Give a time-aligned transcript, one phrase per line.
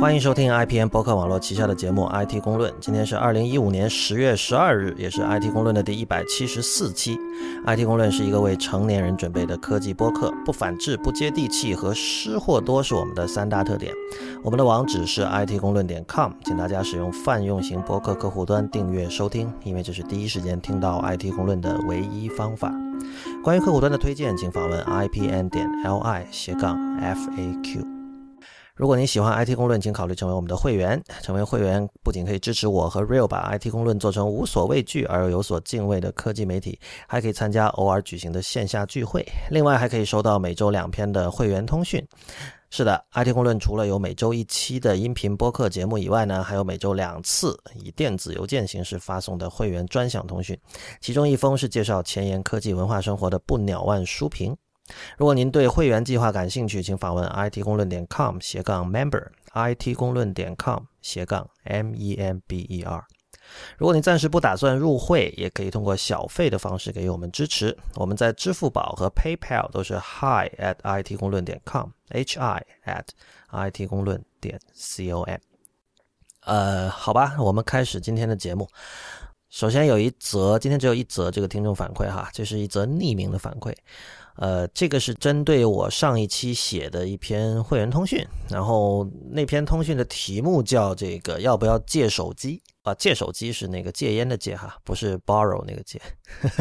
[0.00, 2.72] 欢迎收听 IPN 博客网络旗下的节目《IT 公论》。
[2.80, 7.18] 今天是二零一五年十月十二日，也是 IT 公论的第一百七十四期。
[7.66, 13.92] IT 公论是一个为成年人准备的科技播客，不反制、不接地气和失货多是我们的三大特点。
[14.42, 22.72] 我们的网址是 IT 公论点 com，请大家使用泛用型博客客户端订阅收听，因为这是第一时间听到 IT 公论的唯一方法。
[23.44, 27.99] 关于客户端的推荐，请访问 IPN 点 LI 斜杠 FAQ。
[28.80, 30.98] 如果您喜欢 IT 公论，请考虑成为我们的会员。
[31.20, 39.22] 成为会员不仅可以支持我和 Real 把 IT 公论做成无所畏惧而又有所敬畏的科技媒体，还可以参加偶尔举行的线下聚会。
[39.50, 42.02] 另外，还可以收到每周两篇的会员通讯。
[42.70, 50.58] 是的，IT 公论除了有每周一期的音频播客节目以外呢，还有每周两次以电子邮件形式发送的会员专享通讯。
[51.02, 54.56] 其中一封是介绍前沿科技文化生活的不鸟万书评。
[55.16, 63.04] 如果您对会员计划感兴趣，请访问 it 公论点 com 斜杠 member，it 公论点 com 斜杠 m e m b e r。
[63.76, 67.76] 如果你暂时不打算入会，也可以通过小费的方式给予我们支持。
[67.96, 75.38] 我们在支付宝和 PayPal 都是 hi at it 公论点 com，h i at it 公论点 c o m。
[76.44, 78.68] 呃，好吧，我们开始今天的节目。
[79.48, 83.74] 首先有一则，今天只有一则这个听众反馈哈，这是一则匿名的反馈。
[84.36, 92.94] 呃，这个是针对我上一期写的一篇会员通讯，然后那篇通讯的题目叫这个要不要戒手机啊？
[92.94, 96.00] 戒手机是那个戒烟的戒哈，不是 borrow 那个戒。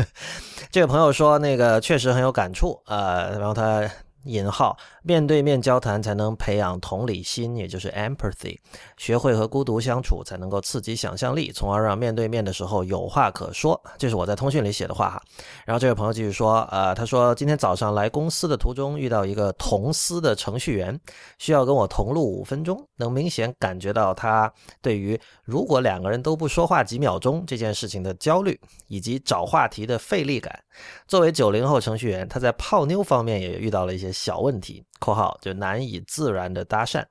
[0.72, 3.90] 这位朋友说那个确实很有感触啊，然后他。
[4.26, 8.58] 引号面对面交谈才能培养同理心，也就是 empathy，
[8.98, 13.82] 学会和孤独相处才能够刺激想象力，从而让面对面的时候有话可说。
[13.98, 15.22] 这是我在通讯里写的话哈。
[15.66, 21.00] 然后这位朋友继续说，呃，他说今天早上来公司的途中遇到一个同司的程序员，
[21.38, 30.60] 需要跟我同路五分钟，能明显感觉到他对于如果两个人都不说话几秒钟这件事情的焦虑，以及找话题的费力感。
[31.08, 37.04] 作为九零后程序员，他在泡妞方面也遇到了一些小问题（括号就难以自然的搭讪）。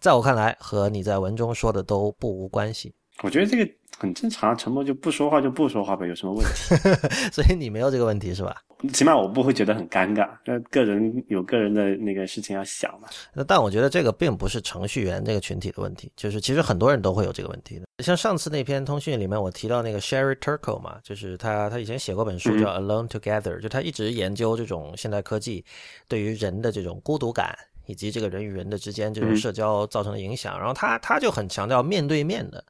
[0.00, 2.94] 在我看来，和你在文中说的都不无关系。
[3.22, 3.70] 我觉得这个
[4.00, 6.74] 很正常，沉默就不说话就不说话呗，有什么问题？
[7.30, 8.56] 所以你没有这个问题是吧？
[8.94, 10.26] 起码我不会觉得很尴尬。
[10.46, 13.08] 那个人有个人的那个事情要想嘛。
[13.34, 17.84] 那但我觉得这个并不是程序员这个群体的问题，就是其实很多人都会有这个问题的。
[18.02, 25.62] 像上次那篇通讯里面，我提到那个 Sherry Turkle 嘛，就是他他以前写过本书叫 Alone Together，就他一直研究这种现代科技
[26.08, 30.58] 对于人的这种孤独感，以及这个人与人的之间这种社交造成的影响。
[30.58, 32.64] 然后他他就很强调面对面的。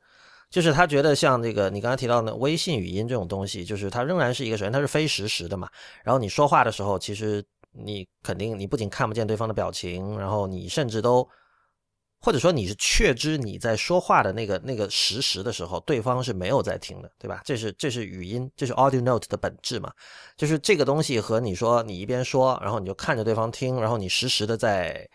[0.50, 5.68] 就是他觉得像这个你刚才提到的微信语音这种东西，就是它仍然是一个首先它是非实时的嘛。
[6.02, 11.26] 然后你说话的时候，其实你肯定你不仅看不见对方的表情，然后你甚至都
[12.20, 17.40] 或者说你是确知你在说话的那个那个实时的时候，对方是没有在听的，对吧？
[17.44, 19.92] 这是这是语音，这是 audio note 的本质嘛。
[20.36, 25.08] 就是这个东西和你说你一边说，然后你就看着对方听，然后你实时的在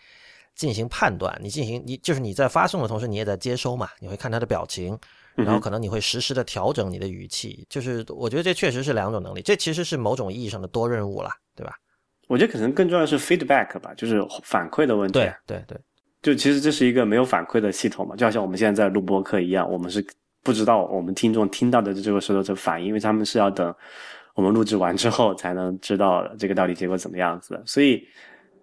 [0.55, 4.97] 进行判断，你进行你就是你在发送的同时，你也在接收嘛，你会看他的表情。
[5.35, 11.75] 然后可能你会实时的调整你的语气，就是我觉得这确实是两种能力，这其实是某种意义上的多任务了，对吧？
[12.27, 15.19] 我觉得可能更重要的是 feedback 吧，就是反馈的问题。
[15.19, 15.77] 对对对，
[16.21, 20.03] 就其实这是一个没有反馈的系统嘛，就好像我们现在在录播课一样，我们是
[20.41, 23.75] 不知道我们听众听到的这个时候的反应，因为他们是要等
[24.33, 27.61] 我们录制完之后才能知道这个到底结果怎么样子的。
[27.65, 28.01] 所以，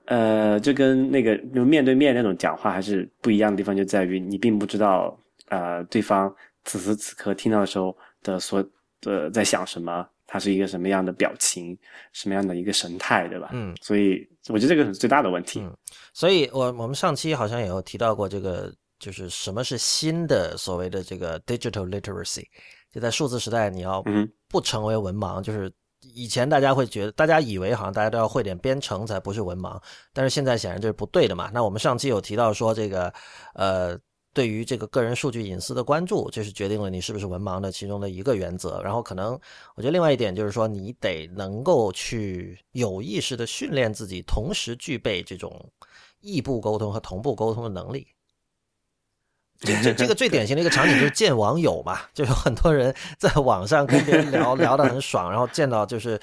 [0.06, 5.16] 呃，这跟那个就面对面那种讲话还是不一样的地方，就在于你并不知道
[5.50, 6.34] 呃对方。
[6.64, 8.64] 此时此刻听到的时候的所
[9.04, 11.76] 呃在想什么，他是一个什么样的表情，
[12.12, 13.50] 什么样的一个神态，对吧？
[13.52, 15.60] 嗯，所以我觉得这个是最大的问题。
[15.60, 15.76] 嗯，
[16.14, 22.46] 所以我我们上期好像也有提到过这个，就是什么是新的所谓的这个 digital literacy，
[22.92, 24.02] 就在数字时代你要
[24.48, 25.70] 不成为文盲，就是
[26.00, 29.82] 以前大家会觉得，大家以为好像大家都要会点编程才不是文盲，
[30.12, 31.50] 但是现在显然这是不对的嘛。
[31.52, 33.12] 那我们上期有提到说这个
[33.54, 33.98] 呃。
[34.34, 38.80] 对于这个个人数据隐私的关注，这是决定了你是不是文盲的其中的一个原则。
[38.82, 39.38] 然后可能，
[39.74, 45.70] 我觉得另外一点就是说，你得能够去有意识的训练自己，同时具备这种
[46.20, 48.06] 异步沟通和同步沟通的能力。
[49.60, 56.20] 这这这个最典型的一个场景就是见网友嘛，就有很多人在网上跟别人聊聊得很爽，然后见到就是。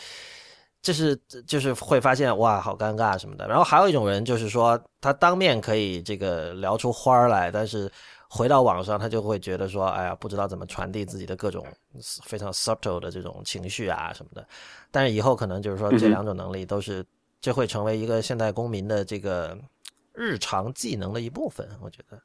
[0.81, 1.15] 就是
[1.45, 3.47] 就是会发现哇，好尴尬什么的。
[3.47, 7.91] 然后还有一种人，就是说他当面可以这个聊出花儿来，但是
[8.29, 11.65] 回到网上，他就会觉得说，哎呀，不知道怎么传递自己的各种
[12.23, 14.47] 非常 subtle 的这种情绪啊什么的。
[14.91, 17.05] 但是以后可能就是说，这两种能力都是，
[17.41, 19.57] 这会成为一个现代公民的这个
[20.13, 21.67] 日常技能的一部分。
[21.81, 22.21] 我觉得，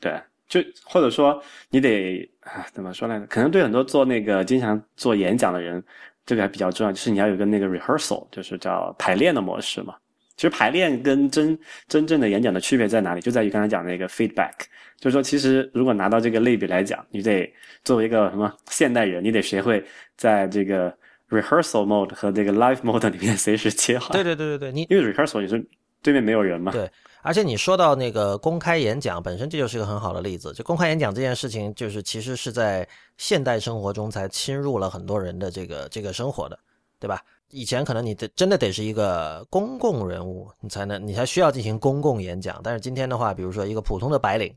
[0.00, 3.26] 对，就或者说你得啊，怎么说来着？
[3.26, 5.82] 可能对很多做那个经常做演讲的人，
[6.28, 9.94] 这个还比较重要，就是你要有个那个 rehearsal，就是叫排练的模式嘛。
[10.36, 11.58] 其实排练跟真
[11.88, 13.20] 真正的演讲的区别在哪里？
[13.22, 14.52] 就在于刚才讲那个 feedback，
[14.98, 17.50] 就是说，其实如果拿到这个类比来讲，你得
[17.82, 19.82] 作为一个什么现代人，你得学会
[20.16, 20.94] 在这个
[21.30, 24.10] rehearsal mode 和这个 live mode 里面随时切换。
[24.12, 25.66] 对对对对对，你因为 rehearsal 你是
[26.02, 26.72] 对面没有人嘛。
[26.72, 26.88] 对，
[27.22, 30.52] 而且你说到那个公开演讲本身，这就是一个很好的例子。
[30.52, 36.58] 就公开演讲这件事情，就是其实是在现代生活中才侵入了很多人的这个这个生活的，
[36.98, 37.22] 对吧？
[37.50, 42.60] 以前可能你得真的得是一个公共人物，你才能你才需要进行公共演讲。
[42.62, 44.54] 但是今天的话，比如说一个普通的白领，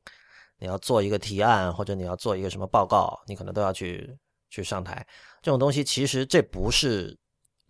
[0.60, 4.14] 你要做一个提案或者你要做一个什么报告，你可能都要去
[4.50, 5.06] 去上台。
[5.42, 7.18] 这种东西其实这不是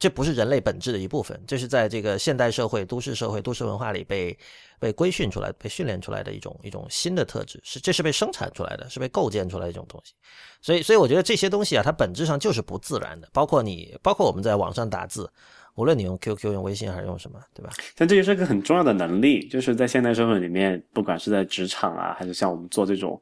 [0.02, 4.36] 这不是人类本质的一部分，这是在这个现代社会、都市社会、都市文化里被
[4.80, 7.62] 被规训出来、被训练出来的一种一种新的特质。
[7.64, 10.16] 是这是被生产出来的，是被构建出来的一种东西。
[10.60, 13.30] 所以，所以我觉得这些东西啊，它本质上就是不自然的。
[13.32, 15.32] 包括你，包括我们在网上打字，
[15.76, 17.72] 无论你用 QQ、用微信还是用什么，对吧？
[17.96, 23.22] 但这就是一个很重要的能力，就是在现代社会里面，不管是在职场啊，还是像我们做这种，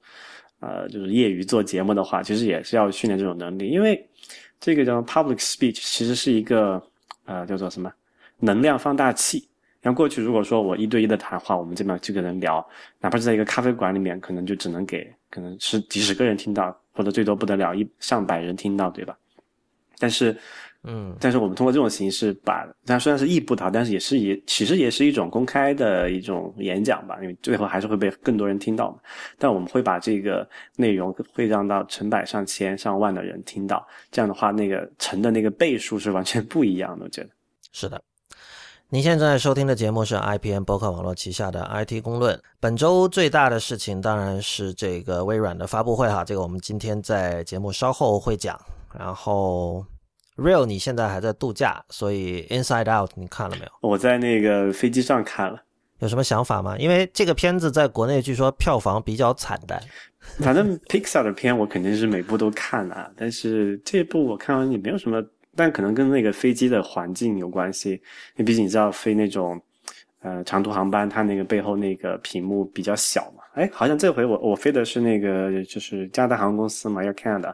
[0.62, 3.68] 呃，就是业余做节目的话，其实也是要训练这种能力。
[3.68, 4.10] 因为
[4.60, 6.82] 这个叫 public speech，其实是一个
[7.26, 7.92] 呃叫做什么
[8.40, 9.48] 能量放大器。
[9.82, 12.68] 像过去如果说我一对一的谈话，我们这边几个人聊，
[13.00, 16.76] 哪怕是在一个咖啡馆里面，可能就只能给可能是几十个人听到。
[16.92, 19.18] 或者最多不得了一上百人听到，对吧？
[20.00, 20.38] 但是，
[20.84, 28.98] 嗯，但是我们通过这种形式把，它虽然是异步的，但是也是也其实也是一种公开的一种演讲吧，因为最后还是会被更多人听到嘛。
[29.38, 30.48] 但我们会把这个
[30.78, 37.04] 内容会让到成百上千上万的人听到，这样的话，那个成的那个倍数是完全不一样的。
[37.04, 37.30] 我觉得
[37.74, 38.02] 是的。
[38.92, 42.42] 您现在收听的节目是 IPN 博客网络旗下的 IT 公论。
[42.60, 48.60] 本周最大的事情当然是这个微软的发布会哈，这个我们今天在节目稍后会讲。
[48.98, 49.86] 然后
[50.40, 53.72] ，Real，你现在还在度假，所以 Inside Out 你看了没有？
[53.82, 55.62] 我在那个飞机上看了，
[56.00, 56.78] 有什么想法吗？
[56.78, 59.82] 因为这个片子在国内据说票房比较惨淡。
[60.40, 65.24] 反正 Pixar 的片我肯定是每部都看了，但是这部我看完也没有什么。
[65.56, 68.00] 但可能跟那个飞机的环境有关系，因
[68.38, 69.60] 为毕竟你知道飞那种，
[70.22, 73.44] 呃，长途航班，它那个背后那个屏幕比较小嘛。
[73.56, 77.54] 哎，好像这回我我飞的是那个就是加拿大航空公司嘛，Air Canada，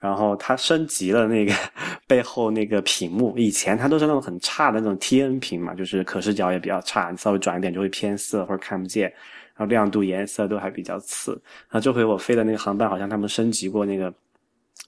[0.00, 1.54] 然后它升级了那个
[2.08, 9.08] 背后那个屏幕，以前它都是那种很差的那种 TN 屏嘛，就是可视角也比较差，你稍微转一点就会偏色或者看不见，
[9.54, 11.32] 然后亮度颜色都还比较次。
[11.68, 14.12] 然后这回我飞的那个航班好像他们升级过那个。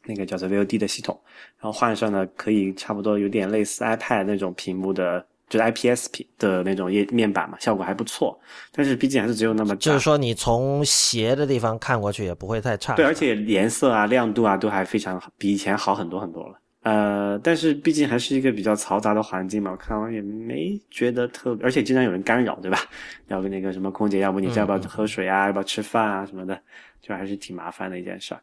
[0.04, 1.16] 那个叫做 VOD 的系统，
[1.60, 8.40] 然后换上了可以差不多有点类似 iPad 那种屏幕的，就是 IPS 屏的那种页面板嘛，效果还不错。
[8.72, 12.94] 但是毕竟还是只有那么，就是说你从斜的地方看过去也不会太差。
[12.94, 16.58] 对，而且颜色啊、亮度啊都还非常，比以前好很多很多了。
[16.84, 22.78] 呃，但是毕竟还是一个比较嘈杂的环境嘛，我看完也没觉得特别，而且经常有人干扰，对吧？
[23.28, 26.58] 要不那个什么空姐，要不你要不要喝水啊，要不要吃饭啊什么的，
[27.02, 28.40] 就还是挺麻烦的一件事儿。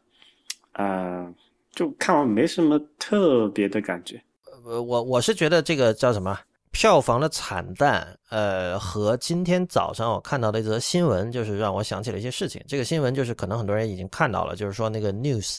[0.74, 1.34] 呃。
[1.72, 4.20] 就看完没什么特别的感觉，
[4.66, 6.36] 呃，我我是觉得这个叫什么
[6.72, 12.62] 票房的惨淡，呃，和今天早上我看到的一则新闻，就是让我想起了一些事情。
[12.66, 15.58] 这个新闻就是可能很多人已经看到了，就是说那个 News，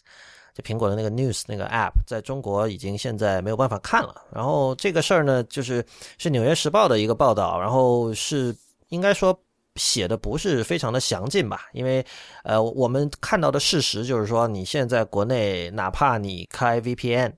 [0.53, 4.24] 就苹果的那个 News 那个 App，在中国已经现在没有办法看了。
[4.34, 5.86] 然后这个事儿呢，就是
[6.18, 8.56] 是纽约时报的一个报道，然后是
[8.89, 9.38] 应该说。
[9.77, 11.70] 写的不是非常的详尽吧？
[11.72, 12.06] 因为，
[12.44, 17.32] 呃，我们看到的事实就是说，你现在国内哪怕你开 VPN，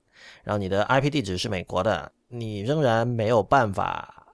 [0.44, 4.26] 然后你的 IP 地址是美国的，你仍然没有办法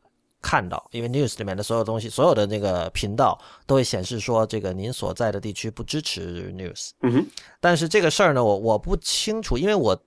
[0.41, 6.91] 看到，因为 News 里面的所有东西，所有的那个频道都会显示说，这个您所在的地区不支持 News。
[7.01, 7.25] 嗯哼。
[7.60, 10.01] 但是这个事儿呢，我我不清楚，因为我。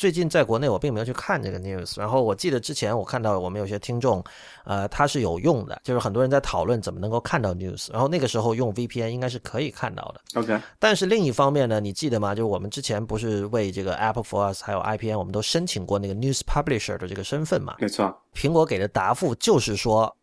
[0.00, 4.24] 最近在国内我并没有去看这个 news，然后我记得之前我看到我们有些听众，
[4.64, 10.40] 呃，他是有用的，就是很多人在讨论怎么能够看到 news，然后那个时候用 VPN 应该是可以看到的。
[10.40, 12.34] OK，但是另一方面呢，你记得吗？
[12.34, 17.76] 就是我们之前不是为这个 Apple for Us 还有 IPN，我们都申请过那个 news publisher 的这个身份嘛？
[17.78, 18.10] 没错。
[18.34, 20.16] 苹果给的答复就是说，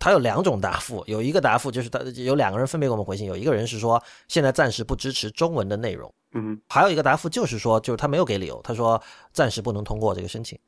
[0.00, 6.12] 他有两种答复，有一个答复就是他有两个人分别给我们回信，有一个人是说现在暂时不支持中文的内容。
[6.34, 9.00] 嗯，还有一个答复就是说，就是他没有给理由，他说
[9.32, 10.58] 暂时不能通过这个申请。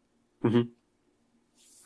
[0.42, 0.70] 嗯哼，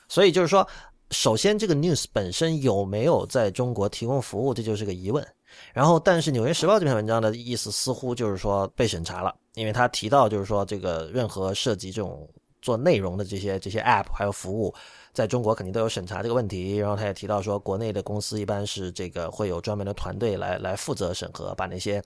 [0.06, 0.66] 所以就是说，
[1.10, 5.26] 首先这个 news 本身有没有在中国提供服务，这就是个疑问。
[5.72, 12.28] 然后，但是《纽约时报》这篇文章的意思似乎就是说被审查了，因为他提到就是说这个任何涉及这种
[12.62, 14.72] 做内容的这些这些 App 还有服务，
[15.12, 16.76] 在中国肯定都有审查这个问题。
[16.76, 22.00] 然后他也提到说，国内的公司一般是这个会有专门的团队来来负责审核，把那些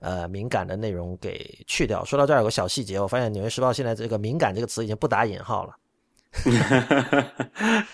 [0.00, 2.04] 呃敏感的内容给去掉。
[2.04, 5.76] 说到这儿有个小细节，我发现《纽约时报》现在这个“敏感”这个词已经不打引号了。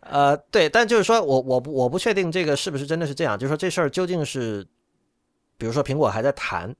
[0.00, 4.66] 呃，对，但就是说我我不我不确定这个是不是真的是这样，就是说这事儿究竟是，
[5.58, 6.74] 比如说苹果还在谈。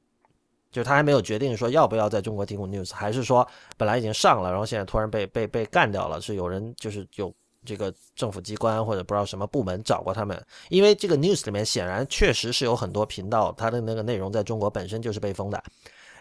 [0.72, 3.44] 就是他还没有决定说要不要在中国提供 news，还是说
[3.76, 6.20] 本来已经上了，然后现在突然被被被干掉了？
[6.20, 10.46] 是有人就是有这个政府机关或者不知道什么部门找过他们？
[10.68, 15.62] 因为这个 news 里面显然确实是有很多频道，它的那个内容在中国本身就是被封的。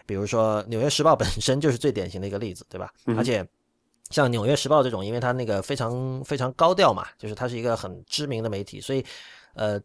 [0.06, 2.92] 比如说《纽约时报》 本身就是最典型的一个例子，对吧？
[3.16, 3.46] 而且
[4.10, 9.04] 像《纽约时报》这种，因为它那个非常非常高调嘛，就是它是一个很知名的媒体，所以
[9.54, 9.80] 呃，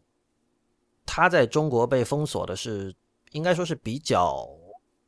[1.04, 2.94] 它在中国被封锁的是。
[3.32, 4.48] 应该说是比较，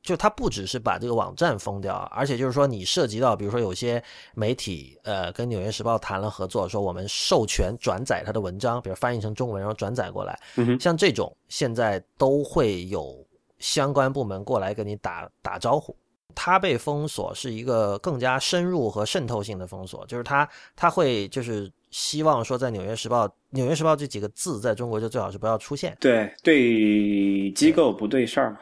[0.08, 4.02] 就它不只是把这个网站封掉，而且就是说你涉及到，比如说有些
[4.34, 10.40] 媒体，呃，跟《纽约时报》谈了合作，说我们授权转载他的文章，比如翻译成中文然后转载过来，
[10.80, 13.22] 像这种现在都会有
[13.58, 15.94] 相关部门过来跟你打打招呼。
[16.34, 21.70] 它被封锁是一个更加深入和渗透性的封锁，就是它它会就是。
[21.90, 25.96] 希望说，在《纽约时报》《纽约时报》这几个字，在中国就最好是不要出现。
[25.98, 28.58] 对对，机构不对事儿嘛。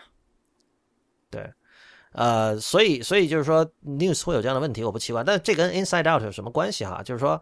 [1.30, 1.52] 对，
[2.12, 5.22] 呃，所以所以就是说，news 会有这样的问题，我不奇怪。
[5.24, 7.02] 但这跟 Inside Out 有什么关系哈？
[7.02, 7.40] 就是说，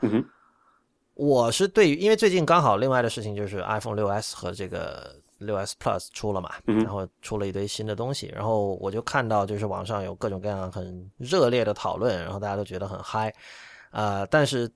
[1.15, 13.35] 我是对于，因为最近刚好另外的事情就是 iPhone 六 S 和这个六 S Plus 出了嘛，然后出了一堆新的东西，然后我就看到就是网上有各种各样很热烈的讨论，然后大家都觉得很嗨，
[13.91, 14.71] 呃，但是。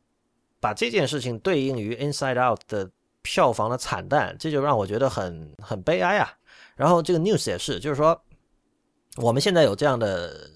[0.60, 2.90] 把这件事情对应于《Inside Out》的
[3.22, 6.32] 票房的惨淡，这就让我觉得很很悲哀啊。
[6.74, 8.20] 然后这个 news 也是，就是说
[9.20, 10.50] 我们现在有这样的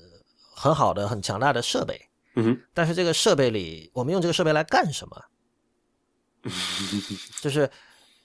[0.55, 2.01] 很好的、很强大的设备，
[2.37, 5.23] 嗯，但是这个设备里，我们用这个设备来干什么？
[7.41, 7.71] 就是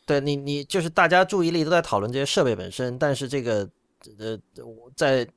[0.05, 3.69] 对你，你就是大家注意力都在讨论这些设备本身，但是这个
[4.19, 4.37] 呃，
[4.95, 5.27] 在。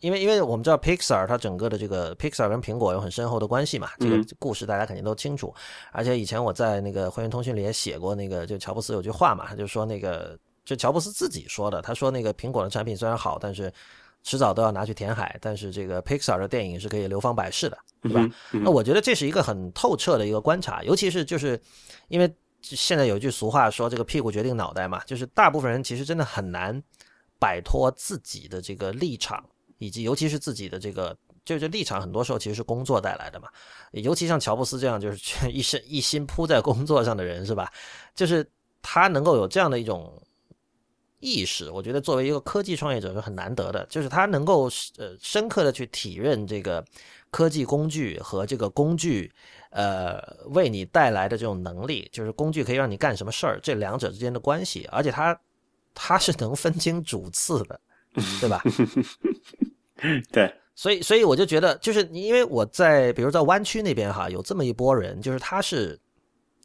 [0.00, 5.52] 因为，因为我们知道 Pixar 它整个的这个 Pixar 跟苹果有很深厚的关系嘛，这个故事大家肯定都清楚。
[5.90, 13.72] 而且以前我在那个会员通讯里也写过，那个就乔布斯有句话嘛，他就说那个就乔布斯自己说的，他说那个苹果的产品虽然好，但是
[14.22, 15.38] 迟早都要拿去填海。
[15.40, 18.28] 但是这个 Pixar 的电影是可以流芳百世的，对吧？
[18.52, 21.60] 那我觉得这是一个很透彻的一个观察，尤其是就是
[22.08, 22.32] 因为
[22.62, 26.82] 现在有一句俗话说这个屁股决定脑袋嘛，就是大部分人其实真的很难
[27.38, 29.44] 摆脱自己的这个立场。
[29.78, 33.46] 以及尤其是自己的这个，就这立场，很多时候其实是工作带来的嘛。
[33.90, 35.18] 尤其像乔布斯这样，就是
[35.52, 37.70] 一身一心扑在工作上的人，是吧？
[38.14, 38.42] 就是
[38.80, 40.18] 他能够有这样的一种
[41.26, 43.84] 意识，我觉得作为一个科技创业者是很难得的。
[43.90, 46.84] 就是他能够呃深刻的去体认这个
[47.30, 49.32] 科技工具和这个工具
[49.70, 55.38] 呃为你带来的这种能力，就是工具可以让你干什么事儿，这两者之间的关系，而且他
[55.94, 57.80] 他是能分清主次的。
[58.40, 58.62] 对吧？
[60.32, 66.00] 对， 所以所以我就觉得，就是因为我在比如在湾区那边哈，有这么一波人，就是他是，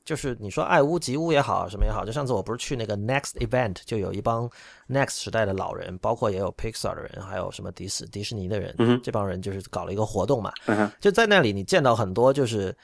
[0.03, 4.49] 就是你说爱屋及乌也好，什么也好，就上次我不是去那个 Next Event，就有一帮
[4.89, 10.51] Next 时代的老人，包括也有 Pixar 的人，还有什么迪士迪士尼的人，这帮人就是搞了一个活动嘛，
[10.99, 12.75] 就在那里你见到很多就是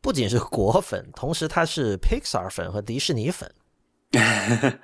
[0.00, 3.50] 不仅是果粉，同时他是 Pixar 粉和迪士尼粉。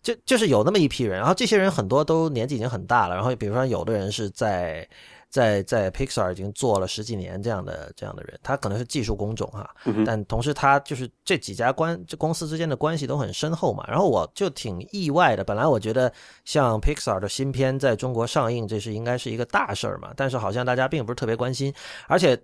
[0.00, 4.88] 就就是有那么一批人，然后这些人很多都年纪已经很大了，然后比如说有的人是在
[5.30, 9.68] 在在 Pixar 已经做了十几年这样的这样的人，他可能是技术工种哈，
[10.04, 13.84] 但同时他就是这几家关这公司之间的关系都很深厚嘛。
[13.88, 16.12] 然后我就挺意外的，本来我觉得
[16.44, 21.72] 像 Pixar 的新片在中国上映，这是应该是一个大事儿嘛，但是好像大家并不是特别关心，
[22.06, 22.40] 而且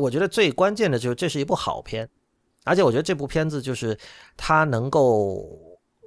[0.00, 2.08] 我觉得最关键的就是这是一部好片，
[2.64, 3.96] 而且我觉得这部片子就是
[4.36, 5.46] 它能够。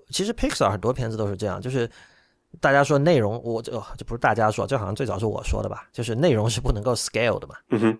[0.10, 1.90] 其实 Pixar 很多片子都是这样，就是
[2.60, 5.88] 大家说内容，我这这不是大家说，这好像最早是我说的吧？
[5.92, 7.56] 就是内容是不能够 scale 的嘛。
[7.70, 8.00] 嗯哼。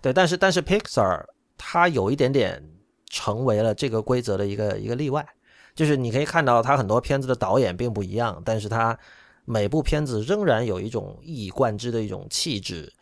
[0.00, 1.24] 对，但是但是 Pixar
[1.56, 2.62] 它有一点点
[3.06, 5.26] 成为了这个规则的一个一个例外，
[5.74, 8.96] 就是你可以看到它很多片子的导演并不一样，但是它
[9.44, 12.92] 每部片子仍然有一种一以贯之的一种气质，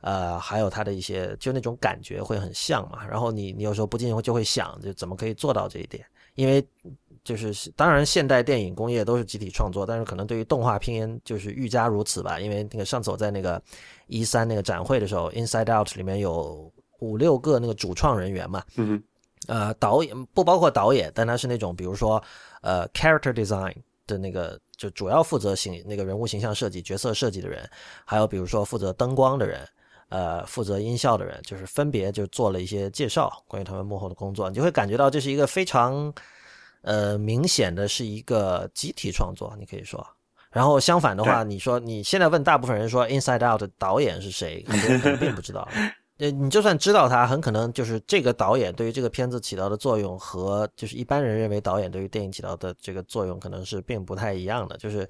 [0.00, 3.04] 呃，还有它的一些就那种感觉会很像嘛。
[3.06, 6.04] 然后你你有时候不禁就会想，就怎么可以做到这一点？
[6.34, 6.64] 因为
[7.24, 12.38] 就是当然，现代电影工业都是集体创作，但是可能对于动画片就是愈加如此吧。
[12.38, 13.60] 因为那个上次我在那个
[14.08, 19.02] 一三那个展会的时候，Inside Out 里面有五六个那个主创人员嘛，嗯，
[19.46, 22.22] 呃，导演不包括导演，但他是那种比如说
[22.60, 23.74] 呃 character design，
[24.06, 27.66] 的那个就主要负责形那个人物形象设计、角色设计的人，
[28.04, 29.66] 还有比如说负责灯光的人，
[30.10, 36.12] 呃，负责音效的人，就是分别就做了一些介绍，关于他们幕后的工作，你就会感觉到这是一个非常
[36.84, 40.06] 呃明显的是一个集体创作，你可以说。
[40.50, 45.68] 然后相反的话，你说你现在问大部分人说《Inside Out》的导演是谁，很多人并不知道。
[46.18, 54.76] 呃，你就算知道他，很可能就是这个导演对于这个片子起到的作用和就是一般人认为导演对于电影起到的这个作用可能是并不太一样的。
[54.76, 55.08] 就是，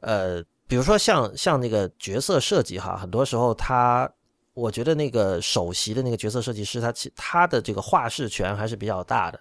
[0.00, 4.10] 呃，比如说像像那个角色设计哈，很多时候他，
[4.54, 9.38] 我觉得那个首席的那个角色设计师，他其他的这个话事权还是比较大的。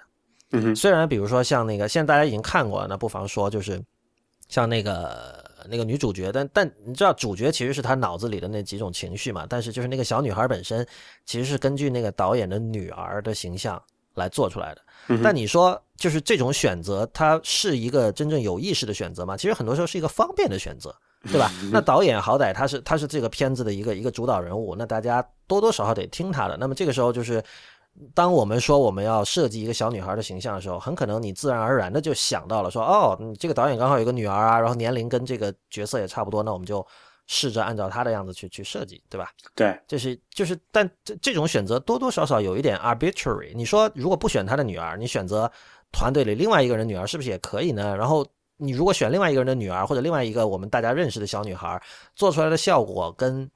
[0.51, 3.81] 嗯，虽然比如说像那个现在大家已经看过了，那不妨说就是
[4.47, 5.43] 像那个。
[5.67, 9.47] 那个女主角，但但你知道，主角其实是他脑子里的那几种情绪嘛？
[9.49, 10.85] 但是就是那个小女孩本身，
[11.25, 13.81] 其实是根据那个导演的女儿的形象
[14.13, 14.81] 来做出来的。
[15.23, 19.35] 但你说，就是这种选择，它是一个真正有意识的选择吗？
[19.35, 21.51] 其实很多时候是一个方便的选择，对吧？
[21.71, 26.55] 那导演好歹他是他是这个片子的一个一个主导人物，那大家多多少少得听他的。
[26.57, 27.43] 那么这个时候就是。
[28.13, 36.85] 当我们说我们要设计一个小女孩的形象的时候，很可能你自然而然的就想到了说，哦，你这个导演刚好有个女儿啊，然后年龄跟这个角色也差不多，那我们就
[37.27, 39.31] 试着按照她的样子去去设计，对吧？
[39.55, 43.53] 对，就是就是，但这这种选择多多少少有一点 arbitrary。
[43.55, 45.49] 你说如果不选他的女儿，你选择
[45.91, 47.95] 团队里另外一个人女儿是不是也可以呢？
[47.95, 48.25] 然后
[48.57, 51.81] 你如果选另外一个人的女儿或者另外一个我们大家认识的小女孩，
[52.13, 53.49] 做出来的效果跟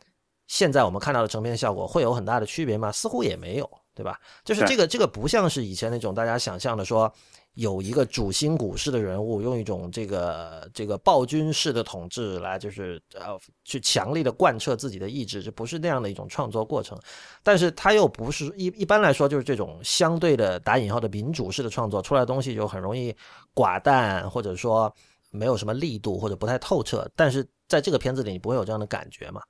[0.47, 2.91] 现在我们看到的成片效果会有很大的区别吗？
[2.91, 3.69] 似乎也没有。
[3.99, 4.17] 对吧？
[4.45, 7.13] 就是这个，这个不像是以前那种大家想象的，说
[7.55, 16.97] 有一个主心骨式的人物，用一种这个这个暴君式的统治来，就是呃，去强力的贯彻自己的意志，这不是那样的一种创作过程。
[17.43, 23.13] 但是他又不是一一般来说，就是这种相对的打引号的民主式的创作出来的东西，就很容易
[23.53, 24.89] 寡淡，或者说
[25.29, 27.05] 没有什么力度，或者不太透彻。
[27.17, 29.41] 但是在这个片子里，你不会有这样的感觉嘛？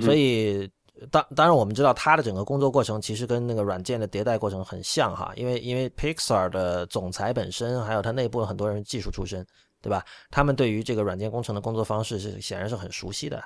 [0.00, 0.70] 所以。
[1.10, 9.46] 当当然，我们知道它的整个工作过程其实跟那个软件的迭代过程很像哈，因为因为 Pixar 的总裁本身还有它内部的很多人技术出身，
[9.82, 10.04] 对吧？
[10.30, 13.44] 他们对于这个软件工程的工作方式是显然是很熟悉的，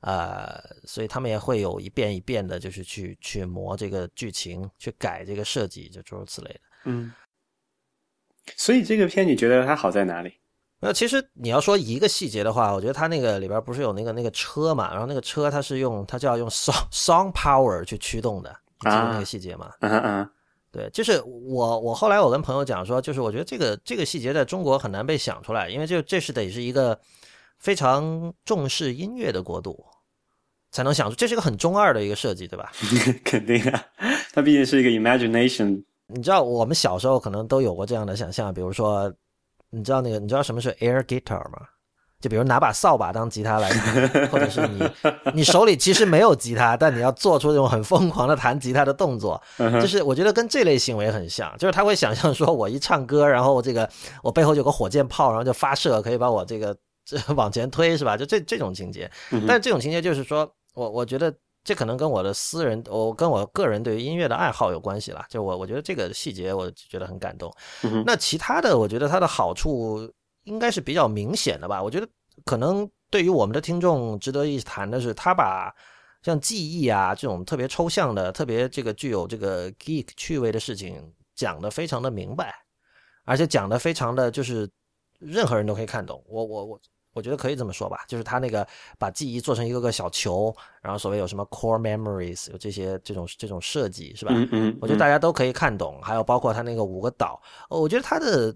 [0.00, 6.60] 呃，所以他们也会有一遍一遍的，就是去去磨这个剧情，去改这个设计，就诸如此类的。
[6.84, 7.12] 嗯，
[8.56, 10.32] 所以这个片你觉得它好在哪里？
[10.78, 19.72] 那其实你要说一个细节的话，我觉得它那个里边不是有那个那个车嘛，然后那个车它是用它就要用 song song power 去驱动的，记得那个细节嘛？
[19.80, 20.30] 嗯嗯，
[20.70, 27.00] 对，就是我我后来我跟朋友讲说，就是我觉得这个这个细节在中国很难被想出来，因为这这是得是一个
[27.58, 29.82] 非常重视音乐的国度
[30.70, 32.70] 才能想出，这是一个很中二的一个设计，对吧？
[33.24, 33.82] 肯定啊，
[34.34, 35.82] 它毕竟是一个 imagination。
[36.08, 39.10] 你知道我们小时候可能都有过这样的想象，比如说。
[39.76, 40.18] 你知道那个？
[40.18, 41.58] 你知道什么是 air guitar 吗？
[42.18, 44.90] 就比如拿把扫把当吉他来弹， 或者是你
[45.34, 53.88] 你手里其实没有吉他，但你要做出这种很疯狂的弹吉他的动作，就是我觉得跟这类行为很像，就是他会想象说我一唱歌，然后这个
[54.22, 58.16] 我背后有个火箭炮，然后就发射，可以把我这个这 往前推，是吧？
[58.16, 59.10] 就这这种情节。
[59.46, 61.32] 但这种情节就是说我我觉得。
[61.66, 65.26] 这可能跟我的私人，我跟我个人对于音乐的爱好有关系了。
[65.28, 67.52] 就我，我觉得这个细节，我觉得很感动。
[68.04, 70.08] 那其他的，我觉得它的好处
[70.44, 71.82] 应该是比较明显的吧。
[71.82, 72.06] 我觉得
[72.44, 75.74] 可能对于我们的听众值得一谈的是，他把
[76.22, 82.54] 像记忆啊这种特别抽象的、特别这个具有这个 geek 趣味的事情讲得非常的明白，
[83.24, 84.70] 而且讲得非常的就是
[85.18, 86.24] 任何人都可以看懂。
[86.28, 86.80] 我我我。
[87.16, 88.64] 我觉得可以这么说吧，就是他那个
[88.98, 94.32] 把记忆做成一个个小球，然后所谓有什么 core memories，有这些这种这种设计是吧？
[94.34, 95.98] 嗯嗯，我觉得大家都可以看懂。
[96.02, 98.54] 还有包括他那个五个岛，我觉得他的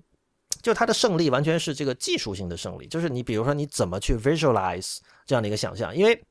[0.60, 6.22] 就他的胜利完全是这个技术性的胜利，就是你比如说你怎么去 visualize 这样的一个想象，因为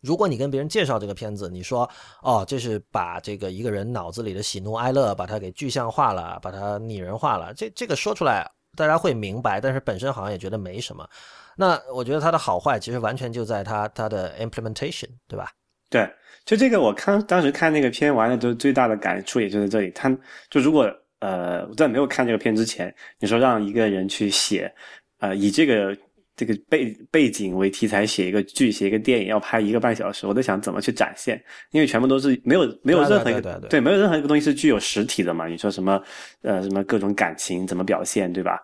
[0.00, 1.90] 如果你跟别人介绍这个片子，你说
[2.22, 11.08] 哦，这是把这个一个人脑子里的喜怒哀乐把它给具象化了，把它拟人化了，这这个说出来大家会明白，但是本身好像也觉得没什么。
[11.56, 15.50] 那我觉得它的好坏其实完全就在它它的 implementation，对吧？
[15.90, 16.08] 对，
[16.44, 19.90] 就这个我看当时看那个片完了，就最大的感触也就在这里。
[19.90, 20.08] 他
[20.50, 20.90] 就如果
[21.20, 24.74] 呃在没有看这个片之前，你说让一个人去写，
[25.18, 25.96] 呃以这个。
[26.36, 35.46] 这个背背景为题材写一个剧写一个电影要拍一个半小时，我在想怎么去展现，因为全部都是没有没有任何一个对没有任何一个东西是具有实体的嘛？
[35.46, 36.02] 你说什么
[36.42, 38.58] 呃什么各种感情怎么表现对吧？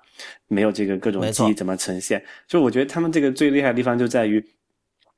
[0.49, 2.21] 没有这个各种记忆怎么呈现？
[2.49, 4.45] 就我觉得他们这个最厉害的地方就在于，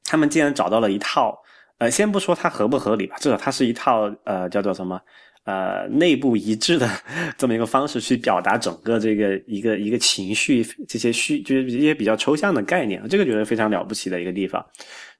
[0.04, 1.42] 他们竟然找到了一套
[1.78, 5.00] 呃先不说它合不合理吧，至少它是一套呃叫做什么
[5.44, 6.88] 呃内部一致的
[7.37, 14.64] 这么一个方式去表达整个这个一个一个情绪，这些虚就是一些比较抽象的概念，这个觉得非常了不起的一个地方。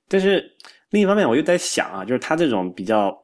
[0.09, 0.45] 但是
[0.91, 3.17] 另一方面，我又在想啊，就是他这种比较。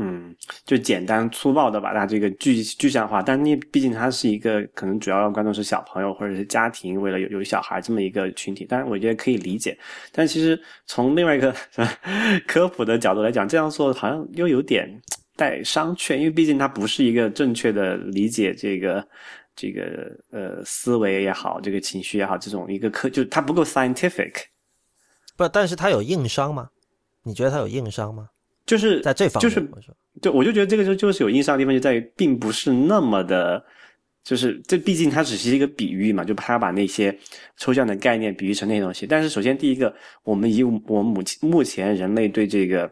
[0.00, 0.32] 嗯，
[0.64, 9.76] 就简单粗暴的把它这个具具象化，但你毕竟它是一个可能主要观众是小朋友或者是家庭，为了有有小孩这么一个群体，当然我觉得可以理解。
[10.12, 11.52] 但其实从另外一个
[12.46, 14.88] 科普的角度来讲，这样做好像又有点
[15.38, 19.08] 带商榷，因为毕竟它不是一个正确的理解这个
[19.54, 24.32] 这个呃思维也好，这个情绪也好，这种一个科就它不够 scientific。
[25.36, 26.70] 不，但是它有硬伤吗？
[27.22, 28.30] 你觉得它有硬伤吗？
[28.66, 33.64] 就是在这方面，就是对，我就觉得这个就就是有硬伤的地方就在于，并不是那么的，
[34.24, 37.16] 就是这毕竟它只是一个比喻嘛，就他把那些
[37.56, 39.06] 抽象的概念比喻成那些东西。
[39.06, 42.90] 但是首先第一个，我们以我们目前目前人类对这个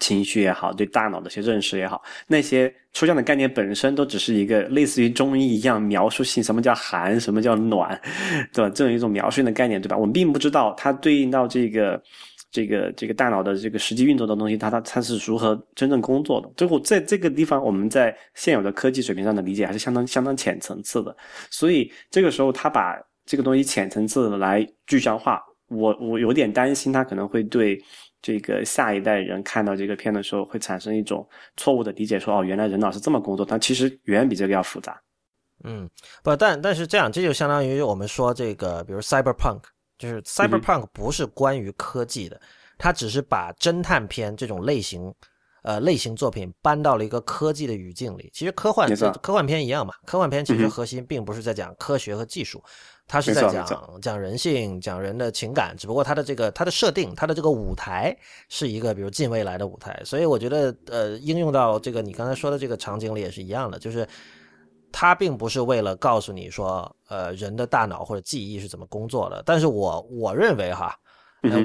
[0.00, 8.00] 情绪也好，对大脑的一些认识也好，那些抽象的概念本身都只是一个类似于中医一样描述性，什么叫寒，什么叫暖，
[8.52, 8.70] 对吧？
[8.74, 9.96] 这种一种描述性的概念，对吧？
[9.96, 12.02] 我们并不知道它对应到这个。
[12.54, 16.46] 这个这个大脑的这个实际运作的东西，它它它是如何真正工作的？
[16.54, 21.16] 最后在这个地方，我们在现有的科技水平上的理解还是相当相当浅层次的。
[21.50, 27.82] 所以这个时候，他把这个东西浅层次的来具象化，我我有点担心，他可能会对
[28.22, 34.98] 这个下一代人看到这个片的时候，会产生一种错误的理解，说哦，原来人脑是这么工作，但其实远远比这个要复杂。
[35.64, 35.90] 嗯，
[36.22, 39.60] 不，但但是这样，这就相当于我们说这个，比如 cyberpunk。
[39.98, 42.40] 就是 cyberpunk 不是关于科技的，
[42.76, 45.14] 它只是把侦探片这种类型，
[45.62, 48.28] 呃，类型作品搬到了一个科技的语境里。
[48.32, 52.60] 其实科幻科幻片一样嘛，科幻片其实核心并不是在讲科学和技术，
[53.12, 55.76] 它是在讲讲人性、讲人的情感。
[55.76, 58.16] 只不过他的这个它的设定，它的这个舞台
[58.48, 64.08] 是一个比如近未来的舞台，所以我觉得呃，应用到这个你刚才说的这个场景里也是一样的，就是。
[64.94, 69.42] 它并不是为了告诉你说，呃，人的大脑或者记忆是怎么工作的。
[69.46, 70.94] 但是我我认为哈，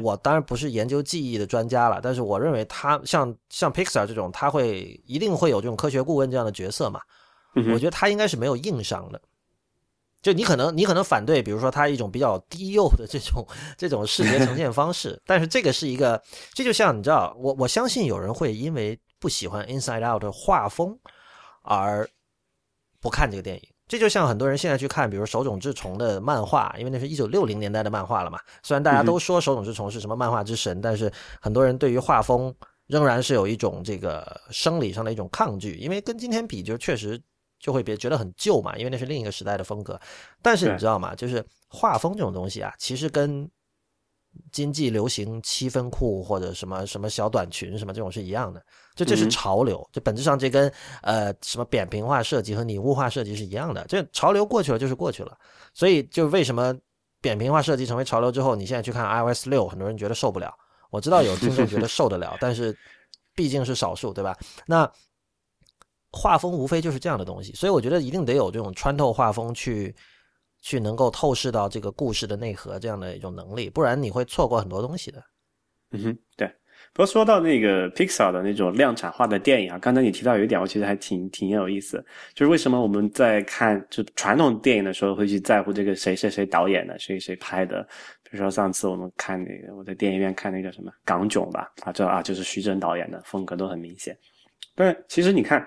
[0.01, 7.01] 我当然不是研究记忆的专家了，但是我认为他像像 Pixar 这种，他会一定会有这种科学顾问这样的角色嘛。
[7.73, 9.21] 我觉得他应该是没有硬伤的。
[10.27, 16.21] 就你可能你可能反对，比如说他一种比较低幼的这种这种视觉呈现方式，但是这个是一个，
[16.53, 20.99] 这就像你知道，我我相信有人会因为不喜欢 Inside Out 的画风
[21.61, 22.07] 而。
[22.99, 28.39] 不看这个电影，这就像很多人现在去看，比如手冢治虫的漫画，因为那是一九六零年代的漫画了嘛。
[28.63, 31.09] 虽然大家都说手冢治虫是什么漫画之神，但是
[31.39, 32.53] 很多人对于画风
[32.87, 37.21] 仍然是有一种这个生理上的一种抗拒，因为跟今天比，就确实
[37.67, 39.99] 就会别觉得很旧嘛，因为那是另一个时代的风格。
[40.41, 41.13] 但是你知道吗？
[41.13, 43.45] 就是画风这种东西啊，其实跟
[44.53, 48.63] 经济流行七分裤或者什么什么小短裙什么这种是一样的。
[48.95, 53.85] 就这是潮流，就本质上这跟呃什么扁平化设计和拟物化设计是一样的。
[53.89, 55.37] 这潮流过去了就是过去了，
[55.73, 56.73] 所以就为什么
[57.19, 60.53] 扁平化设计成为潮流之后，你现在去看 iOS 六，很多人觉得受不了。
[60.89, 62.73] 我知道有听众觉得受得了，但是
[63.35, 64.33] 毕竟是少数，对吧？
[64.65, 64.89] 那
[66.17, 69.95] 画风无非就是这样的东西，所以我觉得一定得有这种穿透画风去
[70.61, 75.23] 去能够透视到这个故事的内核这样的一种能力，不然你会错过很多东西的。
[75.91, 76.51] 嗯哼，对。
[76.93, 82.03] 不过说到那个 Pixar 的那种量产化的电影啊，刚才你提到有一点，我其实还挺挺有意思，
[82.33, 87.83] 就是为什么我们在看就传统电影的时候会去在乎这个谁谁谁导演的，谁谁拍的。
[88.23, 94.17] 比如说上次我们看那个我在电影院看那个什么《港囧》吧，啊，这啊就是徐峥导演的，风格都很明显。
[94.75, 95.65] 但其实你看，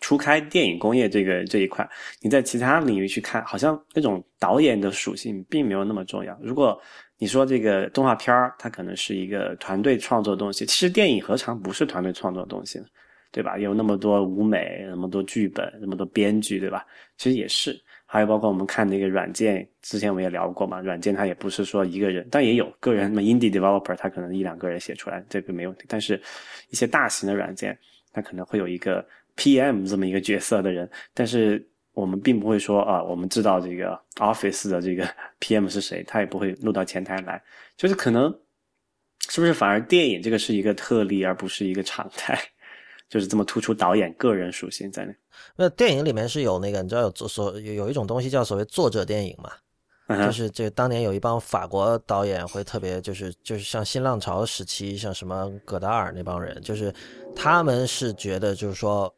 [0.00, 1.88] 除开电影工业这个这一块，
[2.20, 6.38] 你在其他领域去看，好像那种导演的属性并没有那么重要。
[6.42, 6.80] 如果
[7.18, 10.64] 你说这个动画片儿，它可能是一个团队创作的东西。
[10.66, 12.86] 其实电影何尝不是团队创作的东西呢？
[13.30, 13.58] 对吧？
[13.58, 16.86] 有那么多舞美，那么多剧本，那么多编剧，对吧？
[17.18, 17.78] 其实也是。
[18.06, 20.80] 还有包括我们看那个软件，之前我们也聊过嘛。
[20.80, 25.84] 软件它也不是说一个人，但也有个人，那么 indie developer，他可能一两个人写出来，这个没问题。
[25.86, 26.18] 但是
[26.70, 27.78] 一些大型的软件，
[28.14, 29.06] 它可能会有一个
[29.38, 31.66] PM 这么一个角色的人，但是。
[31.94, 35.04] 我们并不会说啊，我们知道这个 Office 的这个
[35.40, 37.42] PM 是谁，他也不会录到前台来。
[37.76, 38.32] 就是可能，
[39.28, 42.38] 是不是反而电影这个是一个特例，而不是一个常态？
[43.10, 45.12] 就是这么突出导演个人属性在那。
[45.56, 49.50] 那电影里面是有那个，你知道有做所有有一种东西叫所谓作者电影嘛？
[50.24, 56.94] 就是这当年有一帮法国导演会特别，就是就是像新浪潮时期，像什么戈达尔那帮人，就是
[57.34, 59.12] 他们是觉得就是说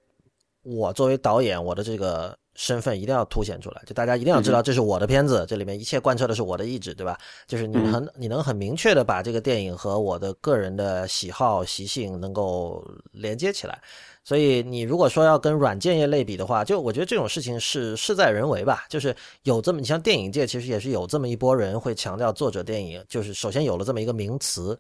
[0.62, 2.36] 我作为导演，我的这个。
[2.56, 7.16] 身份一定要凸显出来，就大家一定要知道这是我的片子，这里面一切贯彻的是我的意志，对吧？
[7.46, 13.80] 就是你很你能很明确的把这个电影和我的个人的喜好习性能够连接起来。
[14.24, 18.84] 所以你如果说要跟软件业类比的话，就我觉得这种事情是事在人为吧。
[18.90, 24.78] 就是有这么，你像电影界其实也是有这么一波人会强调作者电影，就是首先有了这么一个名词。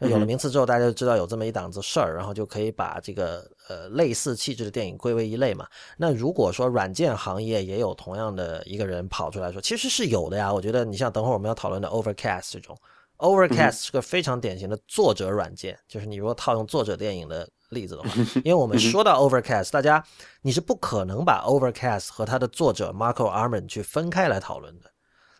[0.00, 5.66] 那有了名词之后，大家就知道有这么一档子事儿，然后就可以把这个呃类似气质的电影归为一类嘛。
[5.96, 10.52] 那如果说软件行业也有同样的一个人跑出来说，其实是有的呀。
[10.52, 12.76] 我觉得你像等会儿我们要讨论的 Overcast 这种
[13.18, 18.10] ，Overcast 是个非常典型的作者软件，就是你如果套用作者电影的例子的话，
[18.44, 20.04] 因为我们说到 Overcast，大家
[20.42, 24.90] 你是不可能把 Overcast 和它的作者 Marco Arman 去分开来讨论的。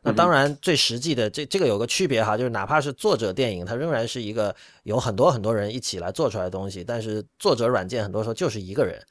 [0.03, 6.85] 那当然，最实际的这这个有个区别哈，就是哪怕是作者电影，它仍然是一个有很多很多人一起来做出来的东西。
[6.85, 9.03] 但是作者软件很多时候就是一个人，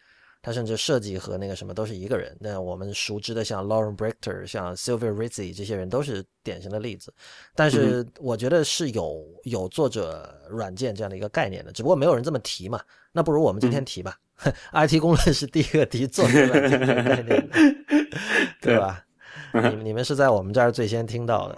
[0.42, 2.36] 他甚至设计和那个什么都是一个人。
[2.40, 7.14] 那我们熟知的像 Lauren Brichter、像 Sylvia Rizzi 这些人都是典型的例子。
[7.54, 12.80] 但是我觉得是有有作者软件这样的一个概念的，只不过没有人这么提嘛。
[13.12, 14.18] 那不如我们今天提吧。
[14.72, 17.50] IT 公论是第一个提作者软件的概念，
[18.62, 19.04] 对吧？
[19.62, 21.58] 你你们是在我们这儿最先听到的。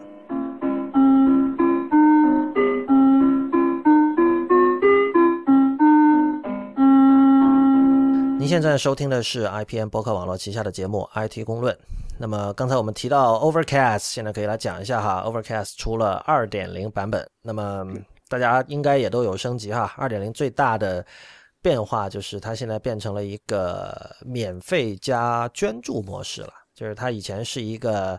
[8.38, 11.74] 您现在收听的是 IPN 博客网络旗下的节目《IT 公论》。
[12.18, 15.24] 那么刚才我们提到 Overcast，现在可以来讲一下哈。
[15.26, 17.86] Overcast 出了2.0版本，那么
[18.28, 19.94] 大家应该也都有升级哈。
[19.98, 21.06] 2.0最大的
[21.62, 26.54] 变化就是它现在变成了一个免费加捐助模式了。
[26.80, 28.18] 就是它以前是一个，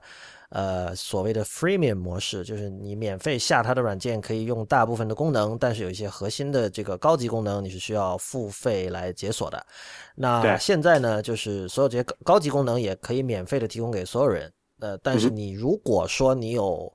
[0.50, 9.66] 呃，所谓的 freemium 模式，就是你免费下它的软件可以用大部分的功能，但是有一些核心的这个高级功能你是需要付费来解锁的。
[10.14, 14.52] 那现在呢，就是所有这些高级功能也可以免费的提供给所有人。
[14.80, 16.92] 呃，但是你如果说你有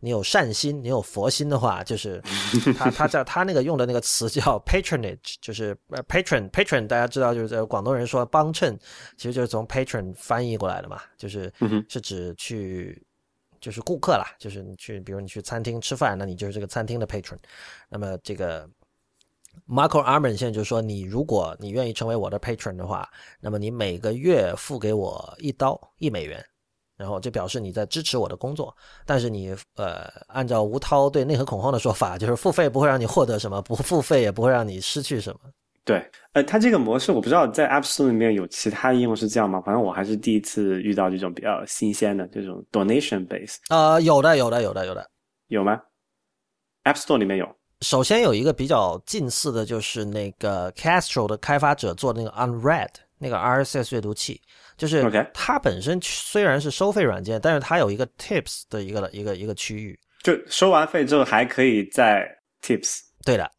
[0.00, 2.22] 你有善心，你有佛心的话，就是
[2.76, 8.78] 他他叫他那个用的那个词叫 patronage，就是 patron patron，大家知道就是在广东人说帮衬，
[9.16, 11.50] 其实就是从 patron 翻译过来的嘛，就是
[11.88, 13.02] 是指去
[13.58, 17.38] 就是顾客啦，就是你去比如你去餐厅吃饭，那你就是这个餐厅的 patron。
[17.88, 18.68] 那么这个
[19.66, 23.08] Marco Arman 现在就说，你如果你愿意成为我的 patron 的话，
[23.40, 26.44] 那么你每个月付给我一刀一美元。
[26.96, 35.40] 然后这表示你在支持我的工作，但是你呃，按照吴涛对内核恐慌的说法，就是付费不会让你获得什么，不付费也不会让你失去什么。
[35.84, 39.60] 对，呃，它这个模式我不知道在 App Store 里面有其他应用是这样吗？
[39.60, 43.58] 反正我还是第一次遇到这种比较新鲜的这种 donation base。
[43.68, 45.08] 呃，有的，有的，有的，有的，
[45.46, 45.80] 有吗
[46.82, 47.48] ？App Store 里面有。
[47.82, 54.40] 首先有一个比较近似的就是那个 Castro 的开发者做的那个 Unread 那个 RSS 阅读器。
[54.76, 62.28] 就是它本身虽然是收费软件，但是它有一个 Tips 的一个一个一个区域，就收完费之后还可以在
[62.62, 63.00] Tips。
[63.24, 63.50] 对的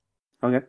[0.41, 0.61] ，OK，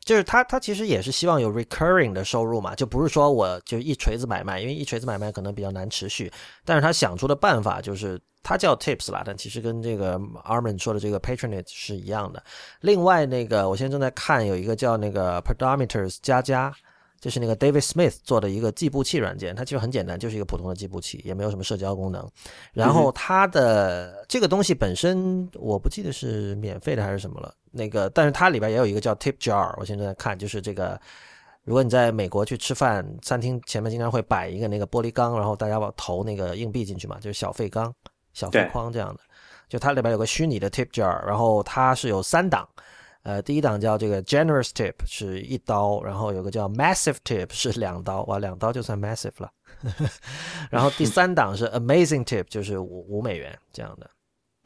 [0.00, 6.32] 就是它它其实也是希望有 recurring 的收入嘛，就不是说我就一锤子买卖，因为一锤子买卖可能比较难持续。
[6.64, 12.42] 但是他想出的办法就是它叫 Tips 啦，但其实跟这个 Armin 说的这个 Patronage 是一样的。
[12.80, 16.74] 另外那个我现在正在看有一个叫那个 Pedometers 加加。
[17.24, 22.30] 就是那个 David Smith 做的一个计步器软件，它其实很简单，就是一个普通的计步器，也没有什么社交功能。
[22.74, 27.54] 然后它的这个东西本身，我不记得是免费的还是什么了。
[27.70, 31.00] 那个，但是它里边也有一个叫 Tip Jar，我现在在看，就是这个，
[31.62, 37.90] 如果你在美国去吃饭，餐厅前面经常会摆一个那个玻璃缸，然后大家往投那个硬币进去嘛，就是小费缸、
[38.34, 39.20] 小费筐这样的。
[39.66, 42.68] 就它里边有个虚拟的 Tip Jar，然后它是有三档。
[43.24, 49.50] 呃，第一档叫这个 generous tip 是一刀，然后有个叫 massive tip 是两刀，哇，两刀就算 massive 了。
[50.70, 54.10] 然后第三档是 amazing tip，就是五五美元这样的。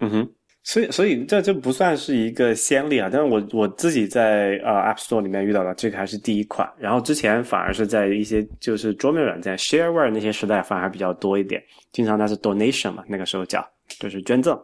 [0.00, 0.28] 嗯哼，
[0.64, 13.64] 所以所以这这不算是一个先例啊，但是我我自己在呃 App Store 里面遇到的这个还是第一款，然后之前反而是在一些就是桌面软件 shareware 那些时代反而比较多一点，经常它是 donation 嘛，那个时候叫
[14.00, 14.60] 就是捐赠。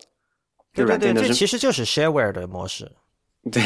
[0.73, 2.91] 对对对，这其实就是 shareware 的模式。
[3.53, 3.63] 对，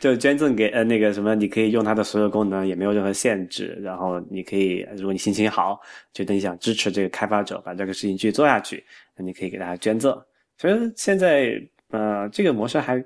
[0.00, 3.78] 就捐赠给呃那个什么，你可以用它的所有功能，也没有任何限制。
[3.82, 5.78] 然后你可以，如果你心情好，
[6.14, 8.82] 觉得你想支持这个开发者把这个事情继续做下去，
[9.14, 10.18] 那你可以给大家捐赠。
[10.56, 12.98] 所以现在呃这个模式还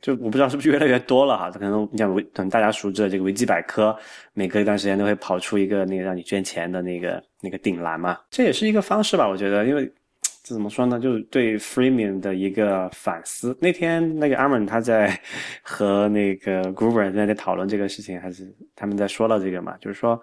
[0.00, 1.50] 就我不知道是不是越来越多了哈。
[1.50, 3.94] 可能你像维可能大家熟知的这个维基百科，
[4.32, 9.92] 每隔一段时间都会跑出一个那个让你捐钱的那个那个顶栏嘛，这也是一个方式吧，我觉得，因为。
[10.42, 10.98] 这怎么说呢？
[10.98, 13.56] 就是对 freemium 的一个反思。
[13.60, 15.16] 那天那个 Armin 他在
[15.62, 19.76] 和那个 Gruber 在在讨论这个事情，还是他们在说到这个嘛？
[19.80, 20.20] 就是说，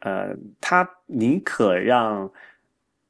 [0.00, 0.28] 呃，
[0.60, 2.30] 他宁可让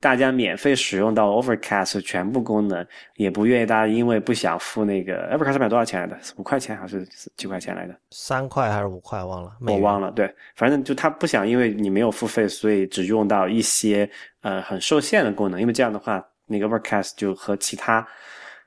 [0.01, 6.19] 大家免费使用到 Overcast 全部功能，也不愿意大家因为不想付那个 Overcast 买多少钱来的？
[6.37, 7.05] 五块钱还是
[7.37, 7.95] 几块钱来的？
[8.13, 9.23] 三块还是五块？
[9.23, 10.11] 忘了，我忘了。
[10.13, 14.09] 对，反正就他不想因为你没有付费，所以只用到一些
[14.41, 18.07] 呃很受限的功能，因为这样的话，那个 Overcast 就和其他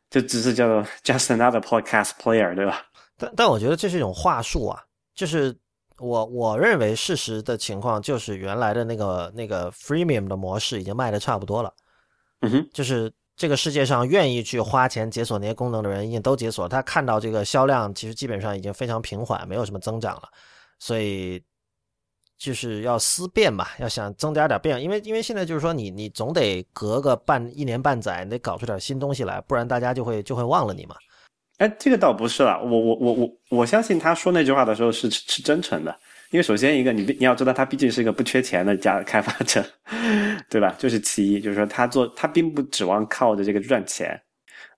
[0.09, 2.85] 就只是叫做 Just another podcast player，对吧？
[3.17, 4.81] 但但我觉得这是一种话术啊，
[5.15, 5.55] 就是。
[6.01, 11.73] 我我认为事实的情况就是原来的那个那个 freemium 的模式已经卖的差不多了，
[12.39, 20.29] 嗯哼，就是这个世界上愿意去花钱解锁那些功能的人已经都解锁，他看到这个销量其实基本上已经非常平缓，没有什么增长了，
[20.79, 21.43] 所以
[22.39, 30.95] 就是要思变嘛，要想增加点变，因为因为现在就是说你你总得隔个半一年半载，你得搞出点新东西来，不然大家就会就会忘了你嘛。
[31.57, 35.93] 哎，这个倒不是了，我我我我我相信他说那句话的时候是是真诚的，
[36.31, 39.61] 因为首先一个你你要知道他毕竟是一个不缺钱的家开发者，
[40.49, 40.73] 对吧？
[40.79, 44.17] 就是其一，就是说他做他并不指望靠着这个赚钱，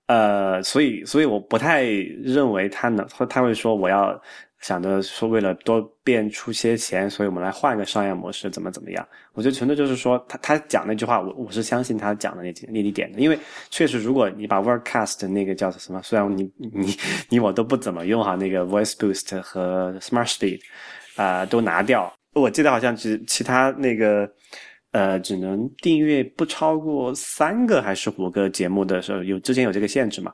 [0.06, 4.20] 呃，所以所以我不太认为他能他会说我要。
[4.62, 9.06] 想着说，为了多变出些钱，所以我们来换个商业模式，怎么怎么样？
[9.32, 13.36] 我觉得纯粹就是说，他他讲那句话，我我是相信他讲的那那一点的，因为
[13.70, 16.96] 确实，如果你把 WordCast 那个叫什么，虽然你你
[17.28, 20.60] 你我都不怎么用哈，那个 Voice Boost 和 Smart Speed
[21.16, 24.30] 啊都拿掉，我记得好像只其他那个
[24.92, 30.32] 呃只能订阅不超过三个还是五个节目的时候，有之前有这个限制嘛？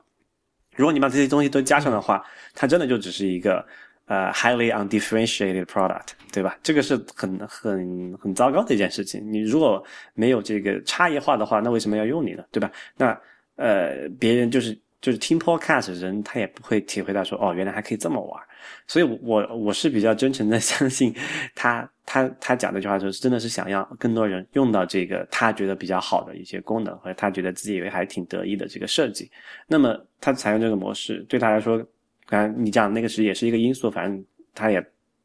[0.75, 3.65] 如果你把这些东西都加上的话，它真的就只是一个。
[4.09, 6.57] 呃，highly undifferentiated product，对吧？
[6.63, 9.21] 这个是很很很糟糕的一件事情。
[9.31, 9.83] 你如果
[10.15, 12.43] 没有这个差异化的话，那为什么要用你呢？
[12.51, 12.71] 对吧？
[12.97, 13.15] 那
[13.55, 18.43] 呃，别人就是就是听 podcast 人，他也不会体会到说，哦，原来还可以这么玩。
[18.87, 21.13] 所以，我我是比较真诚的 相信
[21.53, 29.29] 他他他讲这句话的时候，真的是想要更多人用到这个他觉得比较好的一些功能，和他觉得自己以为还挺得意的这个设计。
[29.67, 31.85] 那么，他采用这个模式，对他来说。
[32.29, 34.79] 刚才你讲那个是也是一个因素，反正他也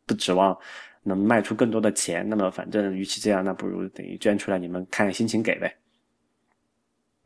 [0.06, 0.58] 不指望
[1.02, 2.26] 能卖出更多的钱。
[2.26, 5.76] 那么反正与其这样，那不如等于捐出来，你们看心情给呗。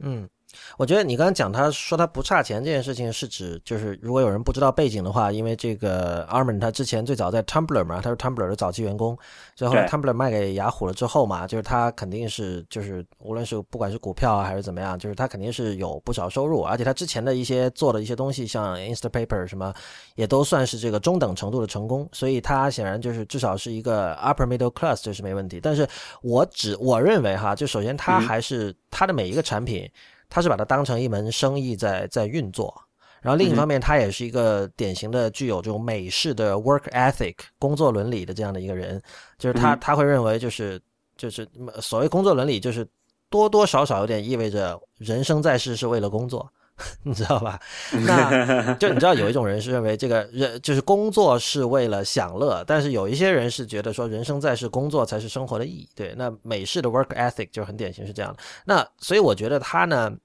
[0.00, 0.28] 嗯。
[0.76, 9.16] 我觉得你刚刚讲他说他不差钱这件事情，是指就是如果有人不知道背景的话，因为这个 Armin 他之前最早在 Tumblr 嘛，他是 Tumblr 的早期员工，
[9.54, 19.72] 最后 Tumblr 卖给雅虎了之后嘛，就是他肯定是就是无论是不管是股票啊还是怎么样，就是他肯定是有不少收入，而且他之前的一些做的一些东西，像 Instapaper 什么，
[20.14, 25.60] 也都算是这个中等程度的成功，所以他显然就是至少是一个 upper middle class，这是没问题。
[25.60, 25.86] 但是
[26.22, 29.90] 我只我认为哈，就首先他还是他的每一个产品。
[30.28, 32.74] 他是把它当成一门生意在在运作，
[33.20, 39.00] 然后另一方面，他也是一个典型的具有这种美式的 work ethic 工作伦理的这样的一个人，
[39.38, 40.80] 就是他他会认为就是
[41.16, 41.48] 就是
[41.80, 42.86] 所谓工作伦理，就是
[43.30, 46.50] 多多少少有点意味着人生在世是为了工作。
[47.02, 47.58] 你知道吧？
[48.06, 55.88] 那 就你知道有一种人是认为这个人就是工作是为了享乐，但是有一些人是觉得说人生在世，工作才是生活的意义。
[55.94, 58.38] 对，那美式的 work ethic 就很典型是这样的。
[58.64, 60.16] 那所以我觉得他呢，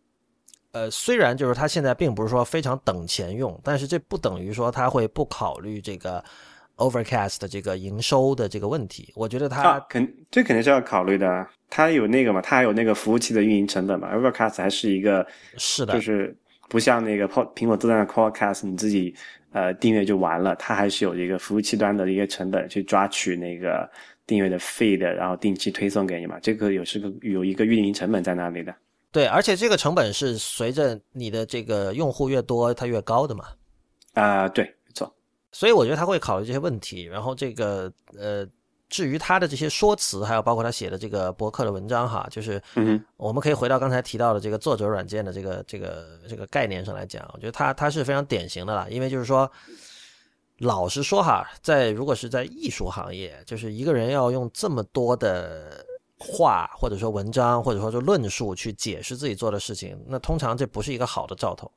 [0.73, 6.23] 呃，虽然就是他现在并不是说非常等钱用，但是这不等于说他会不考虑这个
[6.77, 9.11] Overcast 的这个营收的这个问题。
[9.15, 11.47] 我觉得他肯这肯定是要考虑的。
[11.69, 14.15] 他有那个嘛，他还有那个服务器的运营成本嘛。
[14.15, 15.25] Overcast 还是一个
[15.57, 16.35] 是的，就是。
[16.73, 19.13] 不像那个苹苹果自带的 Podcast，你自己
[19.51, 23.88] 呃订阅就完了，它还是有一个服务器端的一个成本去抓取那个
[24.25, 28.73] 订阅的 feed，然后定期推送给你嘛，这个有是个有一个运营成本在那里的。
[29.12, 33.45] 对，而且这个成本是随着你的这个用户越多，它越高的嘛。
[34.15, 35.15] 啊，对，没错。
[35.51, 38.47] 所以我觉得他会考虑这些问题，然后这个呃。
[38.93, 42.62] 至于他的这些说辞，还有包括他写的这个博客的文章，哈，就是
[43.17, 48.88] 我们可以回到刚才提到的这个作者软件的这个这个这个概念上来讲，我觉得他他是非常典型的了。
[48.91, 49.51] 因为就是说，
[50.60, 55.84] 老实说哈，在如果是在艺术行业，就是一个人要用这么多的
[56.19, 61.71] 话，或者说文章，或者说就论述去解释自己做的事情，那通常这不是一个好的兆头，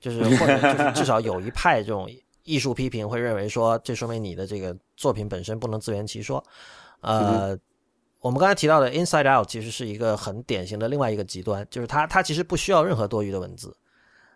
[0.00, 2.10] 就是或者就是至少有一派这种。
[2.44, 6.44] 艺术批评会认为说，这说明你的这个作品本身不能自圆其说。
[7.00, 7.56] 呃，
[8.20, 13.76] 我们刚才提到的 Inside Out 其实是一个很典型的另外一个极端，就是它它其实不需要任何多余的文字。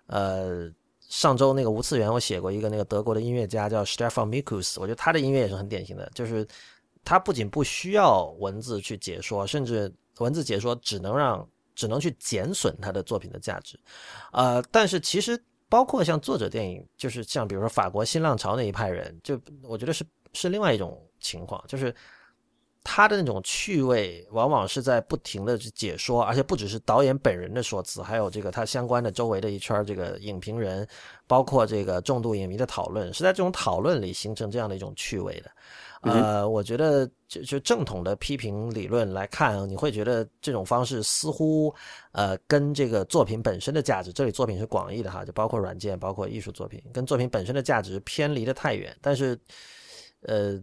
[0.07, 6.47] 呃，上周那个无次元我写过一个那个德国的音乐家叫 Stefan Mikus，我觉得他的音乐也是很典型的，就是
[7.05, 13.79] 他不仅不需要文字去解说，甚至文字解说只能让只能去减损他的作品的价值。
[14.33, 15.41] 呃，但是其实。
[15.69, 21.95] 包括像作者电影，就是像比如说法国新浪潮那一派人，就我觉得是是另外一种情况，就是
[22.85, 30.87] 他的那种趣味，往往是在不停的去解说，而且不只是导演本人的说辞，还有这个他相关的周围的一圈这个影评人，
[31.27, 35.51] 包括这个重度影迷的讨论，是在这种讨论里形成这样的一种趣味的。
[36.03, 41.75] 呃，我觉得就就正统的批评理论来看，你会觉得这种方式似乎
[42.13, 48.97] 呃跟这个作品本身的价值，这里作品是广义的哈，就包括软件，包括艺术作品，跟作品本身的价值偏离的太远。
[49.01, 49.39] 但是，
[50.21, 50.63] 呃，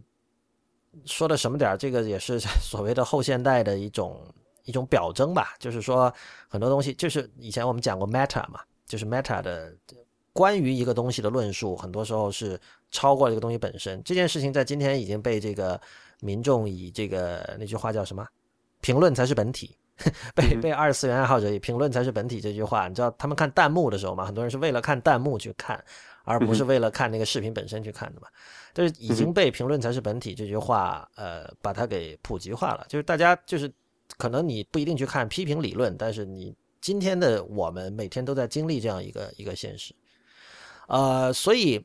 [1.04, 4.20] 说的什么点儿，这个也是 所谓的后现代的一种
[4.64, 6.12] 一种表征吧，就是说
[6.48, 9.74] 很多东西，就是以前我们讲过 meta 嘛，就是 meta 的
[10.32, 12.58] 关于一个东西的论述，很多时候是。
[12.94, 15.78] 超过这个东西本身，这件事情在今天已经被这个
[16.20, 18.24] 民众以这个那句话叫什么？
[18.80, 19.76] 评论才是本体，
[20.36, 24.24] 被被二次元爱好者以评论才是本体这句话，你知道他们看弹幕的时候嘛？
[24.24, 25.82] 很多人是为了看弹幕去看，
[26.22, 28.28] 而不是为了看那个视频本身去看的嘛？
[28.72, 32.86] 就是已经被评论才是本体这句话，呃，把它给普及化了。
[32.88, 33.68] 就是大家就是
[34.16, 39.92] 可能你不一定去看批评理论，但是你今天的我们每天都在经历这样一个一个现实，
[40.86, 41.84] 呃，所以。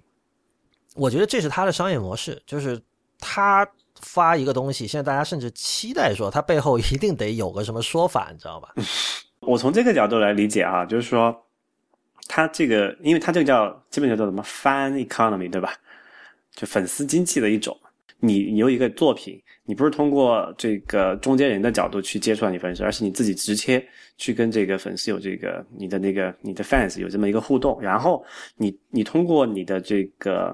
[1.00, 2.78] 我觉得这是他的商业模式，就是
[3.20, 3.66] 他
[4.02, 8.74] 发一个东西，现在大家甚至期待说他背后一定得有个什么说法，你知道吧？
[9.40, 11.34] 我从这个角度来理解啊，就是说
[12.28, 15.74] 他这个，因为他这个叫基本叫做什么 fan economy，对吧？
[16.54, 17.76] 就粉丝经济的一种。
[18.20, 23.82] 你你有一个作品，你不是通过这个中间人的角度去接触到你粉丝，而是你自己直接
[24.18, 28.22] 去跟这个粉丝有这个你的那个你的 fans 有这么一个互动，然后
[28.58, 30.54] 你你通过你的这个。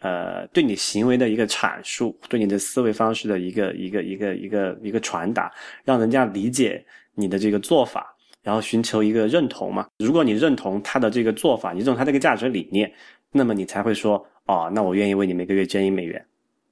[0.00, 5.52] 呃，对你行为的一个阐述，对你的思维方式的一个一个一个一个一个传达，
[5.84, 6.84] 让人家理解
[7.14, 9.88] 你的这个做法，然后寻求一个认同嘛。
[9.98, 12.92] 如果你认同他的这个做法，你认同他这个价值理念，
[13.32, 16.24] 那么你才会说，哦，那我愿意为你每个月捐一美元，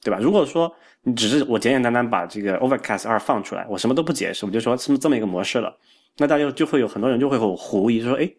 [0.02, 0.18] 对吧？
[0.20, 0.72] 如果说
[1.02, 5.76] 你只是我简简单单把这个 Overcast 二放出来，我什么都不解释，我就说是这么一个模式了，
[6.16, 8.30] 那大家就会有很多人就会有狐疑，说，哎。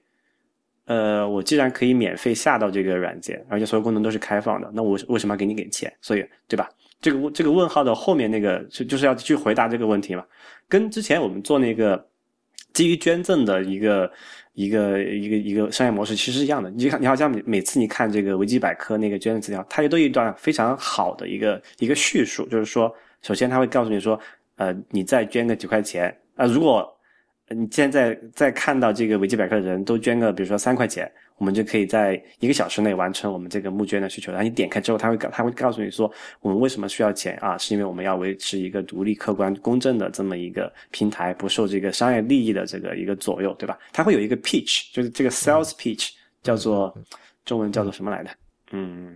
[0.87, 5.93] 呃，我既然可以免费下到这个软件，而且所有功能都是开放的，那我为什么要给你给钱？
[6.01, 6.69] 所以，对吧？
[7.01, 10.25] 这个问这个问号的后面那个就就是要去回答这个问题嘛。
[10.69, 12.07] 跟之前我们做那个
[12.71, 14.09] 基于捐赠的一个
[14.53, 16.69] 一个一个一个商业模式其实是一样的。
[16.71, 22.89] 你看，你好像每每次你看这个维基百科那个捐赠资料，它也都有一段非常好的一个一个叙述，就是说，
[23.21, 24.17] 首先他会告诉你说，
[24.55, 26.96] 呃，你再捐个几块钱啊，如果。
[27.49, 34.33] 你现在在看到这个维基百科的人都捐个，比如说三块钱，我们就可以在一个小时内完成我们这个募捐的需求。
[34.33, 37.57] 然后你点开之后，他会告他会告诉你说，我们为什么需要钱啊？
[37.57, 43.77] 是因为我们要维持一个独立、客观、公正的这么一个平台，不受这个商业利益的这个一个左右，对吧？
[43.93, 46.09] 他会有一个 pitch，就是这个 sales pitch，
[46.43, 46.93] 叫做
[47.45, 48.29] 中文叫做什么来的？
[48.71, 49.15] 嗯。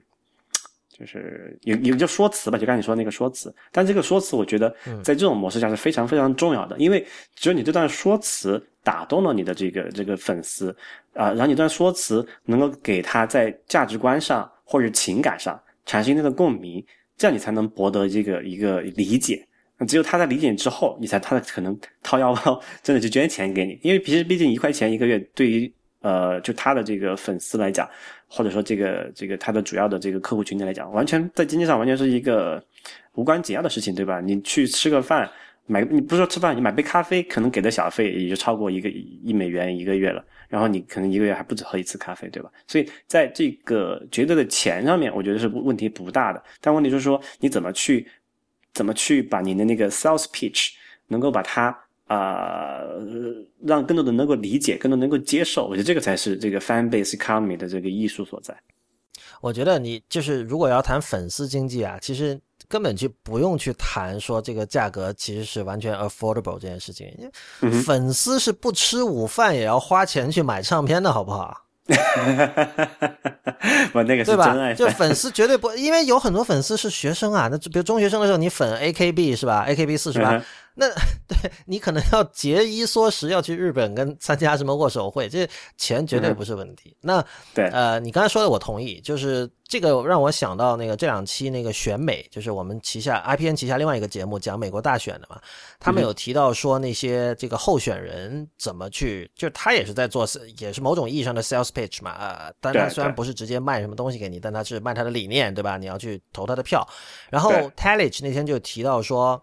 [1.01, 4.69] 就是有有叫说辞吧，就刚才你说那个说辞，但这个说辞我觉得
[5.03, 10.69] 在这种模式下是非常非常重要的，因为只有你这段说辞打动了你的这个这个粉丝
[11.13, 16.85] 啊，然后你这段说辞能够给他在价值观上或者情感上产生一定的共鸣，
[17.17, 19.43] 这样你才能博得这个一个理解。
[19.87, 27.89] 只有他在理解之后，你才他可能掏腰包真的去捐钱给你，因为其实毕竟一块钱一个月对于呃就他的这个粉丝来讲。
[28.33, 32.63] 或者说，这个这个它的主要的这个客户群体来讲，完全在经济上完全是一个
[33.15, 34.21] 无关紧要的事情，对吧？
[34.21, 35.29] 你去吃个饭，
[35.65, 40.23] 买你不是说吃饭，你买杯咖啡，可能给的小费也就超过一个一美元一个月了。
[40.47, 42.49] 然后你可能一个月还不止喝一次咖啡，对吧？
[42.67, 46.41] 所以在这个绝对的钱上面，我觉得是问题不大的。
[46.61, 48.07] 但问题就是说，你怎么去
[48.71, 50.69] 怎么去把你的那个 sales pitch
[51.07, 51.77] 能够把它。
[52.11, 52.81] 啊，
[53.63, 58.53] 让更多的能够理解，更多能够接受，我觉得这个才是这个 fan base economy 的这个艺术所在。
[59.39, 62.37] 我觉得你就是如果要谈粉丝经济啊，其实
[62.67, 67.07] 根本就不用去谈说这个价格其实是完全 affordable 这件事情，
[67.85, 71.65] 粉丝是不吃午饭也要花钱去买唱片的好不好？
[73.93, 80.43] 我那个是真爱，就粉丝绝对不，因为有很多粉丝是学生啊，那比如中学生的时候你粉 AKB 是吧？AKB 四十八。
[80.73, 80.87] 那
[81.27, 85.47] 对你可能要节衣缩食，要去日本跟参加什么握手会，这
[85.77, 86.95] 钱绝对不是问题。
[87.01, 95.39] 那对，呃，你刚才说的我同意，就是这个让我想到那个这两期那个选美，就是我们旗下 IPN 旗下另外一个节目讲美国大选的嘛，
[95.79, 100.25] 他们有提到说那些这个候选人怎么去，就是他也是在做，
[100.57, 105.77] 也是某种意义上的 sales pitch 嘛，呃，但他虽然不是直接卖什么东西给你，但他是卖他的理念，对吧？
[105.77, 106.87] 你要去投他的票。
[107.29, 109.41] 然后 t a l i c h 那天就提到说。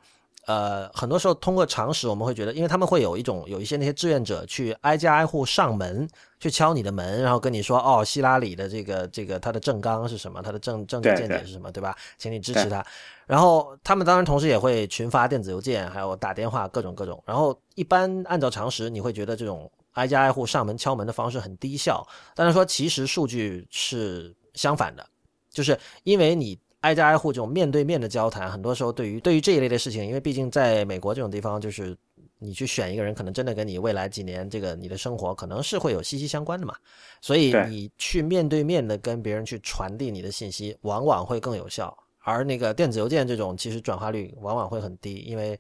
[0.49, 6.09] 呃，很多时候通过常识，我们会觉得，因为他们会有一种有一些那些志愿者去挨家挨户上门，
[6.41, 11.95] 去敲你的门，然后跟你说，哦，希拉里的这个这个他的政纲是什么，他的政政治见解是什么，对吧？
[12.17, 12.83] 请你支持他。
[13.27, 17.23] 然后他们当然同时也会群发电子邮件，还有打电话，各种各种。
[17.27, 22.03] 然后一般按照常识，你会觉得这种挨家挨户上门敲门的方式很低效，
[22.35, 25.07] 但是说其实数据是相反的，
[25.51, 26.59] 就是因为你。
[26.81, 31.97] 挨家挨户这种面对面的交谈，很多时候对于对于这一类的事情，因为毕竟在美国这种地方，就是
[32.39, 36.75] 你去选一个人，可能真的跟你未来几年这个你的生活可能是会有息息相关的嘛。
[37.21, 41.97] 所以你去面对面的跟别人去传递你的信息，往往会更有效。
[42.21, 45.59] 而那个电子邮件这种，其实转化率往往会很低，因为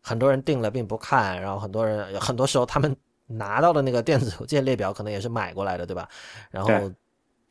[0.00, 2.96] 很多人订了并不看，然后很多人很多时候他们
[3.26, 6.08] 拿到的那个电子邮件列表可能也是买过来的，对吧？
[6.50, 6.70] 然后。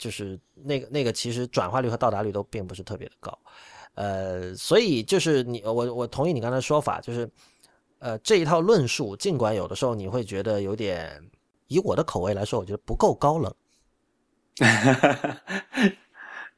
[0.02, 3.38] 就是那个那个，其实转化率和到达率都并不是特别的高，
[3.94, 7.30] 呃，所以就是你我我同意你刚才说法，就是
[8.00, 11.22] 呃这一套论述，尽管有的时候你会觉得有点，
[11.68, 13.54] 以我的口味来说，我觉得不够高冷，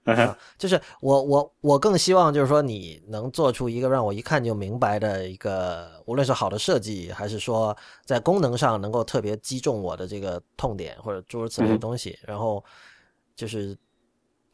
[0.58, 7.76] 就是我我我更希望就是说你能做出一个让我一看就明白的一个，无论是好的设计，还是说
[8.06, 12.64] 在功能上能够特别击中我的这个痛点，或者诸如此类的东西，然后。
[13.36, 13.78] 就是，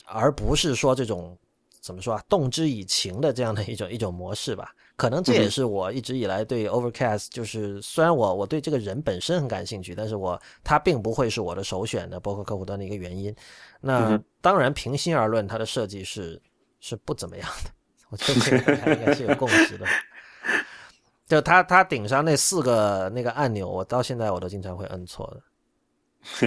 [0.06, 1.38] 而不是说这种
[1.82, 4.74] 怎么说啊，动之以情的这样的一种一种模式吧。
[4.96, 13.34] 可能这也是我一直以来对 Overcast，就是虽然我我对这个人本身很感兴趣，但是我他并不会是我的首选的，包括客户端的一个原因。
[13.80, 16.42] 那当然，平心而论，它的设计是
[16.82, 17.72] 是不怎么样的。
[18.10, 19.86] 我觉得这个应该是有共识的。
[21.26, 25.42] 就它它顶上那四个那个按钮，我到现在我都经常会摁错的。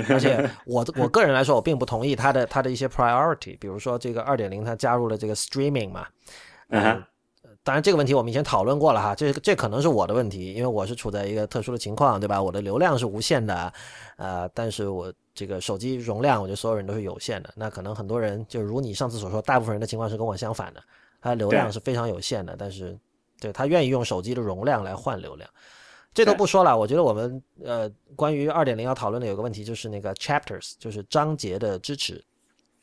[0.09, 6.07] 而且 我我个人来说，我并不同意他的他的一些 priority，比如说这个二点零它加入了这个 streaming 嘛，
[6.69, 7.03] 嗯，
[7.65, 12.43] 当然这个问题我们以前讨论过了哈，这这可能是我的问题，因为我是处在一个特殊的情况，对吧？
[12.43, 13.73] 我的流量是无限的，
[14.17, 17.53] 呃，但是我这个手机容量，我觉得所有人都是有限的。
[17.57, 20.83] 那可能很多人就如你上次所说，大部分人的情况是跟我相反的，
[21.21, 22.99] 他流量是非常有限的，但是
[23.41, 25.49] 对他愿意用手机的容量来换流量。
[26.15, 32.23] 这都不说了，我觉得我们呃，关于二点零要讨论的有个问题，就是那个 chapters，就是章节的支持。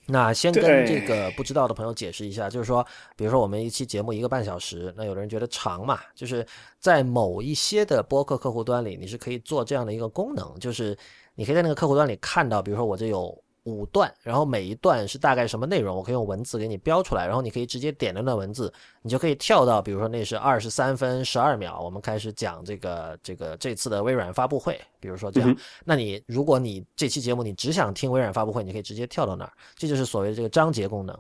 [0.06, 6.46] 那先跟这个不知道的朋友解释一下，就是说，比如说我们一期节目一个半小时，那有的人觉得长嘛，就是
[6.80, 10.98] 在某一些的播客客户端里，你是可以做这样的一个功能，就是
[11.36, 13.38] 你可以在那个客户端里看到，比如说我这有。
[13.70, 25.56] 五段，然后每一段是大概什么内容，我可以用文字给你标出来，然后你可以直接点那段文字，你就可以跳到，比如说那是二十三分十二秒，我们开始讲这个这个这次的微软发布会，比如说这样。
[25.86, 31.18] 那你如果你这期节目你只想听微软发布会，你可以直接跳到那儿，这就是所谓的这个章节功能。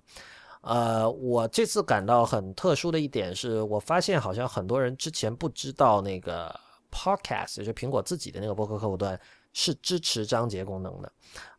[0.61, 6.53] 呃，我这次感到很特殊的一点是，我发现好像很多人之前不知道那个
[6.91, 9.17] Podcast，就是苹果自己的那个播客客户端。
[9.53, 11.11] 是支持章节功能的，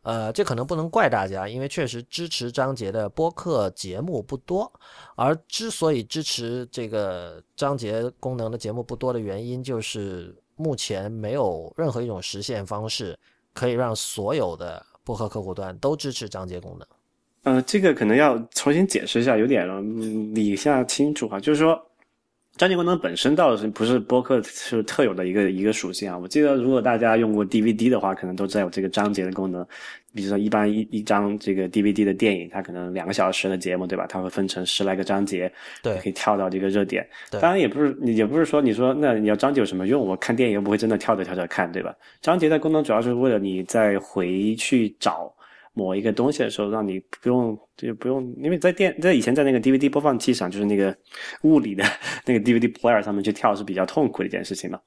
[0.03, 4.71] 呃，这可能不能怪大家，因为确实支持章节的播客节目不多。
[5.15, 13.17] 而之所以支持这个章节功能的节目不多的原因，就是目前没有任何一种实现方式
[13.53, 16.87] 可以让所有的播客客户端都支持章节功能。
[17.43, 19.67] 呃，这个可能要重新解释一下，有点
[20.33, 21.79] 理一下清楚哈，就是说。
[22.57, 26.17] 章节功能本身倒是不是播客是特有的一个一个属性啊？
[26.17, 29.65] 我记得如果大家用过 DVD 的话，可能都知道有这个章节的功能。
[30.13, 34.05] 比如说，一般一一张这个 DVD 的电影，它可能两个小时的节目，对吧？
[34.07, 37.07] 它会分成十来个章节，对，可以跳到这个热点。
[37.31, 40.05] 当然也不是，也不是说你说那你要章节有什么用？
[40.05, 41.95] 我看电影又不会真的跳着跳着看，对吧？
[42.21, 45.33] 章节的功能主要是为了你再回去找。
[45.73, 50.95] 某一个东西的时候，让你不用就不用，因为在电在以前在那个 DVD 播放器上，就是那个
[51.43, 51.83] 物理的
[52.25, 54.79] 那个 DVD player 上面去跳是比较痛苦的一件事情嘛。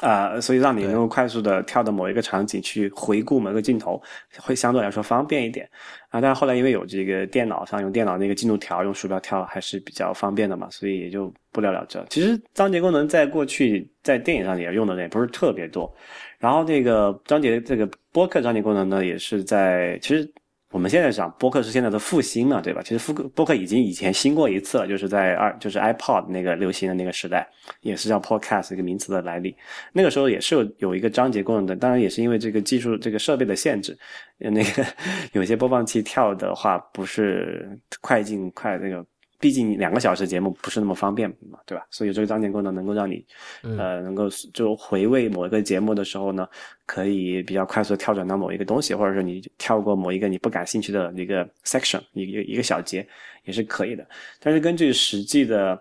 [0.00, 4.02] 啊，所以让你能够快速的跳到某一个场景去回顾某个镜头，
[4.40, 5.70] 会相对来说方便一点
[6.14, 6.20] 啊。
[6.20, 11.98] 但是后来因为有这个电脑上用电脑那个进度条用鼠标跳还是比较方便的嘛，所以也就不了了之。
[12.10, 15.92] 其实章节功能在过去在电影上也用的也不是特别多。
[16.38, 20.32] 然后这个章节这个播客章节功能呢，也是在其实。
[20.74, 22.82] 我们现在讲播客是现在的复兴嘛，对吧？
[22.82, 27.48] 其实复播客已经以前兴过一次了，就是在二就是 iPod 那个流行的那个时代，
[27.80, 29.56] 也是叫 Podcast 这个名词的来历。
[29.92, 33.96] 那个时候也是有有一个章节功能的，当然也是因为这个技术这个设备的限制，
[34.38, 34.84] 那个
[35.30, 39.06] 有些播放器跳的话不是快进快那个。
[39.44, 41.86] 毕竟两个小时节目不是那么方便嘛，对吧？
[41.90, 43.22] 所以这个章节功能能够让你，
[43.62, 46.48] 呃，能够就回味某一个节目的时候呢，
[46.86, 53.06] 可以比较快速的跳转到某一个东西，或者说你跳过某一个你不感兴趣的一个 section，一个一个小节
[53.44, 54.08] 也是可以的。
[54.40, 55.78] 但是根据实际的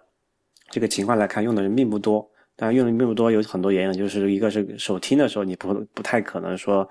[0.70, 2.30] 这个情况来看，用的人并不多。
[2.58, 6.88] 当然，用的并不多，有很多原因，就是一个是手听的时候，你不不太可能说，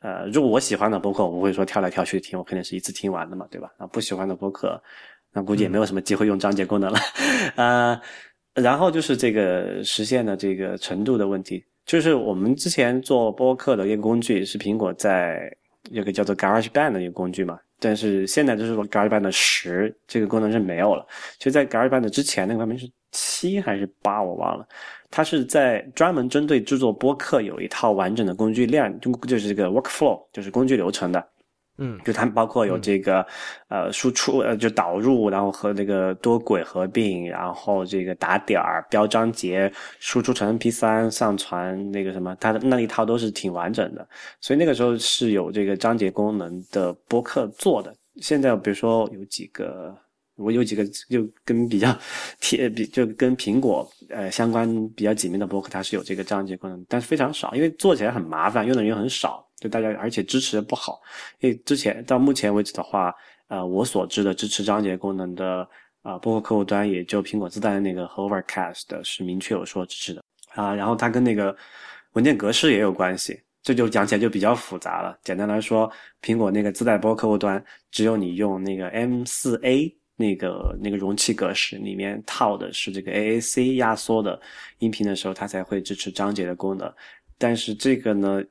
[0.00, 3.70] 呃，如果我喜欢的播客，我不会说跳来跳去听，我肯定是一次听完的嘛，对吧？
[3.78, 4.82] 那不喜欢的播客，
[5.36, 6.98] 那估计也没有什么机会用章节功能了。
[7.56, 8.00] 呃，
[8.54, 15.54] 然后就是这个实现的这个程度的问题，就是我们之前做播客的一个工具是苹果在
[15.90, 17.58] 有个叫做 GarageBand 的一个工具嘛。
[17.78, 21.06] 但是现在就是说，GarageBand 的十这个功能是没有了。
[21.38, 24.66] 就在 GarageBand 之前，那个版本是七还是八，我忘了。
[25.10, 31.22] 它是在专门针对制作播客有一套完整的工具链，就就是这个 Workflow，就是工具流程的。
[31.78, 33.26] 嗯，就它包括有这个，
[33.68, 39.70] 呃，输出呃，就导入，然后和那个多轨合并，然后这个打点儿、标章节、
[40.00, 44.08] 输出成 MP3、上传那个什么，它的那一套都是挺完整的。
[44.40, 47.94] 所以那个时候是有这个章节功能的播客做的。
[48.22, 49.94] 现在比如说有几个，
[50.36, 51.94] 我有几个就跟比较
[52.40, 54.66] 贴，比就跟苹果呃相关
[54.96, 59.45] 比较紧密的播客，它是有这个章节功能，但是非常少，因为做起来很麻烦，用的人很少。
[59.58, 61.00] 就大家，而且支持的不好，
[61.40, 63.14] 因为之前到目前为止的话，
[63.48, 65.66] 呃，我所知的支持章节功能的
[66.02, 70.22] 啊，包括客户端也就苹果自带的那个 Overcast 是明确有说支持的
[70.54, 70.74] 啊。
[70.74, 71.56] 然后它跟那个
[72.12, 75.18] 文件格式也有关系，这就讲起来就比较复杂了。
[75.24, 75.90] 简单来说，
[76.20, 84.38] 苹果那个自带播客户端，只有你用那个 M4A 那个那个容器格式里面套的是这个 AAC 压缩的
[84.80, 86.92] 音频的时候，它才会支持章节的功能。
[87.38, 88.42] 但是这个呢？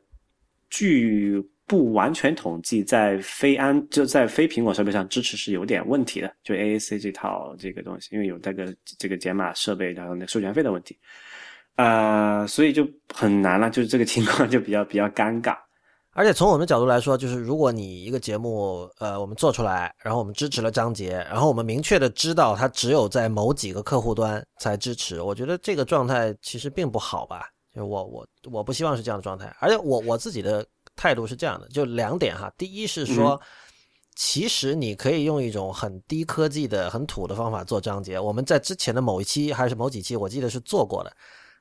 [0.69, 10.97] 据不完全统计，在非安就在非苹果设备上支持是有点问题的，就 AAC 这套这个东西，因为有这个这个解码设备，然后那授权费的问题，
[11.75, 15.57] 呃，所以就很难了，就是这个情况就比较比较尴尬。
[16.17, 27.49] 而且从我们角度来说，就是如果你一个节目，呃，我们做出来，然后我们支持了章节，然后我们明确的知道它只有在某几个客户端才支持，我觉得这个状态其实并不好吧。
[27.75, 30.65] 就我我我不希望是这样的状态，而且我我自己的
[30.95, 32.49] 态度是这样的，就两点哈。
[32.57, 33.39] 第一是说，
[34.15, 38.17] 其实你可以用一种很低科技的、很土的方法做章节。
[38.17, 41.11] 我们在之前的某一期还是某几期，我记得是做过的，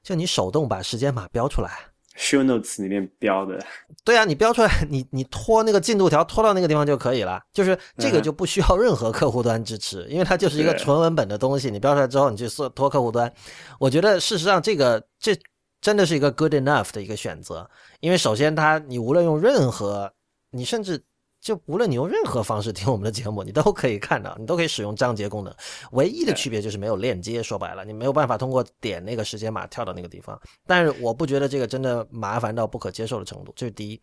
[0.05, 1.71] 就你手动把时间码标出来
[2.17, 3.59] ，show notes 里面标的。
[4.05, 11.73] 对啊，你标出来，你你拖那个进度条拖到那个地方就可以了，就是这个就不需要任何客户端支持，因为它就是一个纯文本的东西。
[11.73, 13.33] 你标出来之后，你去做拖客户端。
[13.81, 15.37] 我觉得事实上这个这。
[15.85, 17.69] 真的是一个 good enough 的一个选择，
[18.01, 20.11] 因为首先它，你无论用任何，
[20.51, 20.99] 你甚至
[21.43, 25.55] 就无论你用任何方式听我们的节目，你都可以看到，你都可以使用章节功能。
[25.93, 30.41] 唯一的区别就是没有链接，说白了，你没有办法通过点那个时间码跳到那个地方。
[30.67, 34.01] 但是我不觉得这个真的麻烦到不可接受的程度，这是第一。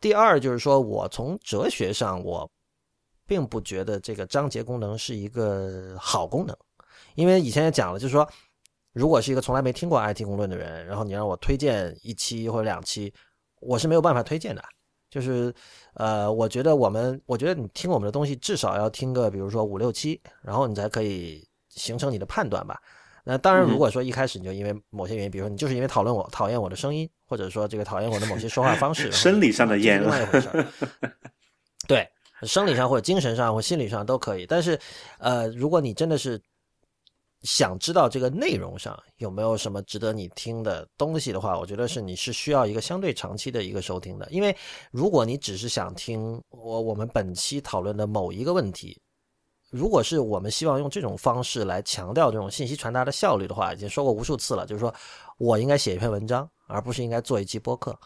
[0.00, 2.50] 第二就是说我从哲学上，我
[3.26, 6.56] 并不觉得这个章节功能是一个好功能，
[7.16, 8.26] 因为以前也讲了，就是说。
[8.98, 13.14] 如果是一个从来没听过 IT 公论的人，然后你让我推荐一期或者两期，
[13.60, 14.64] 我是没有办法推荐的。
[15.08, 15.54] 就是，
[15.94, 22.76] 呃，我觉得我们，我觉得你听我们的东西至少要听个，比如说五六期，然后你才可以形成你的判断吧。
[23.22, 30.66] 那当然，如果说一开始你就因为某些原因，比如说你就是因为讨论我讨厌我的声音，或者说这个讨厌我的某些说话方式， 生理上的厌另外一回事。
[31.86, 32.10] 对，
[32.42, 34.44] 生理上或者精神上或心理上都可以。
[34.44, 34.76] 但是，
[35.18, 36.42] 呃，如果你真的是。
[37.42, 44.28] 想知道这个内容上有没有什么值得你听的东西的话，我觉得是你是需要一个相对长期的一个收听的。
[44.30, 44.56] 因为
[44.90, 49.00] 如果你只是想听我我们本期讨论的某一个问题，
[49.70, 54.92] 如果是我们希望用这种方式来强调这种信息传达的效率的话，已经说过无数次了，就是说
[55.38, 57.96] 我应该写一篇文章，而不是应该做一期播客。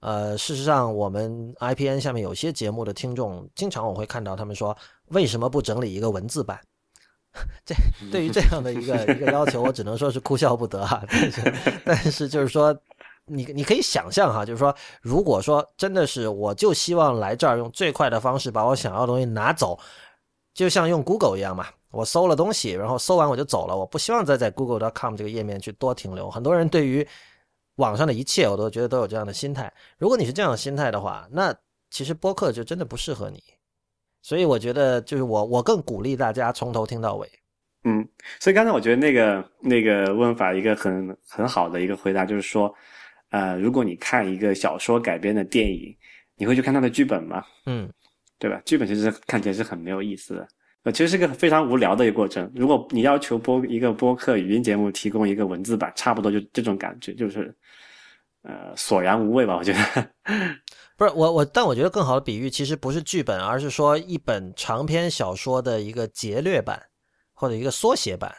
[0.00, 4.74] 呃，事实上，我们 IPN 下面有些节目的听众，经常我会看到他们说，
[5.08, 6.58] 为什么不整理一个文字版？
[7.64, 7.74] 这
[8.10, 11.02] 对于这样的一个一个要求，我只能说是哭笑不得哈。
[11.10, 11.52] 但是，
[11.84, 12.76] 但是就是说，
[13.26, 19.78] 你你可以想象哈，就是说，如果说真的是，我就希望来这儿用最快的方式把我想要的东西拿走，
[20.54, 21.66] 就像用 Google 一样嘛。
[21.90, 26.30] 我搜了东西，然后搜完我就走了，我不希望再在 Google.com 这个页面去多停留。
[26.30, 27.06] 很多人对于
[27.76, 29.72] 网上的一切，我都觉得都有这样的心态。
[29.96, 31.54] 如果你是这样的心态的话，那
[31.90, 33.42] 其实播客就真的不适合你。
[34.22, 37.28] 所以我觉得，就是我我更鼓励大家从头听到尾。
[37.84, 38.06] 嗯，
[38.40, 42.74] 所以刚才我觉得那个那个问法一个很很好的一个回答就是说，
[43.30, 45.96] 呃，如果你看一个小说改编的电影，
[46.36, 47.42] 你会去看它的剧本吗？
[47.66, 47.88] 嗯，
[48.38, 48.60] 对吧？
[48.64, 50.48] 剧本其实看起来是很没有意思的，
[50.82, 52.50] 呃，其实是个非常无聊的一个过程。
[52.54, 57.54] 如果你要求播一个播客语音节目提供一个文字版，差不多就这种感觉，就是
[58.48, 59.56] 呃索然无味吧？
[59.56, 59.78] 我觉得。
[60.98, 66.82] 不是我我，但我觉得更好的比喻其实不是剧本，而是说一本长篇小说的一个劫掠版
[67.32, 68.34] 或者一个缩写版。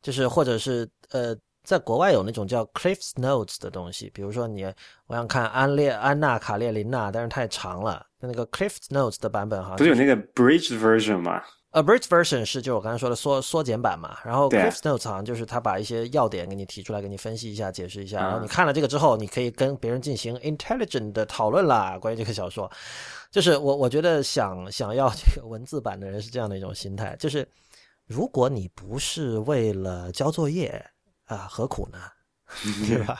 [0.00, 1.32] 就是或者是呃，
[1.62, 4.64] 在国外有那种叫 Cliff's Notes 的东西，比如说你
[5.06, 11.40] 我想看安列安娜卡列琳娜，但是太长了，那个 Cliff's Notes 的版本哈，不是有那个 Bridge version 吗
[11.72, 22.70] ？A Bridge version 是就是我刚才说的缩缩减版嘛，然后对啊 Cliff's Notes 好像就是他把一些要点给你提出来，给你分析一下、解释一下，啊然后你看了这个之后，你可以跟别人进行 intelligent 的讨论啦，关于这个小说。
[23.30, 27.48] 就是我我觉得想想要这个文字版的人是这样的一种心态，就是
[28.06, 30.84] 如果你不是为了交作业
[31.24, 31.98] 啊，何苦呢？
[32.86, 33.18] 对吧？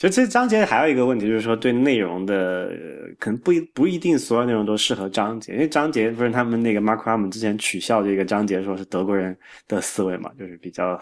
[0.00, 9.36] 就这章节还有一个问题，就是说对内容的呃可能不一不一定所有内容都适合章节，因为章节不是他们那个 Mark Raman 之前取笑这个章节，说是德国人
[9.68, 10.98] 的思维嘛，就是比较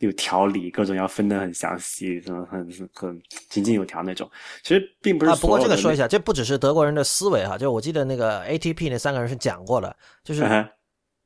[0.00, 2.60] 有条理，各种要分得很详细，什么很
[2.92, 4.30] 很井井有条那种。
[4.62, 10.68] 其实并不是啊，不过这个说一下，这不只是德国人的思维哈，就我记得那个 ATP 那三个人是讲过的，就是嗯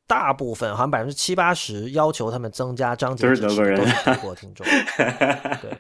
[0.07, 4.65] 大部分好像百分之七八十要求他们增加章节都是德国人德国听众。
[5.61, 5.77] 对，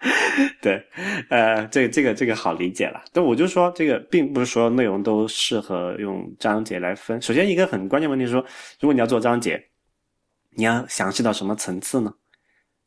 [0.62, 0.82] 对，
[1.28, 3.02] 呃，这个这个这个好理解了。
[3.12, 7.20] 但我就说，这个并不是说内容都适合用章节来分。
[7.20, 8.40] 首先，一个很关键问题是说，
[8.80, 9.62] 如果你要做章节，
[10.56, 12.12] 你要详细到什么层次呢？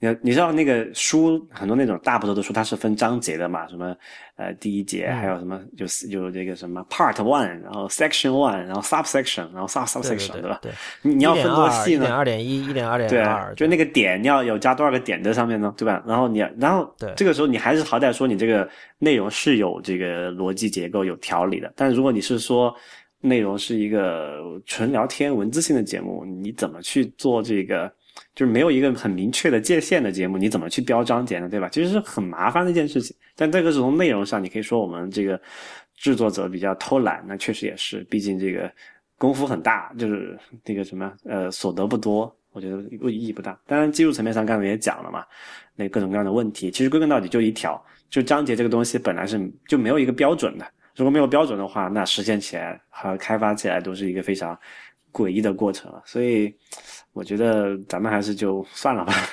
[0.03, 3.65] 你你知道那个书很多那种大部头的书，它是分章节的嘛？
[3.69, 3.95] 什么
[4.35, 10.59] 呃第一节，嗯还有什么就是有这个什么 Part One，然后 Section One，然后 Subsection，然后 Sub Subsection，对吧？
[10.61, 10.73] 对，
[11.03, 12.15] 你你要分多细呢一点呢？
[12.17, 15.73] 二点一，一点二点对二，，就那个点你要有加多少个点在上面呢？
[15.77, 16.03] 对吧？
[16.05, 18.67] 然后你要，然后对这个时候你还是好歹说你这个
[18.99, 21.71] 内容是有这个逻辑结构、有条理的。
[21.77, 22.75] 但如果你是说
[23.21, 27.89] 内容是一个纯聊天、文字性的节目，你怎么去做这个？
[28.35, 31.47] 就是没有一个很明确的界限的节目，你怎么去标章节呢？
[31.47, 31.69] 对吧？
[31.69, 33.15] 其实是很麻烦的一件事情。
[33.35, 35.39] 但这个是从内容上，你可以说我们这个
[35.95, 38.71] 制作者比较偷懒，那确实也是，毕竟这个
[39.17, 42.81] 功夫很大，就是那个什么呃所得不多，我觉得
[43.11, 43.59] 意义不大。
[43.65, 45.25] 当然，技术层面上刚才也讲了嘛，
[45.75, 50.65] 那各种各样的问题，其实归根到底就一条，就章节这个东西本来是就没有一个标准的。
[50.95, 54.55] 如果没有标准的话，那实现起来和开发起来都是一个非常
[55.11, 55.99] 诡异的过程了。
[56.05, 56.53] 所以，
[57.13, 59.13] 我觉得咱们还是就算了吧。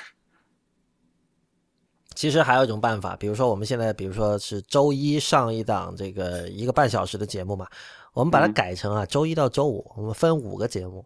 [2.15, 7.67] 其实还有一种办法，比如说我们现在，比如说是周一上一档这个一个半小时的节目嘛，
[8.13, 11.03] 我们把它嗯改成啊周一到周五，我们分五个节目，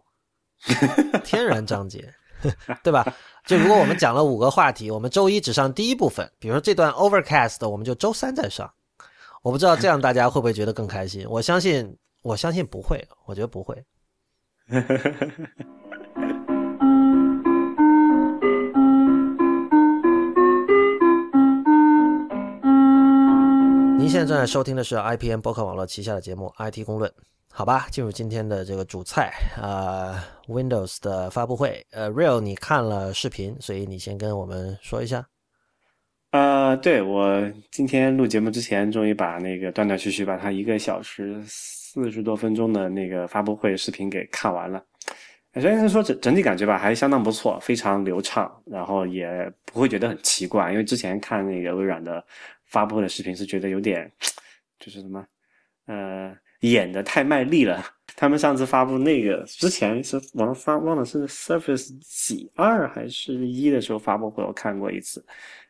[1.22, 2.12] 天然章节，
[2.82, 3.06] 对吧？
[3.46, 8.68] 就如果我们讲了五个话题，我们周一只上第一部分，比如说这段 Overcast，我们就周三再上。
[9.42, 11.24] 我不知道这样大家会不会觉得更开心？
[11.28, 13.84] 我相信，我相信不会，我觉得不会。
[24.04, 27.10] 您现在正在收听的是 IPN 博客网络旗下的节目《IT 公论》，
[27.50, 27.86] 好吧？
[27.90, 30.14] 进入今天的这个主菜，呃
[30.46, 35.26] ，Windows 的发布会，呃，Real 你看了视频，所以你先跟我们说一下。
[36.32, 44.84] 呃，对我今天录节目之前，终于把那个断断续续把它一个小时四十多分钟的那个发布会视频给看完了。
[45.54, 52.24] 首先是说整整体感觉吧，还相当不错，非常流畅，然后也不会觉得很奇怪，因为之前看那个微软的
[52.66, 54.10] 发布会的视频是觉得有点，
[54.80, 55.24] 就是什么，
[55.86, 57.84] 呃，演的太卖力了。
[58.16, 65.24] 他们上次发布那个之前是忘了发忘了是 Surface 几二还是一的时候发布会，我看过一次，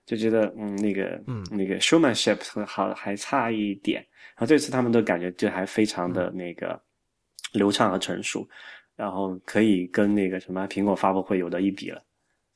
[0.05, 1.43] 就觉得嗯那个嗯。
[1.51, 4.01] 那个 showmanship 好还差一点，
[4.35, 6.79] 然后这次他们都感觉就还非常的那个
[7.53, 8.47] 流畅和成熟，
[8.97, 12.03] 然后可以跟那个什么苹果发布会有的一比了。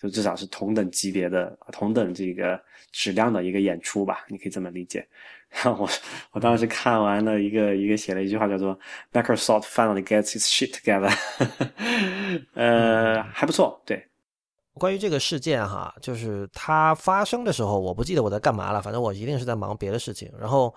[0.00, 2.60] 就至少是同等级别的、同等这个
[2.92, 5.04] 质量的一个演出吧，你可以这么理解。
[5.50, 5.90] 然后我
[6.30, 8.78] 我当时看完了一个一个写了一句话叫做
[9.12, 11.12] “Microsoft finally gets its shit together”，
[12.54, 14.06] 呃，还不错，对，
[14.74, 20.30] 关于这个事件哈，就是它发生的时候，我不记得我在干嘛了，反正我一定是在忙别的事情。
[20.38, 20.72] 然后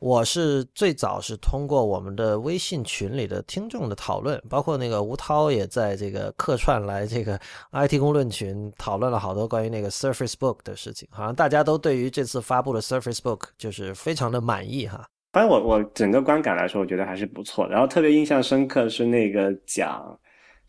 [0.00, 7.38] 我是最早是通过我们的微信群里的听众的讨论，包括那个吴涛也在这个客串来这个
[7.72, 15.06] IT 公论群讨论了好多关于那个 Surface Book 的事情，好像大家都对于这次发布的 Surface Book 就是非常的满意哈。
[15.32, 17.68] 反正我我整个观感来说，我觉得还是不错。
[17.68, 20.18] 然后特别印象深刻是那个讲，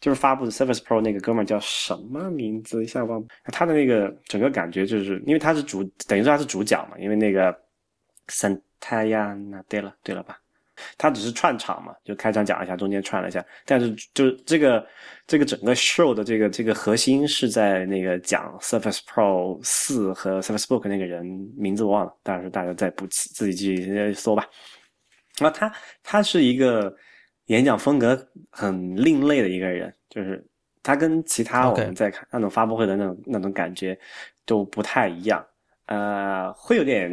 [0.02, 2.84] 就是发布的 Surface Pro 那个哥们儿叫什么名字？
[2.84, 3.24] 一下忘。
[3.46, 6.98] 他的那个整个感觉就是，因为他是主，等于说他是主角嘛。
[7.00, 7.58] 因为那个
[8.32, 10.40] Santayana，对了对了吧？
[10.98, 13.46] 他只是串场嘛，就开场讲一下，中间串了一下。
[13.66, 14.84] 但是就这个
[15.28, 21.24] 这个整个 show 的这个这个核心是在那个讲 Surface Pro 四和 Surface Book 那个人
[21.56, 24.48] 名字我忘了，当然是大家再补自己去搜吧。
[25.38, 25.72] 然后他
[26.02, 26.92] 他是一个
[27.46, 30.44] 演讲风格很另类的一个人，就是
[30.82, 33.96] 他跟其他我们在看那种发布会的那种那种感觉
[34.46, 35.46] 都不太一样。
[35.88, 37.12] 呃，会有点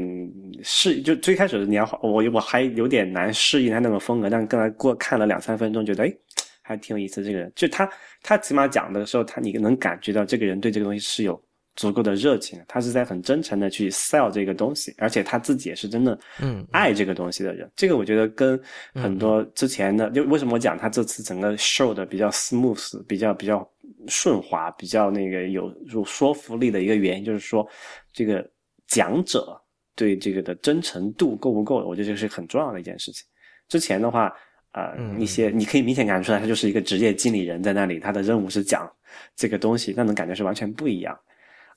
[0.62, 6.14] 适，就最开始你要我我还有点难适应他那种风格，但刚才过看了两三分钟，觉得哎，
[6.62, 7.24] 还挺有意思。
[7.24, 7.90] 这个人就他
[8.22, 11.42] 他起码讲的时候，他你能感觉到这个人对这个东西是有
[11.74, 17.68] 足够的热情，他是在很真诚的去 sell 这个东西，而且他自己也是真的嗯爱这个东西的人。
[17.74, 18.60] 这个我觉得跟
[18.94, 23.68] 很多之前的，就为什么我讲他这次整个 show 的比较 smooth，比较比较
[24.06, 27.66] 顺滑，比较那个有有说服力的一个原因，就是说
[28.12, 28.48] 这个。
[28.88, 29.58] 讲者
[29.94, 31.76] 对这个的真诚度够不够？
[31.86, 33.24] 我觉得这是很重要的一件事情。
[33.68, 34.34] 之前的话，
[34.72, 38.90] 呃，一些你可以明显感觉出来，他就是一个职业经理人在那里，他的任务是讲
[39.36, 41.18] 这个东西，那种感觉是完全不一样。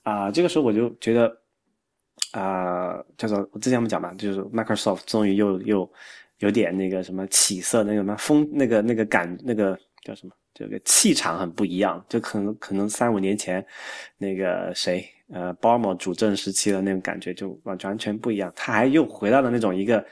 [0.04, 1.38] 啊，这个时候我就觉得，
[2.32, 5.92] 啊，叫做我之前我们讲嘛，就是 Microsoft 终于又又
[6.40, 10.34] 有点那个什么起色，那个什么风，那个那个感，那个叫什么？
[10.54, 13.66] 这个气场很不一样，就可能可能三五年前
[14.18, 15.06] 那个谁。
[15.34, 20.06] 呃，鲍尔默主政时期的那种感觉就完完全不一样，他还又回到了那种一个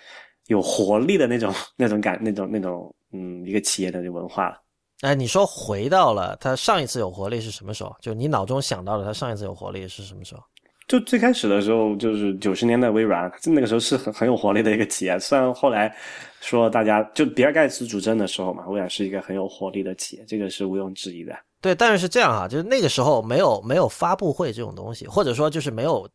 [0.47, 4.55] 有活力的那种那种感那种那种嗯一个企业的文化了。
[5.01, 7.93] 哎，你说回到了他上一次有活力是什么时候？
[8.01, 10.41] 就你脑中想到的他上一次有活力是什么时候？
[10.89, 15.19] 就最开始的时候，就是九十年代微软，那个时候是很很有活力的一个企业。
[15.19, 15.95] 虽然后来
[16.41, 21.33] 说大家就比尔盖茨主政的时候嘛，微软是一个很有活力的企业，这个是毋庸置疑的。
[21.61, 26.09] 对，但是是这样啊，就是那个时候没有没有发布会这种东西，或者说就是没有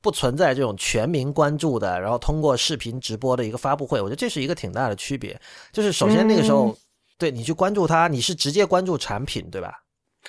[0.00, 5.36] 不存在这种全民关注的，然后通过视频直播的一个发布会，我觉得这是一个挺大的区别。
[5.72, 6.72] 就是首先那个时候，
[7.18, 9.72] 对你去关注它，你是直接关注产品，对吧？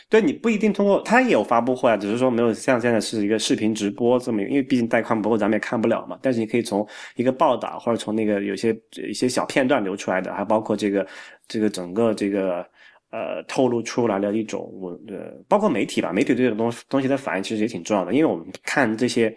[0.09, 6.17] 对你不一定通过，他也有发布会啊，只是说没有像现在是一个视频直播这么，因为毕竟带宽不够，咱们也看不了嘛。
[6.21, 8.75] 但是你可以从一个报道或者从那个有些
[9.07, 11.05] 一些小片段流出来的，还包括这个
[11.47, 12.65] 这个整个这个。
[13.13, 19.35] 呃，透露出来的一种我呃，包括媒体吧，媒体对这个东东西的反应其实也挺重要的，因为我们看这些，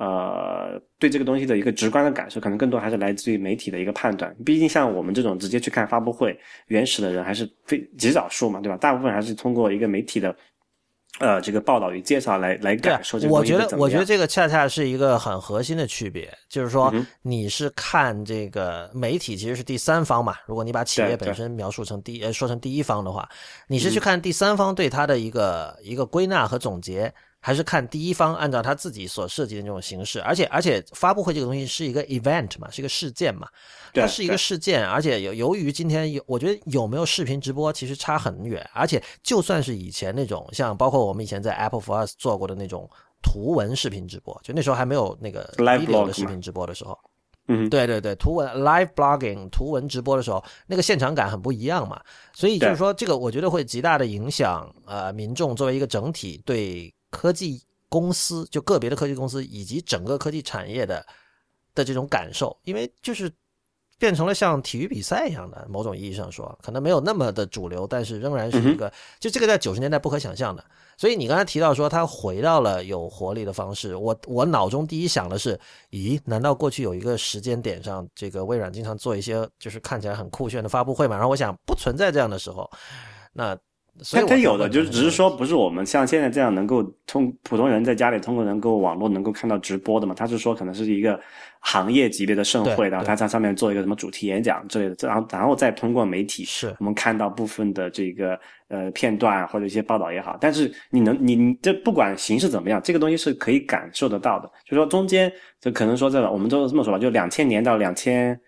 [0.00, 4.34] 呃，对这个东西的一个直观的感受，可能更多还是来自于媒体的一个判断。
[4.46, 6.34] 毕竟像我们这种直接去看发布会
[6.68, 8.78] 原始的人，还是非极少数嘛，对吧？
[8.78, 10.34] 大部分还是通过一个媒体的。
[11.18, 16.90] 呃，这个报道与介绍来来感受这个我觉得，我觉得这个恰恰是一个很核心的区别，就是说
[17.20, 20.36] 你是看这个媒体其实是第三方嘛。
[20.46, 23.28] 如果你把企业本身描述成第呃说成第一方的话，
[23.66, 27.12] 你是去看第三方对它的一个一个归纳和总结。
[27.42, 33.48] 还是看第一方按照他自己所设计的那种形式，而且而且发布会这个东西是一个 event 嘛，是一个事件嘛，
[33.94, 42.86] 它是一个事件，而且由由于今天有，我觉得有没有视频直播其实差很远，而且就算是以前那种像包括我们以前在 Apple for Us 做过的那种
[43.22, 46.98] 图文视频直播，就那时候还没有那个 video 的视频直播的时候，
[47.48, 51.98] 嗯，对对对，图文 live blogging 图文直播的时候，那个现场感很不一样嘛，
[52.34, 56.92] 所以就是说这个我觉得会极大的影响呃民众作为一个整体对。
[57.10, 61.04] 科技公司就个别的科技公司以及整个科技产业的
[61.74, 63.30] 的这种感受，因为就是
[63.98, 70.64] 变成了像体育比赛一样的，某种意义上说，可能没有那么的主流，但是仍然是一个，就这个在九十年代不可想象的。
[70.96, 75.58] 所以你刚才提到说他回到了有活力的方式，我我脑中第一想的是，
[75.90, 81.16] 咦，难道过去有一个时间点上，这个微软经常做一些就是看起来很酷炫的发布会嘛？
[81.16, 82.70] 然后我想不存在这样的时候，
[83.32, 83.58] 那。
[84.12, 90.14] 他他有的就是只是说不是我们像现在这样能够通普通人在家里通过能够网络能够看到直播的嘛？
[90.14, 91.20] 他是说可能是一个
[91.60, 98.38] 行业级别的盛会，然后他在上面做一个什么主题演讲之类的，然后然后再通过媒体是我们看到部分的这个
[98.68, 100.38] 呃片段或者一些报道也好。
[100.40, 104.50] 但是你能你你这不管形式怎么样，这个东西是可以感受得到的。
[104.64, 105.30] 就说中间
[105.60, 108.40] 就可能说这个我们都这么说吧，就两千年到两千。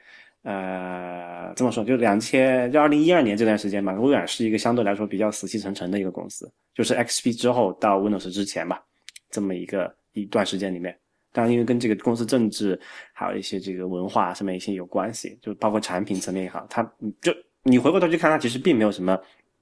[0.42, 8.82] 呃，这么说，就两千，就二零一二年这段时间吧，微软是一个相对来说比较死气沉沉的一个公司，就是 XP 之后到 Windows 之前吧，
[9.30, 10.98] 这么一个一段时间里面，
[11.32, 12.78] 当然因为跟这个公司政治
[13.12, 16.82] 还有一些这个文化上面一些有关系，就包括产品层面也好，它
[17.20, 17.32] 就
[17.62, 19.16] 你回过头去看，它其实并没有什么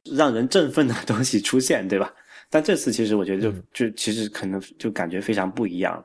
[0.05, 2.11] 让人振奋的东西出现，对吧？
[2.49, 6.03] 但这次其实我觉得就就其实可能就感觉非常不一样。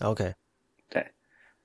[0.00, 0.32] OK。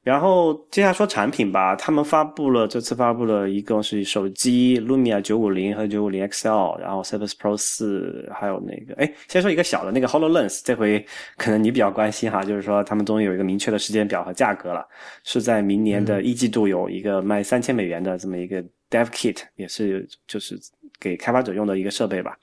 [0.07, 11.05] 然后接下来说产品吧，他们发布了这次发布了一共是手机 Lumia 九五零和九五零 XL，然后 Surface Pro 四，还有那个哎，先说一个小的那个 Hololens，这回
[11.35, 14.87] 可能你比较关心哈，就是说他们终于有一个明确的时间表和价格了，
[15.25, 20.57] 是在明年的一季度有一个卖三千美元的这么一个 Dev Kit，也是就是
[21.01, 22.37] 给开发者用的一个设备吧。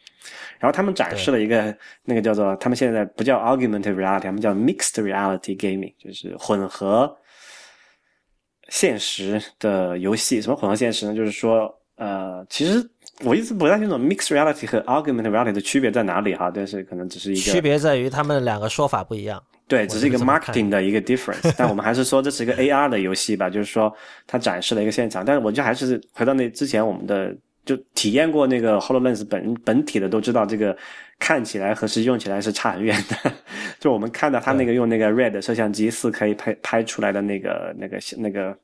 [0.59, 7.17] 然后他们展示了一个那个叫做他们现在不叫 Augmented Reality，他们叫 Mixed Reality Gaming，就是混合。
[8.69, 11.15] 现实的游戏，什么混合现实呢？
[11.15, 12.85] 就是说，呃，其实
[13.23, 19.43] 我一直不太清楚 mixed reality 和 augmented reality 的区别在哪里哈，但是可能只是一个区别在于他们两个说法不一样。
[19.67, 23.91] 对，只是一个 marketing 的一个 difference， 但我们还是说这是一个 AR 的游戏吧，就是说
[24.27, 25.25] 它展示了一个现场。
[25.25, 27.35] 但是我觉得还是回到那之前我们的
[27.65, 30.77] 就体验过那个 Hololens 本本体的都知道，这个
[31.19, 33.33] 看起来和实际用起来是差很远的。
[33.81, 38.57] 就我们看到它那个用那个 RED 摄像机四 K 拍拍出来的那个那个那个。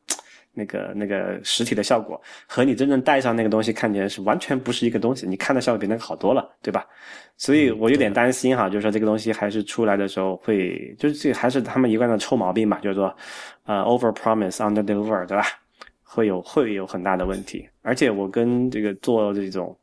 [0.53, 6.85] 那个那个实体的效果和你真正戴上那个东西看起来是完全不是一个东西，你看的效果比那个好多了，对吧？
[7.37, 13.17] 所以我有点担心哈，就是说这个东西还是出来的时候会，就是这还是他们一贯的臭毛病吧，就是说，
[13.65, 15.45] 呃，over promise under deliver，对吧？
[16.13, 17.69] 会有会有很大的问题。
[17.83, 19.77] 而且我跟这个做这种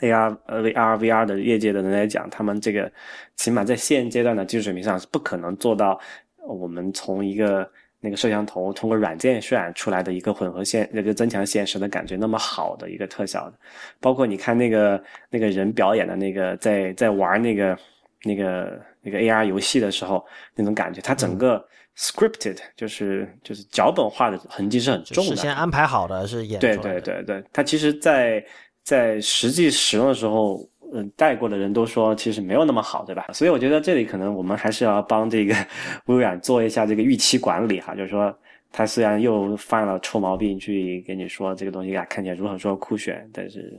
[0.00, 2.92] AR 呃 VR VR 的业界的人来讲，他们这个
[3.36, 5.98] 起码在现阶段的技术水平上是不可能做到
[6.46, 7.68] 我们从一个。
[7.98, 13.54] 那个摄像头通过软件渲染出来的一个混合现那个增强现实的感觉那么好的一个特效的，
[13.98, 17.76] 包括你看那个那个人表演的那个在在玩那个
[18.22, 21.66] 那个那个 AR 游戏的时候那种感觉，它整个
[21.96, 28.44] scripted 就是就是脚本化的痕迹是很重的，事先安排好的是演对对对对，它其实，在
[28.82, 30.68] 在实际使用的时候。
[30.92, 33.26] 嗯，带过的人都说其实没有那么好，对吧？
[33.32, 35.52] 所以我觉得这里可能我们还是要帮这个
[36.06, 38.32] 微软做一下这个预期管理哈，就是说
[38.70, 43.76] 他虽然又犯了臭毛病，去跟你说这个东西啊看起来如何说酷炫，但是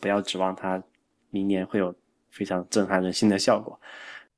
[0.00, 0.82] 不要指望他
[1.30, 1.94] 明年会有
[2.32, 3.80] 非常震撼人心的效果。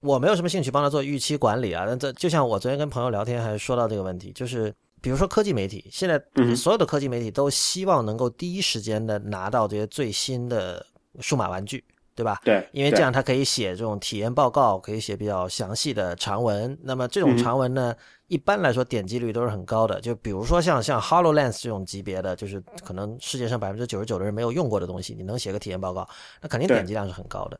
[0.00, 6.20] 我没有什么兴趣帮他做预期管理啊，但这就像我昨天跟朋友聊天还说到这个问题，就是比如说科技媒体，现在
[6.54, 10.84] 所有的科技媒体都希望能够第一时间的拿到这些最新的
[11.20, 11.84] 数码玩具。
[12.12, 12.38] 对吧？
[12.44, 16.76] 对，因为这样他可以写这种体验报告，可以写比较详细的长文。
[16.82, 17.94] 那么这种长文呢，
[18.26, 19.98] 一般来说点击率都是很高的。
[20.02, 26.06] 就比如说像像 Hololens 这种级别的，就是可能世界上百分之九十九的人没有用过的东西，你能写个体验报告，
[26.42, 27.58] 那肯定点击量是很高的。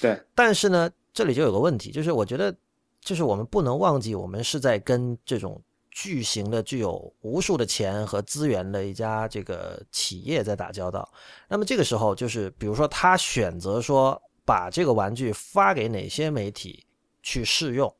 [0.00, 0.20] 对。
[0.34, 2.54] 但是呢，这里就有个问题，就是我觉得，
[3.00, 5.62] 就是我们不能忘记，我们是在跟这种。
[5.96, 11.08] 巨型的、具有无数的钱和资源的一家这个企业在打交道，
[11.46, 16.84] 那么这个时候就是，比如说他选择说把这个玩具发给哪些媒体
[17.22, 17.94] 去试用，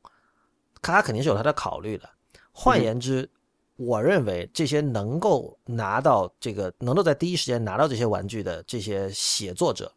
[0.81, 2.09] 他肯定是有他的考虑的。
[2.51, 3.29] 换言之，
[3.77, 9.89] 我认为这些能够拿到这个、能够在第一时间拿到这些玩具的这些写作者，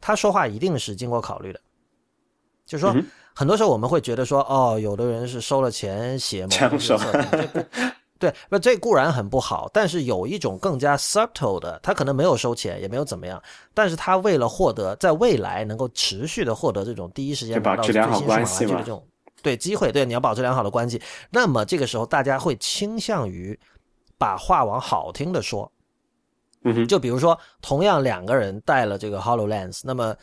[0.00, 1.60] 他说话一定是经过考虑的，
[2.66, 2.94] 就是说。
[3.32, 7.64] 很多时候我们会觉得说，哦，有的人是收了钱写某个测评，
[8.18, 13.40] 对，不，这固然很不好，但是有一种更加 subtle 的，他可能没有收钱，也没有怎么样，
[13.72, 19.02] 但是他为了获得在未来能够持续的获得这种第一时间拿到最新数码玩具的这种
[19.42, 23.58] 对机会，对，你要保持良好的关系，那么这个时候大家会倾向于
[24.18, 25.70] 把话往好听的说，
[26.86, 30.14] 就比如说同样两个人带了这个 Hololens，那么。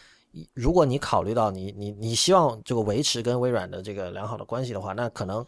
[0.53, 5.43] 如果你考虑到你你你希望这个维持跟微软的这个良好的关系的话，那可能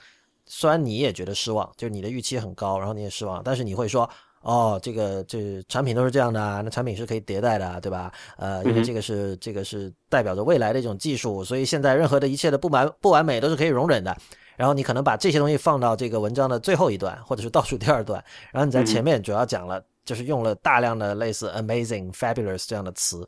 [0.47, 4.09] 虽然你也觉得失望，就是你的预期很高，然后你也失望，但是你会说，
[4.41, 8.11] 哦，这个这产品都是这样的啊，那产品是可以迭代的，对吧？
[8.37, 14.17] 呃，因为这个是这个是代表着未来的一种技术，所以现在任何的一切的不完不完美都是可以容忍的。
[14.55, 23.28] 然后你可能把这些东西放到这个文章的最后一段，或者是倒数第二段，然后你在前面主要讲了，就是用了大量的类似 amazing、fabulous 这样的词。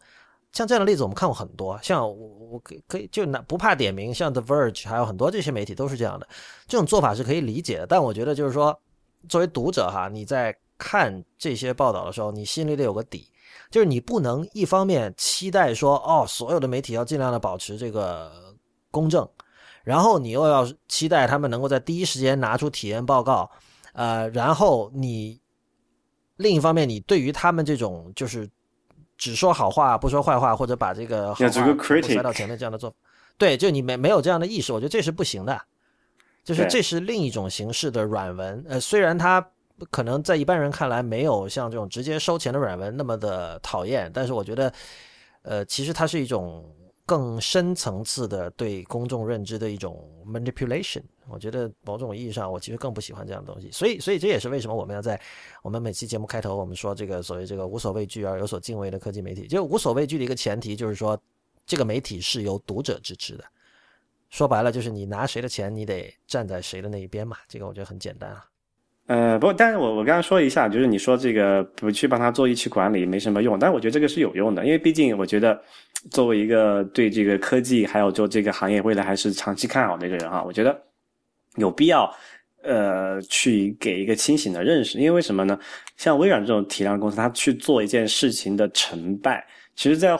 [0.52, 1.80] 像这样的例子，我们看过很多。
[1.84, 2.14] 像我，
[2.50, 6.28] 我可可以就拿不怕点名，像 The Verge，还有很多这些媒体都是这样的。
[6.66, 8.76] 这种做法是可以理解的，但我觉得就是说，
[9.30, 13.32] 作为读者哈，你在看这些报道的时候，你心里得有个底，
[13.70, 18.54] 就是你不能一方面期待说，哦，所有的媒体要尽量的保持这个
[18.90, 19.26] 公正，
[19.84, 23.50] 然后你又要期待他们能够在第一时间拿出体验报告，
[23.94, 25.40] 呃，然后你
[26.42, 28.50] 另一方面，你对于他们这种就是。
[29.18, 32.96] 只说好话不说坏话，或者把这个好话塞到前面这样的做法，
[33.38, 35.62] 对，就你没没有这样的意识，我觉得这是不行的。
[36.44, 39.48] 就是这是另一种形式的软文，呃，虽然它
[39.92, 44.74] 可能在一般人看来没有像这种直接收钱的软文那么的讨厌，但是我觉得，
[45.44, 46.66] 呃，其实它是一种。
[47.12, 53.70] 更深层次的对公众认知的一种 manipulation，我觉得某种意义上，我其实更不喜欢这样的东西。
[53.70, 55.22] 所以，所以这也是为什么我们要在
[55.62, 59.45] 我们每期节目开头，我们说这个所谓这个无所畏惧而有所敬畏的科技媒体。
[59.45, 61.22] 就无所畏惧的一个前提，就是说
[61.66, 63.43] 这个媒体是由读者支持的。
[64.30, 67.36] 说白了，就是你拿谁的钱，你得站在谁的那一边嘛。
[67.49, 68.45] 这个我觉得很简单啊。
[69.12, 75.62] 呃，不过，但是我我刚刚说一下，就是你说这个不去帮他做一期管理没什么用，但是我觉得这个是有用的，因为毕竟我觉得
[76.09, 80.82] 作为一个对这个科技还有做这个行业未来还是长期看好的一个人哈，我觉得
[81.57, 82.09] 有必要
[82.64, 84.97] 呃去给一个清醒的认识。
[84.97, 85.59] 因为为什么呢？
[85.97, 89.45] 像微软这种体量公司，它去做一件事情的成败，
[89.76, 90.18] 其实在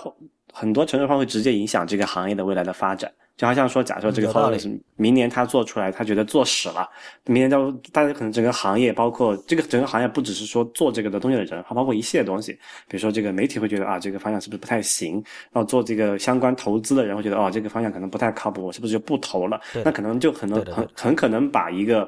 [0.52, 3.10] 很多程度上会直接影响这个行业的未来的发展。
[3.42, 4.56] 就好像说，假设这个
[4.98, 6.88] 明年他做出来，他觉得做屎了，
[7.26, 12.52] 明年就大家可能整个行业，包括这个整个行业，不只是说做这个的东西的人，还包括一系列东西，
[12.88, 15.16] 比如说这个媒体会觉得啊，这个方向是不是不太行？
[15.52, 19.60] 然后做这个相关投资的人会觉得哦，这个方向可能不太靠谱，我是不是就不投了？
[19.84, 22.08] 那可能就可能很很可能把一个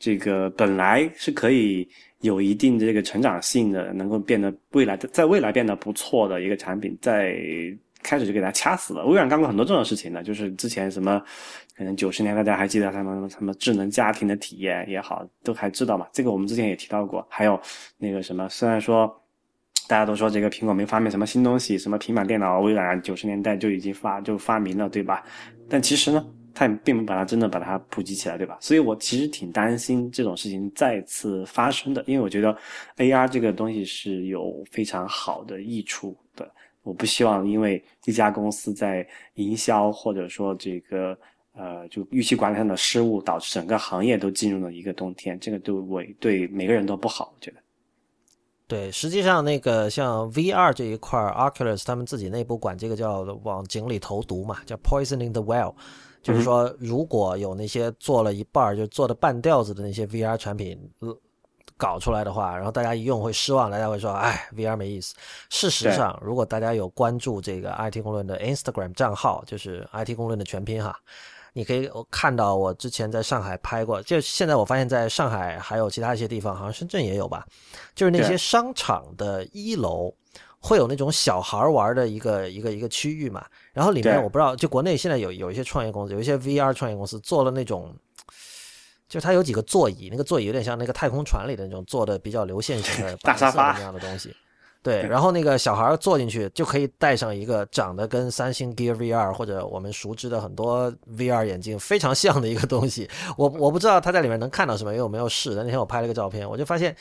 [0.00, 1.88] 这个本来是可以
[2.22, 7.38] 有一定的这个成长性的，能够变得未来的在未来变得不错的一个产品，在。
[8.04, 9.04] 开始就给他掐死了。
[9.06, 11.20] 微软干过很多这种事情的，就是之前什么，
[11.76, 16.06] 可能九十年大家还记得他们什么智能家庭的体验也好，都还知道嘛。
[16.12, 17.26] 这个我们之前也提到过。
[17.28, 17.58] 还有
[17.98, 19.12] 那个什么，虽然说
[19.88, 25.24] 大家都说这个苹果没发明什么新东西，什么平板电脑，微软九十年代就已经发就发明了，对吧？
[25.68, 26.24] 但其实呢，
[26.54, 28.58] 它也并没把它真的把它普及起来，对吧？
[28.60, 32.56] 所以我其实挺担心这种事情再次发生的，因为我觉得
[32.98, 36.16] AR 这个东西是有非常好的益处。
[36.84, 39.04] 我不希望因为一家公司在
[39.34, 41.18] 营销或者说这个
[41.54, 47.32] 呃就预期管理上的失误，导致整个行业都进入了一个冬天，这个对我对每个人都不好。
[47.34, 47.56] 我觉得，
[48.68, 55.74] 对，实际上那个像 VR 这一块，Oculus 他们自己内部管这个叫往井里投毒嘛，叫 poisoning the well，
[56.22, 60.78] 就是说如果有那些做了一半就做的半吊子的那些 VR 产品。
[61.76, 65.14] 搞出来的话，然后大家一用会失望，大家会说：“哎，VR 没意思。”
[65.50, 70.96] 事实上，如果大家有关注这个 IT 公论的 Instagram 账号，就是 IT 公论的全拼哈，
[71.52, 77.44] 你可以看到我之前在上海拍过，就现在我发现在上海还有其他一些地方，好像深圳也有吧，
[77.94, 80.14] 就是那些商场的一楼
[80.60, 87.92] 会有那种小孩玩的一个一个一个区域嘛，然后里面我不知道，就国内现在有有一些创业公司，有一些 VR 创业公司做了那种。
[89.08, 94.34] 就它有几个座椅，那个座椅有点像那个太空船里的那种做的比较流线型的 大沙发那样的东西，
[94.82, 95.02] 对。
[95.02, 103.08] 然后那个小孩坐进去就可以戴上一个长得跟三星 Gear VR 或者我们熟知的很多 VR 眼镜非常像的一个东西。
[103.36, 105.54] 我我不知道他在里面能看到什么，因为我没有试。
[105.54, 106.96] 那天我拍了个照片，我就发现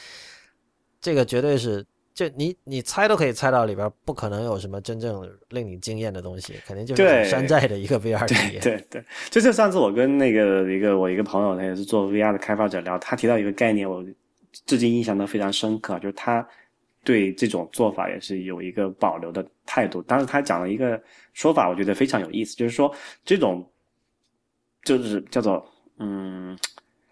[1.01, 1.85] 这个绝对是。
[2.13, 8.61] 就你你猜都可以猜到里边不可能有什么真正令你惊艳的东西，肯定就是山寨的一个 VR 体验。
[8.61, 14.05] 对对，就就上次我跟那个一个我一个朋友，他也是做 VR 的开发者聊，他提到一个概念，我
[14.67, 16.47] 至今印象都非常深刻，就是他
[17.03, 19.99] 对这种做法也是有一个保留的态度。
[20.03, 21.01] 当时他讲了一个
[21.33, 22.93] 说法，我觉得非常有意思，就是说
[23.25, 23.67] 这种
[24.83, 25.65] 就是叫做
[25.97, 26.55] 嗯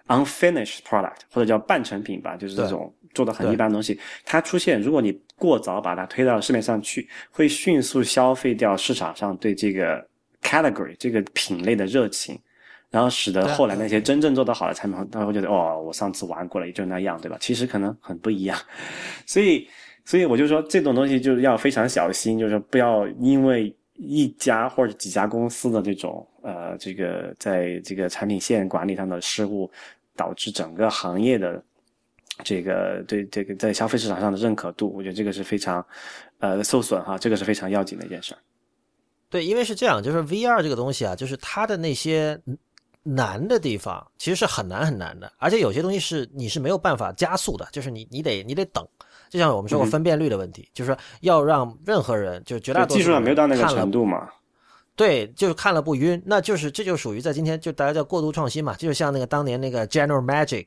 [0.08, 2.94] unfinished product 或者叫半成品吧，就是这种。
[3.14, 10.06] 做的很一般的东西，它出现，如果你过早把它推到市面上去，会迅速消费掉市场上对这个
[10.42, 12.40] category 这个品类的热情，
[12.90, 17.38] 然后使得后来那些真正做得好的产品，他会觉得哦，我上次玩过了，也就那样，对吧？
[17.40, 18.58] 其实可能很不一样，
[19.26, 19.68] 所以，
[20.06, 29.72] 所以我就说这种东西就是要非常小心，就是不要因为一家或者几家公司的这种呃，这个在这个产品线管理上的失误，
[30.16, 31.64] 导致整个行业的。
[32.44, 35.86] 这个对这个在消费市场上的认可度，我觉得这个是非常，
[36.40, 38.38] 呃，受损哈，这个是非常要紧的一件事儿。
[39.30, 42.40] 对，因为是这样，就是 VR 这个东西啊，就是它的那些
[43.04, 48.86] 难的地方，其实是很难很难的，而且有些东西是你是没有办法加速的，就是你你得你得等。
[49.30, 54.28] 就像我们说过分辨率的问题，就是说要让任何人，就是绝大多数技术上没有到那个程度嘛。
[54.96, 60.66] 对，就是看了不晕，那就是这就属于在今天就大家叫过度创新嘛，就像那个当年那个 General Magic。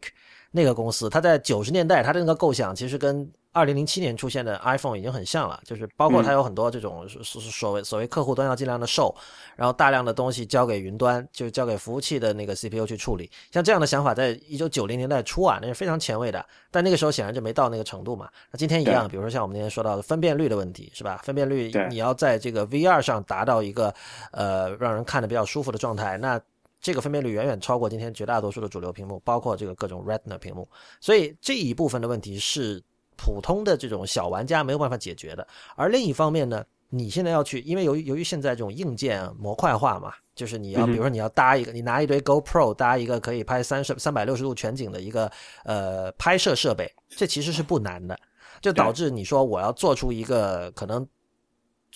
[0.57, 9.13] 那个公司，它在九十年代，它的那个构想其实跟二零零七年出现的 iPhone 已经很像了，就是包括它有很多这种所所谓所谓客户端要尽量的售，
[9.57, 13.29] 然后大量的东西交给云端，就是交给服务器的那个 CPU 去处理。
[13.51, 16.47] 像这样的想法，在一九九零年代初啊，那是非常前卫的。
[16.71, 18.29] 但那个时候显然就没到那个程度嘛。
[18.53, 21.21] 那今天一样，比如说像我们今天说到的分辨率的问题，是吧？
[21.25, 23.93] 分辨率你要在这个 VR 上达到一个
[24.31, 26.41] 呃让人看的比较舒服的状态，那。
[26.85, 30.69] 这个分辨率远远超过今天绝大多数的主流屏幕，包括这个各种 Retina 屏幕，
[31.01, 32.79] 所以这一部分的问题是
[33.17, 35.49] 普通的这种小玩家没有办法解决的。
[35.77, 45.33] 而另一方面呢，你现在要去，因为由于由于现在这种硬件模块化嘛，就是你要比如说你要搭一个，你拿一堆 GoPro 搭一个可以拍三十三百六十度全景的一个
[45.65, 48.15] 呃拍摄设备，这其实是不难的，
[48.61, 51.09] 就导致你说我要做出一个可能。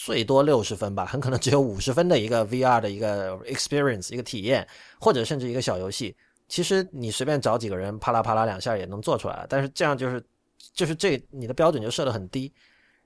[0.01, 4.65] 最多六十分吧，很可能只有五十分的一个 VR 的一个 experience 一个体验，
[5.01, 6.17] 或者甚至一个小游戏。
[6.47, 9.45] 其实你随便找几个人，啪啦啪啦两下也能做出来。
[9.49, 10.25] 但是这样就是，
[10.73, 12.53] 就是这你的标准就设得很低。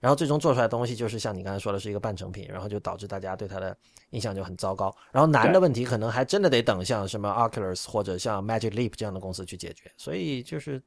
[0.01, 3.74] 然后最终做出来的东西就是像你刚才说的是一个半成品，然后就导致大家对它的
[4.10, 4.94] 印象就很糟糕。
[5.12, 9.90] 然后难的问题可能还真的得等像什么 Oculus 或者像 Magic Leap 这样的公司去解决。
[9.97, 10.82] 所以就是，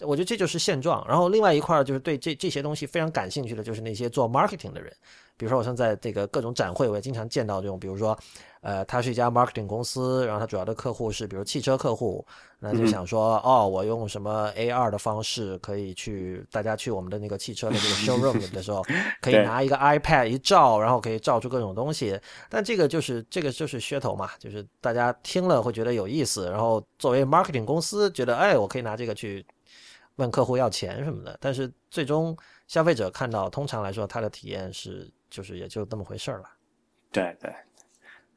[0.00, 1.06] 我觉得这就是现状。
[1.06, 4.92] 然后另外一块就是对这这些东西非常感兴趣的就是那些做 marketing 的人。
[5.36, 8.16] 比如说，我像在这个各种展会，我也经常见到这种，比如说，
[8.60, 12.24] 呃，他是一家 marketing 公司，然后他主要的客户是比如汽车客户，
[12.60, 18.80] 那就想说，哦，我用什么 AR 的方式可以去，大家去我们的那个汽车的这个 showroom 的时候，
[19.20, 22.18] 可以拿一个 iPad 一照，然后可以照出各种东西。
[22.48, 29.44] 但这个就是这个就是噱头嘛，就是大家听了会觉得有意思，然后作为 marketing 公司觉得，哎，我可以拿这个去
[30.14, 31.36] 问客户要钱什么的。
[31.40, 32.34] 但是最终
[32.68, 35.12] 消费者看到，通常来说，他的体验是。
[35.34, 36.44] 就是也就那么回事儿了，
[37.10, 37.52] 对对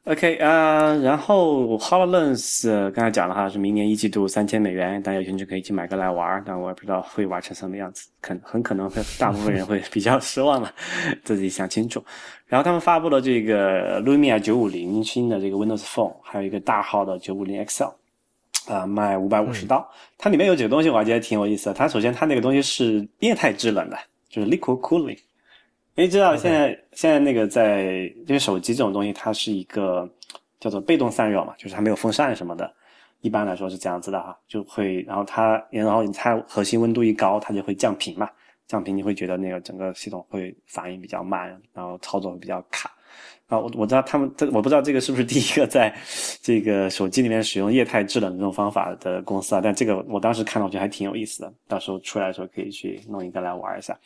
[0.06, 10.74] ，OK 啊，然后 Hololens 刚才讲了哈，是明年一季度三千美元，大家有兴趣可以去买个来玩儿，但我也不知道会玩成什么样子，可很可能会大部分人会比较失望了，
[11.24, 12.04] 自己想清楚。
[12.48, 17.94] 然后他们发布了这个 Lumia 九五零新的这个 Windows Phone，还有一个大号的九五零 XL，
[18.68, 19.88] 啊，卖五百五十刀。
[20.18, 23.98] 它里面有几个东西我还觉得挺有意思的，它首先它那个东西是液态制冷的，
[24.30, 25.20] 就是 Liquid Cooling。
[25.98, 30.08] 因为知道现在现在那个在因为手机这种东西，它是一个
[30.60, 32.72] 叫做被动散热嘛，就是它没有风扇什么的，
[33.22, 38.30] 一般来说是这样子的哈，就会然后它然后它核心温度一高，它就会降频嘛，
[38.68, 42.92] 降频你会觉得那个整个系统会反应比较慢，然后操作会比较卡。
[43.48, 45.92] 啊，我我知道他们这我不知道这个是不是第一个在
[46.44, 53.98] 这个手机里面使用液态制冷这种方法的公司啊，但这个我当时看到我觉得还挺有意思的，到时候出来的时候可以去弄一个来玩一下。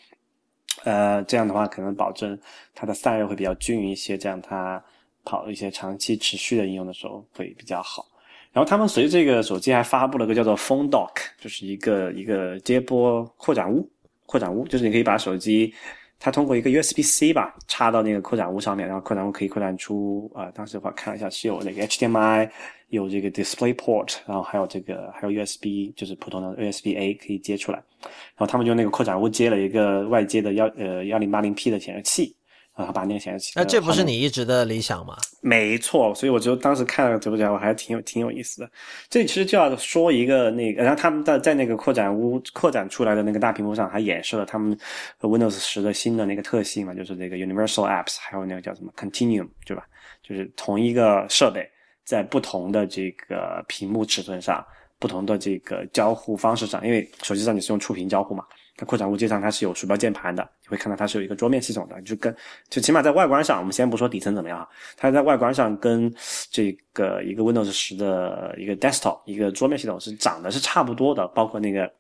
[0.83, 2.37] 呃，这样的话可能保证
[2.73, 4.83] 它的散热会比较均匀一些，这样它
[5.23, 8.05] 跑一些长期持续的应用的时候会比较好。
[8.51, 13.89] 然后他们随这个手机还发布了个叫做 Phone Dock，就是一个一个接波扩展坞，
[14.25, 15.73] 扩展坞就是你可以把手机
[16.21, 22.49] 它通过一个 USB C 吧插到那个扩展坞上面，然后扩展坞可以扩展出啊，当时的话看了一下是有那个 HDMI。
[22.91, 27.81] 有这个 Display Port，然后还有这个还有 USB，就是普通的 USB A 可以接出来。
[28.01, 32.35] 然后他们就那个扩展坞接了一个外接的幺呃幺零八零 P 的显示器，
[32.75, 33.53] 然后把那个显示器。
[33.55, 35.15] 那这不是你一直的理想吗？
[35.41, 38.71] 没错，所以我就当时看了直播间，我还挺有挺有意思的。
[39.09, 44.77] 这其实就要说一个那个，然后他们在在那个扩展屋扩展出来的那个大屏幕上，还演示了他们
[45.21, 49.83] Windows 十的新的那个特性嘛，就是那个 Universal Apps，还有那个叫什么 Continuum，对吧？
[50.21, 51.67] 就是同一个设备。
[52.03, 54.65] 在不同的这个屏幕尺寸上，
[54.99, 58.43] 不同的这个交互方式上，因为手机上你是用触屏交互嘛，
[58.77, 62.35] 它扩展坞机上它是有鼠标键盘的，你会看到它是有一个桌面系统的，就跟
[62.69, 64.67] 就起码在外观上，我们先不说底层怎么样，
[64.97, 66.11] 它在外观上跟
[66.49, 71.91] 这个一个 Windows 十的一个 desktop 一个桌面系统是长得是差不多的，包括那个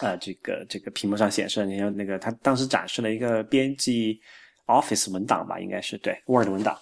[0.00, 4.20] 呃这个这个屏幕上显示的那些那个，它当时展示了一个编辑
[4.66, 6.76] Office 文档吧，应该是对 Word 文档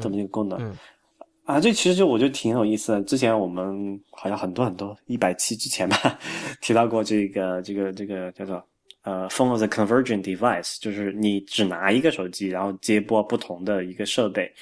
[0.00, 0.76] 这么一个功能。
[1.46, 3.00] 啊，这其实就我觉得挺有意思的。
[3.02, 6.18] 之前我们好像很多很多一百期之前吧，
[6.60, 8.62] 提到过这个这个这个叫做
[9.02, 14.52] 呃，phone as a convergent device，就是你只拿一个手机，然后接播不同的一个设备。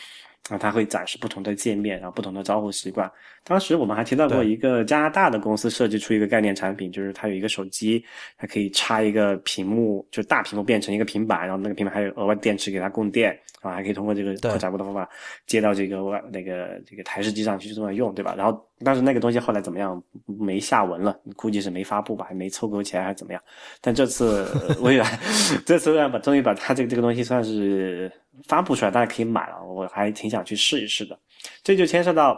[0.51, 3.11] 啊，它会展示不同的界面，然后不同的招呼习惯。
[3.45, 8.03] 当时我们还提到过一个加拿大的公司设计出一个概念产品，就是它有一个手机，
[8.39, 13.31] 它可以插一个屏幕，就大屏幕变成一个平板，然后那个平板还有额外电池给它供电，
[13.61, 15.07] 然后还可以通过这个扩展坞的方法
[15.47, 18.35] 接到这个外那个这个台式机上去这么用，对吧？
[18.35, 20.03] 然后但是那个东西后来怎么样？
[20.27, 23.43] 没下文了，估计是没发布吧，还没凑够钱还是怎么样？
[23.83, 24.49] 但这次
[24.81, 25.21] 微软
[25.67, 28.11] 这次微软把终于把它这个这个东西算是。
[28.49, 31.17] 发布出来，大家可以买了，我还挺想去试一试的。
[31.63, 32.37] 这就牵涉到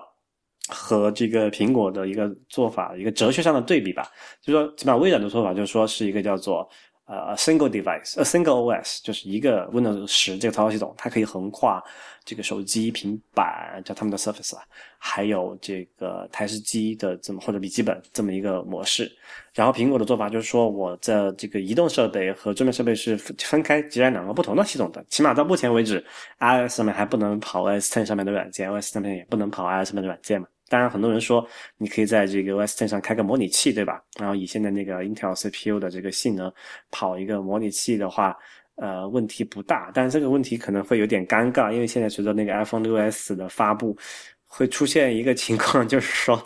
[0.68, 4.10] 和这个苹果的一个做法，一个哲学上的对比吧。
[4.40, 6.68] 就说，起码微软的做法就是说是一个叫做
[7.06, 11.82] 呃 single device，a single OS，就是一个 Windows 十这个操作系统，它可以横跨。
[12.24, 14.62] 这个手机、平板叫他们的 Surface 啊，
[14.98, 19.09] 还有这个台式机的这么或者笔记本这么一个模式。
[19.55, 25.05] 然后苹果的做法就是说，我的这个移动设备和桌面设备是分开截然两个不同的系统的。
[25.09, 26.05] 起码到目前为止
[26.40, 30.48] ，iOS 上面还不能跑 OS Ten 上面的软件，OS 上面也不能跑 iOS 上面的软件嘛。
[30.68, 31.47] 当然，很多人说
[31.78, 34.02] 你可以在这个 OS Ten 上开个模拟器，对吧？
[34.18, 36.52] 然后以现在那个 Intel CPU 的这个性能
[36.90, 38.36] 跑一个模拟器的话。
[38.78, 43.97] 呃，问题不大，但是这个问题可能会有点尴尬，因为现在随着那个 iPhone 6s 的发布，
[44.44, 46.38] 会出现一个情况， 就是说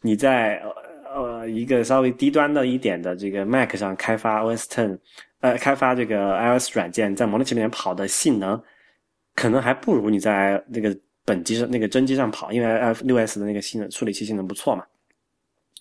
[0.00, 0.62] 你在
[1.12, 4.96] 呃一个稍微低端的一点的这个 Mac 上开发 OS Ten，
[5.40, 8.62] 呃，开发这个 iOS 软件，在模拟器里面跑的性能，
[9.34, 14.84] 可能还不如你在那个本机上那个真机上跑，因为 F 六 S 的那个性能处理器性能不错嘛。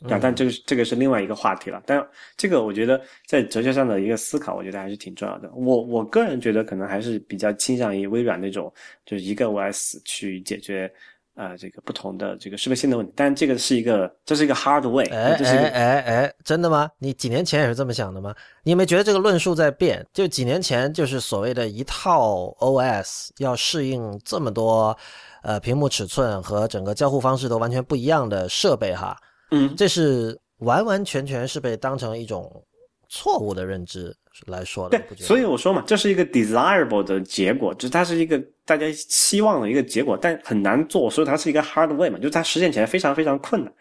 [0.09, 1.81] 啊，但这个这个是另外一个话题了。
[1.85, 2.03] 但
[2.35, 5.51] 这个我觉得在哲学上的一个思考，我觉得还是挺重要的。
[5.53, 8.73] 我我个人觉得可能还是比较倾向于微软那种，
[9.05, 10.91] 就是一个 OS 去解决。
[11.36, 15.06] 呃，这个不同的这个适配性的问题，但这个是一个，这是一个 hard way。
[15.06, 16.90] 哎哎哎哎，真的吗？
[16.99, 18.36] 你几年前也是这么想的吗？
[18.64, 20.06] 你有没有觉得这个论述在变？
[20.14, 24.95] 就几年前就是所谓的一套 OS 要适应这么多，
[25.44, 29.18] 呃，屏幕尺寸和整个交互方式都完全不一样的设备哈。
[29.52, 32.64] 嗯，这是完完全全是被当成一种
[33.08, 34.16] 错误的认知。
[34.47, 43.72] 来说的，对，所以我说嘛，这是一个 desirable 的结果，就是它是一个大家期望的一个结果，但很难做，所以它是一个 hard way 嘛，就是它实现起来非常非常困难，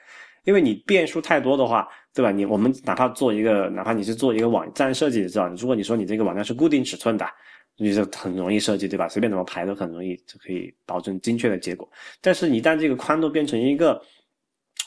[0.44, 2.30] 因为你变数太多的话，对吧？
[2.30, 7.26] 你我们哪怕做一个，哪怕你是做一个网站设计，知道，如果你说你这个网站是固定尺寸的，
[7.78, 9.08] 你就很容易设计，对吧？
[9.08, 11.88] 随便怎么排都很容易就可以保证精确的结果，
[12.20, 14.00] 但是一旦这个宽度变成一个。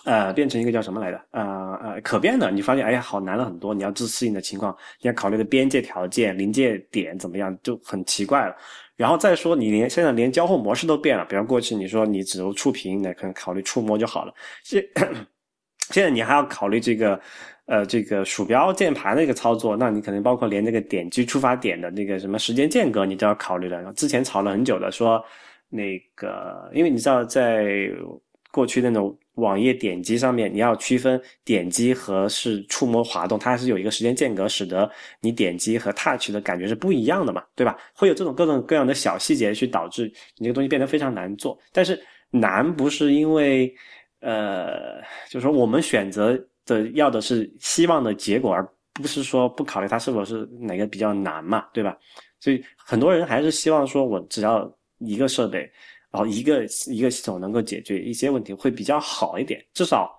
[0.06, 1.22] 呃，变成一个叫什么来的？
[1.32, 3.74] 呃呃，可变的，你发现哎呀，好难了很多。
[3.74, 8.56] 你要自适应的情况，你要考虑的边界条件、临界点怎么样，就很奇怪了。
[8.98, 11.24] 然后再说，你连现在连交互模式都变了。
[11.24, 14.34] 比方过去你说你只有触屏，那可能考虑触摸就好了。
[14.64, 14.84] 现
[15.92, 17.20] 现在你还要考虑这个，
[17.66, 23.94] 呃，这个鼠标键盘的一个操作，那你可能包括连那个点击触发点的那个什么时间间隔，你都要考虑了。
[23.94, 25.24] 之前吵了很久的说，
[25.70, 27.90] 那个，因为你知道在
[28.52, 29.18] 过去那种。
[29.36, 34.90] 网页点击上面，你要区分点击和是触摸滑动，它还是有一个时间间隔，使得
[35.22, 37.76] 你点击和 touch 的感觉是不一样的嘛，对吧？
[37.96, 40.06] 会有这种各种各样的小细节去导致
[40.38, 41.58] 你这个东西变得非常难做。
[41.72, 42.00] 但是
[42.30, 43.74] 难不是因为，
[44.20, 51.98] 呃，就是说我们选择的要的是希望的结果，而不是说不考虑它是否是哪个比较难嘛，对吧？
[52.40, 55.68] 所以很多人还是希望说我只要一个设备。
[56.14, 60.14] 然后一个一个系统能够解决一些问题会比较好一点，至少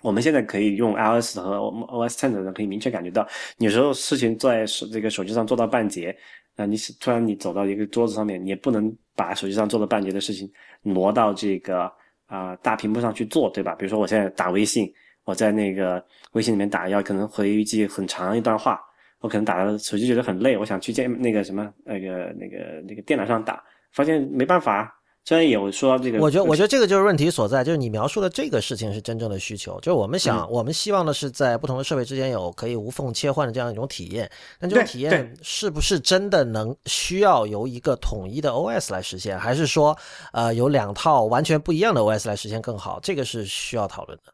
[0.00, 3.28] 我们现在可以用 iOS 和我们 OS Ten 的人可以明确感觉到，
[3.58, 6.16] 有时候事情在手这个手机上做到半截，
[6.56, 11.92] 那，你突然你走到一个桌子上面，你也不能把手机上做到半截的事情挪到这个
[12.24, 13.74] 啊大屏幕上去做，对吧？
[13.74, 14.90] 比如说我现在打微信，
[15.24, 16.02] 我在那个
[16.32, 18.80] 微信里面打要可能回一句很长一段话，
[19.20, 23.62] 我可能打到手机觉得很累，我想去见那个什么那个那个那个电脑上打，
[23.92, 24.98] 发现没办法。
[25.24, 34.28] 虽然有说这个，我觉得，我觉得这个就是问题所在，就是你描述的这个事情是真正的需求，就是我们想，我们希望的是在不同的设备之间有可以无缝切换的这样一种体验，
[34.58, 39.96] 但这种体验是不是真的能需要由一个统一的 OS 来实现，还是说，
[40.32, 42.98] 呃，有两套完全不一样的 OS 来实现更好？
[43.00, 44.32] 这个是需要讨论的。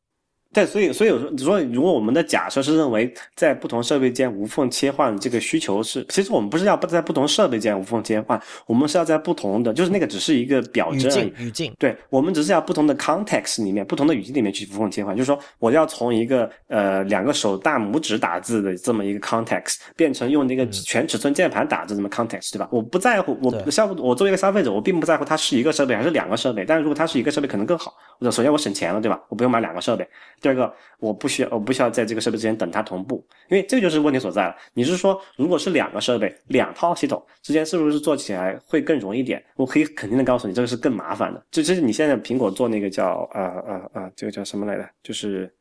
[0.53, 10.99] 对，所以，所以说，说如果我们的假设是认为在不同设备间无缝切换这个需求是，其实我们不是要不在不同设备间无缝切换，我们是要在不同的，就是那个只是一个表征。
[10.99, 11.75] 语境，语境。
[11.79, 22.66] 对，我们只是要不同的 context 里面，不同的语境里面去无缝切换，就是说，我要从一个呃两个手大拇指打字的这么一个 context，变成用那个全尺寸键盘打字这么 context，对吧？
[22.73, 27.93] 我不在乎，我消我作为一个消费者，我并不在乎它是一个设备还是两个设备，但是如果它是一个设备，可能更好。
[28.19, 29.20] 或者首先我省钱了，对吧？
[29.29, 30.09] 我不用买两个设备。
[30.40, 34.55] 第二个，我不需要，我不需要在这个设备之间等它同步，因为这就是问题所在了。
[34.74, 39.43] 你是说，如果是两个设备、两套系统之间，是不是做起来会更容易点？
[39.56, 41.44] 我可以肯定的告诉你，这个是更麻烦的。
[41.51, 44.89] 就就是你现在苹果做那个叫呃呃呃，这个叫什么来着？
[45.02, 45.52] 就是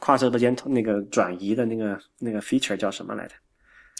[0.00, 3.34] 跨设备间那个转移的那个那个 feature 叫什么来着？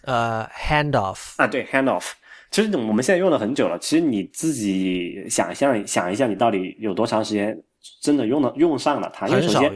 [0.05, 2.11] 呃，handoff 啊，对，handoff。
[2.51, 3.79] 其实我们现在用了很久了。
[3.79, 7.57] 其实你自己想象想一下，你到底有多长时间？
[8.01, 9.73] 真的用了用上了它，因为首先，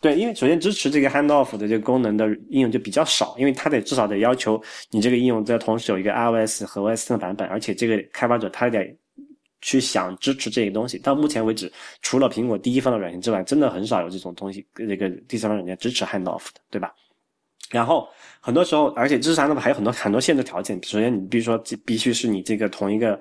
[0.00, 8.96] 对，因为首先支持这个 handoff 的这个功能的应用就比较少，因为它得至少得要求你这个应用在同时有一个 iOS 和 OS 的版本，而且这个开发者他得
[9.60, 10.98] 去想支持这些东西。
[10.98, 11.70] 到目前为止，
[12.02, 16.92] 除了苹果第一方的软件之外，真的很少有这种东西，这个第三方软件支持 handoff 的，对吧？
[17.70, 18.08] 然后
[18.40, 23.20] 很多时候，而且支持 handoff 还有很多很多限制条件，首先你比如说必须是你这个同一个。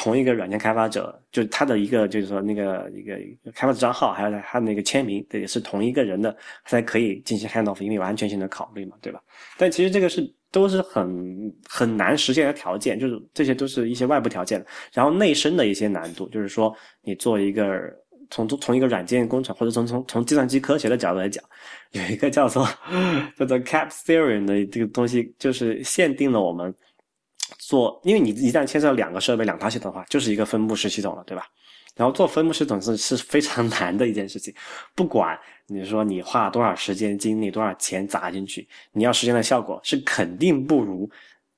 [0.00, 3.18] 同一个软件开发者，就是他的一个，就是说那个一个
[3.52, 6.34] 开发者账号，还有他那个签名，这也是同一个人的，
[6.66, 9.20] 才可以进行 handoff，因为有安全性的考虑嘛，对吧？
[9.56, 14.64] 但其实这个是都是很很难实现的条件，就是这些都是一些外部条件。
[14.92, 16.72] 然后内生的一些难度，就是说
[17.02, 17.76] 你做一个
[18.30, 21.44] 从从一个软件工程，或者从从从计算机科学的角度来讲，
[21.90, 22.64] 有一个叫做
[23.36, 26.72] 叫做 cap theorem 的这个东西，就是限定了我们。
[27.58, 31.46] 做，因为你一旦牵涉到两个设备、两套系统的话，就是一个分布式系统了，对吧？
[31.96, 34.54] 然后做分布式系统是是非常 难的一件事情，
[34.94, 41.10] 不管你说你花多少时间、精力、多少钱砸进去，你要实现的效果是肯定不如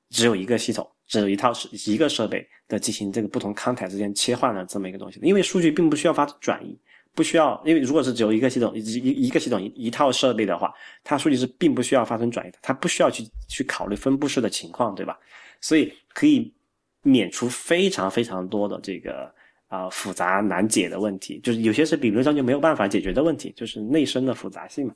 [0.09, 1.53] 只有一个系统、只有一套
[1.85, 5.19] 一个设备的进行这个不同 context 之间切换的这么一个东西。
[5.21, 6.75] 因为数据并不需要发转移，
[7.13, 10.73] 不需要，因为如果是只有一个系统一一一个系统一套设备的话，
[11.03, 15.19] 它数据是并不需要发生转移的，它不需要去去考虑分布式的情况，对吧？
[15.61, 16.53] 所以可以
[17.03, 19.33] 免除非常非常多的这个
[19.67, 24.93] 啊复杂难解的问题，就是有些是理论上就没有办法解决的问题，就是内生的复杂性嘛。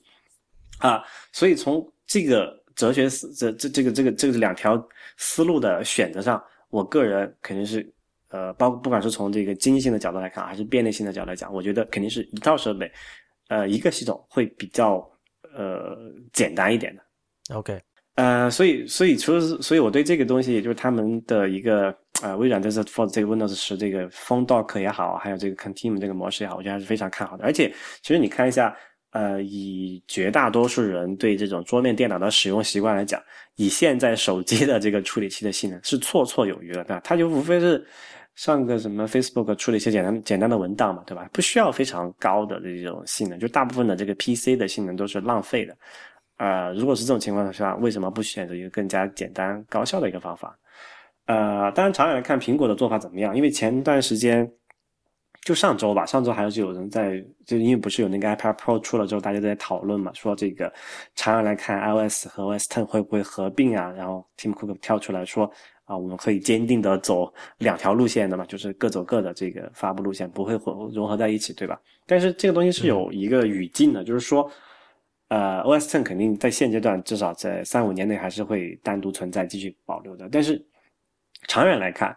[0.79, 1.01] 啊，
[1.31, 7.89] 所以从这个哲学思这这这个这个这个两条思路的选择上，我个人肯定是。
[8.29, 12.91] 呃，包不管是从这个经济性的角度来看，还是便利性的角度来讲，我觉得肯定是一套设备，
[13.47, 14.95] 呃，一个系统会比较
[15.53, 17.55] 呃简单一点的。
[17.55, 17.79] OK，
[18.15, 27.43] 呃，所以所以除了所以我对这个东西，也就是他们的一个呃微软在这 for 这个 Windows 十这个 Phone Dock 也好，还有这个 Continue 这个模式也好，我觉得还是非常看好的。
[27.43, 27.69] 而且
[28.01, 28.75] 其实你看一下，
[29.11, 33.21] 呃，以绝大多数人对这种桌面电脑的使用习惯来讲，
[33.55, 37.01] 以现在手机的这个处理器的性能是绰绰有余了，对吧？
[37.03, 37.85] 它就无非是。
[38.35, 41.25] 上个什么 Facebook 处理一些简单简单的文档嘛，对吧？
[41.31, 45.73] 不需要非常高的这种性能，就大部分的这个 PC 的性能都是浪费的。
[46.37, 50.57] 呃，如果是这种情况下，为什么不选择一个更加简单高效的一个方法？
[51.25, 53.35] 呃，当然长远来看，苹果的做法怎么样？
[53.35, 54.49] 因为前段时间
[55.43, 60.71] 就上周吧，上周还是有人在，就因为不是有那个 iPad Pro 出了之后，大家都在讨论嘛，说这个
[61.15, 63.91] 长远来看，iOS 和 OS Ten 会不会合并啊？
[63.91, 65.51] 然后 Tim Cook 跳出来说。
[65.85, 71.79] 啊，我们可以坚定的走两条路线的嘛，就是各走各的这个发布路线，不会混融合在一起，对吧？
[72.07, 74.49] 但是这个东西是有一个语境的，就是说，
[75.27, 80.29] 呃，OS Ten 肯定在现阶段至少在三五年内还是会单独存在、继续保留的。
[80.31, 80.63] 但是
[81.47, 82.15] 长远来看，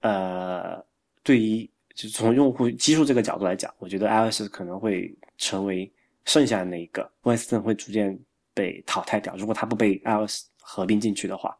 [0.00, 0.84] 呃，
[1.22, 5.90] 对于就从用户基数这个角度来讲，我觉得 iOS 可能会成为
[6.24, 8.18] 剩下的那一个，OS Ten 会逐渐
[8.52, 9.34] 被淘汰掉。
[9.36, 11.56] 如果它不被 iOS 合并进去的话。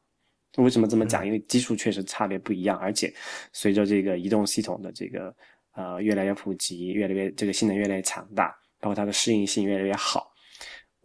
[0.58, 1.26] 为什么这么讲？
[1.26, 3.12] 因为基数确实差别不一样，而且
[3.52, 5.34] 随着这个移动系统的这个
[5.72, 10.32] 呃越来越普及，越来越这个性能越来越强大，包括它的适应性越来越好，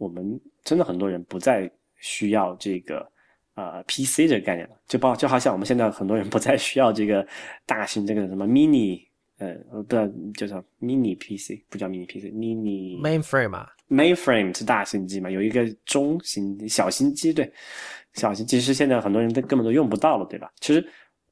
[0.00, 3.06] 我们真的很多人不再需要这个
[3.54, 7.26] 呃 PC 这个概念了，就包就好像我们现在很多人不再需要这个
[7.66, 9.04] 大型这个什么 mini
[9.36, 17.52] 呃不知道叫什么 mini PC，不叫 mini PC，mini mainframe 嘛，mainframe 是大型机嘛，有一个中型小型机对。
[18.14, 20.50] 小型其实现在很多人都根本都用不到了，对吧？
[20.60, 20.84] 其实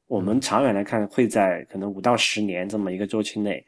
[0.07, 3.67] 我们长远来看，会在可能五到十年这么一个周期内，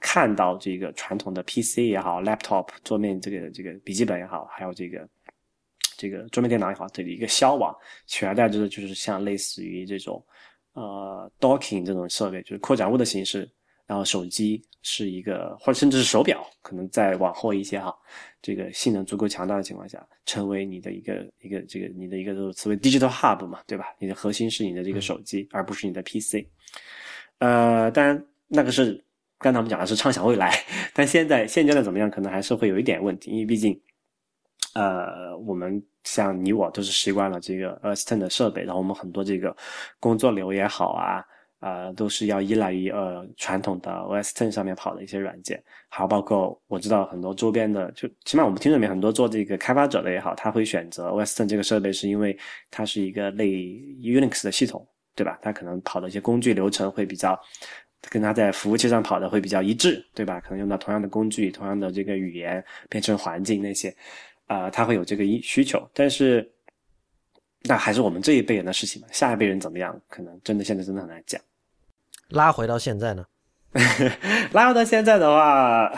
[0.00, 5.08] 看到这个传统的 PC 也好，laptop 桌面这个这个笔记本也好，还有这个
[5.96, 7.74] 这个桌面电脑也好，这里一个消亡，
[8.06, 10.24] 取而代之的就是像类似于这种
[10.74, 13.50] 呃 docking 这种设备，就是扩展物的形式。
[13.84, 17.94] 然后手机是一个，或者甚至是手表，可能再往后一些哈，
[18.40, 23.94] 这个性能足够强大的情况下，成为你的一个一个这个你的一个所谓 digital hub 嘛，对吧？
[23.98, 26.46] 你的核心是你的这个手机，而不是你的 PC。
[27.38, 29.04] 呃，当然那个是
[29.42, 30.52] 刚才我们讲的是畅想未来，
[30.94, 33.78] 但现在现阶段怎么样，可能还是会有一点问题，因为毕竟，
[34.74, 39.54] 呃，我们像你我都是习惯了这个 s t e n 的设备，然后我们很多这个
[39.98, 41.22] 工作流也好啊。
[41.64, 52.36] 呃，都是要依赖于呃传统的 OS Ten 上面跑的一些软件，还有包括我知道很多周边的，就起码我们听众里面很多做这个开发者的也好，他会选择 OS Ten 这个设备，是因为
[52.68, 55.38] 它是一个类 Unix 的系统，对吧？
[55.40, 57.38] 它可能跑的一些工具流程会比较，
[58.08, 60.40] 跟它在服务器上跑的会比较一致，对吧？
[60.40, 63.94] 可能用到同样的工具、同样的这个语言、编程环境那些，
[64.46, 66.46] 啊，它会有这个一需求，但是
[67.62, 71.40] 那还是我们这一辈人的事情嘛，下一辈人怎么样，可能真的现在真的很难讲。
[72.28, 73.24] 拉回到现在呢？
[74.52, 75.90] 拉回到现在的话，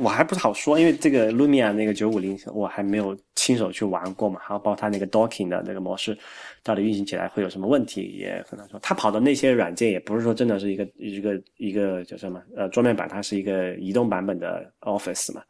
[0.00, 6.16] 我还不好说，因为这个 Lumia 那个九五零我还没有亲手去玩过嘛，还有包括它那个 Docking 的那个模式，
[6.62, 8.78] 到底运行起来会有什么问题，也很难说。
[8.82, 15.42] 它跑的那些软件也不是说真的是一个一个一个叫什么呃桌面版，它是一个移动版本的 Office 嘛，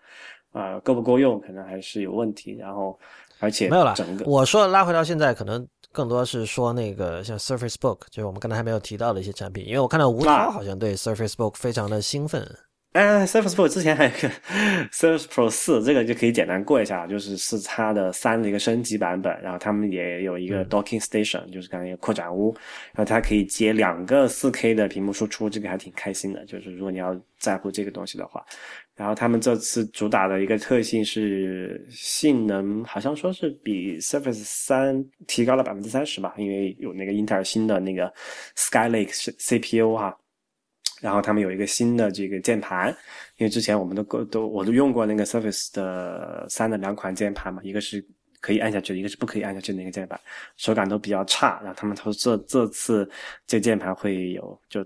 [0.53, 2.57] 啊够不够用可能还是有问题。
[2.59, 2.99] 然后
[3.41, 5.67] 而且没有了，整个我说拉回到现在可能。
[5.91, 12.47] 更多是说那个像 Surface Book，就是我们刚才还没有提到的一些产品，因为我看到吴涛好像对 Surface Book 非常的兴奋。
[12.99, 14.29] 哎，Surface Book 之前还有个
[14.91, 22.53] Surface Pro 四，这个就可以简单过一下，就是是它的三的一个升级版本，然后他们也有一个 Docking Station，就是刚才一个扩展坞，
[22.93, 28.45] 然后它可以接两个 4K 的屏幕输出，这个还挺开心的，就是如果你要在乎这个东西的话。
[28.97, 38.13] 然后他们这次主打的一个特性是性能，好像说是比 Surface 三提高了百分之三十吧，因为有那个英特尔新的那个
[38.57, 40.19] Skylake CPU 哈。
[41.01, 42.89] 然后他们有一个新的这个键盘，
[43.37, 48.05] 因为之前我们都都我都用过那个 Surface 的三的两款键盘嘛，一个是
[48.41, 50.19] 可以按下去的，一个是不可以按下去的那个键盘，
[50.57, 51.61] 手感都比较差。
[51.63, 53.09] 然后他们说这这次
[53.47, 54.85] 这键盘会有就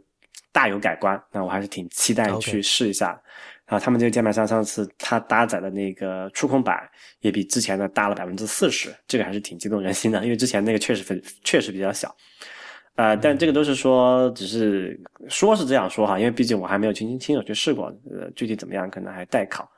[0.52, 3.18] 大有改观，那我还是挺期待去试一下。
[3.64, 6.86] 然后，他们这个键盘上上次它搭载的那个触控板
[7.20, 12.14] 也比之前的大了百分之四十，这个还是挺激动人心的，因为之前那个确实分确实比较小。
[12.96, 19.68] 呃，但这个都是说，只是说是这样说哈，因为毕竟我还没有亲亲亲手去试过，呃，具体怎么样可能还待考。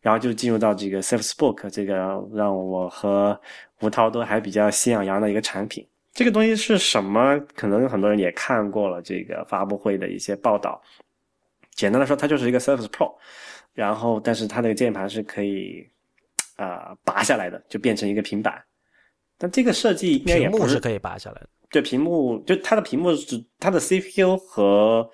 [0.00, 1.94] 然后就进入到这个 Surface Book 这个
[2.32, 3.38] 让我和
[3.80, 5.84] 吴涛都还比较心痒痒的一个产品。
[6.12, 7.36] 这个东西是什么？
[7.56, 10.80] 可能很多人也看过了这个发布会的一些报道。
[11.74, 13.12] 简单的说，它就是一个 Surface Pro，
[13.74, 15.84] 然后但是它那个键盘是可以
[16.54, 18.62] 啊拔下来的，就变成一个平板。
[19.36, 21.48] 但这个设计应该也不是可以拔下来的。
[21.70, 25.08] 对，屏幕就它的屏幕是它的 CPU 和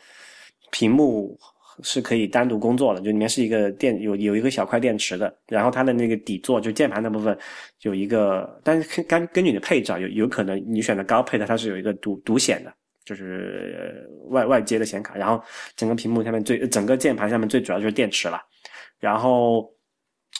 [0.70, 1.36] 屏幕
[1.82, 7.36] 是可以单独工作的，就里面是一个电有有一个小块电池的，然后它的那个底座就键盘那部分
[7.80, 12.72] 有一个，但是根根据你的配置啊，有有可能你选的高配的它是有一个独独显的，
[13.04, 15.42] 就是外外接的显卡，然后
[15.74, 18.40] 整个屏幕下面最整个键盘下面最主要就是电池了，
[19.00, 19.68] 然后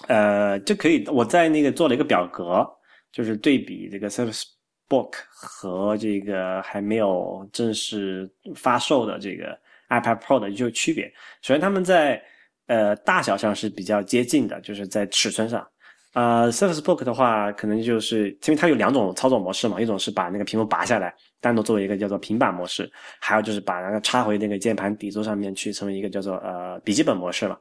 [0.07, 2.65] 呃就可以我在那个做了一个表格，
[3.11, 4.54] 就是对比这个 Surface。
[4.89, 9.59] Book 和这个还没有正式发售的这个
[9.89, 11.13] iPad Pro 的就区别。
[11.43, 12.23] 首先，他们在
[12.67, 15.67] 呃大小上是比较接近的，就是在尺寸上。
[16.13, 22.85] 呃，Surface Book 的话，可能就是因为它有两种操作模式嘛，一种是把那个屏幕拔下来，单独作为一个叫做平板模式；
[23.21, 27.59] 还有就是把那个插回那个键盘底座上面去，成为一个叫做呃笔记本模式了。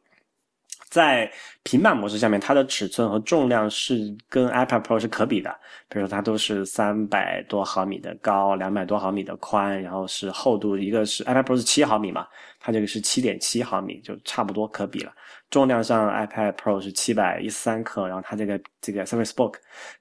[0.94, 1.28] 在
[1.64, 5.50] 平板模式下面，它的尺寸和重量是跟 iPad Pro 是可比的。
[5.90, 12.28] 比如说，它都是三百多毫米的高，两百多毫米的宽，然后是厚度，一个是 iPad Pro 是七毫米嘛，
[12.60, 15.12] 它这个是七点七毫米，就差不多可比了。
[15.50, 19.56] 重量上，iPad Pro 是七百一十三克，然后它这个这个 Surface Book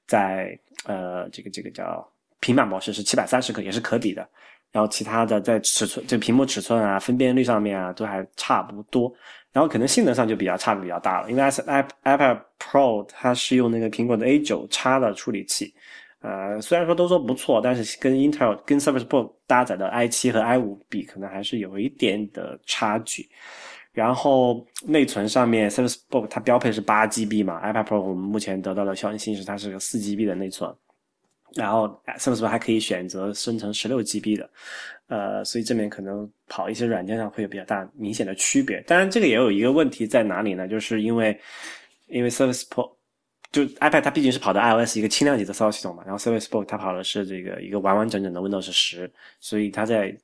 [0.06, 2.06] 在呃这个这个叫
[2.40, 4.28] 平板模式是七百三十克，也是可比的。
[4.70, 9.10] 然后其他的在尺寸，就屏幕尺寸啊、分辨率上面啊，都还差不多。
[9.52, 15.74] 然后可能性能上就比较差的比较大了，因为 i i iPad Pro 它是用那个苹果的 A 九叉的处理器，
[16.20, 23.28] 呃，虽然说都说不错，但是跟 Intel 跟 Surface Book 搭载的 i 七和 i 五比，可能还是有一点的差距。
[23.92, 30.74] 然后内存上面，Surface Book 它标配是八 GB 嘛，iPad Pro 我们目前得到的消息是它是个四 GB 的内存。
[31.54, 31.86] 然后
[32.18, 34.48] Surface Book 还可以选择生成十六 GB 的，
[35.12, 38.80] 呃，所以这边可能跑一些软件上会有比较大明显的区别。
[38.86, 40.66] 当然，这个也有一个问题在哪里呢？
[40.66, 41.38] 就是因为
[42.06, 42.90] 因为 Surface Pro
[43.50, 50.16] 就 iPad 它毕竟是跑的 iOS 一个轻量级的操作系统嘛，然后 Surface Pro 它跑的是这个一个完完整整的 Windows 十，所以它在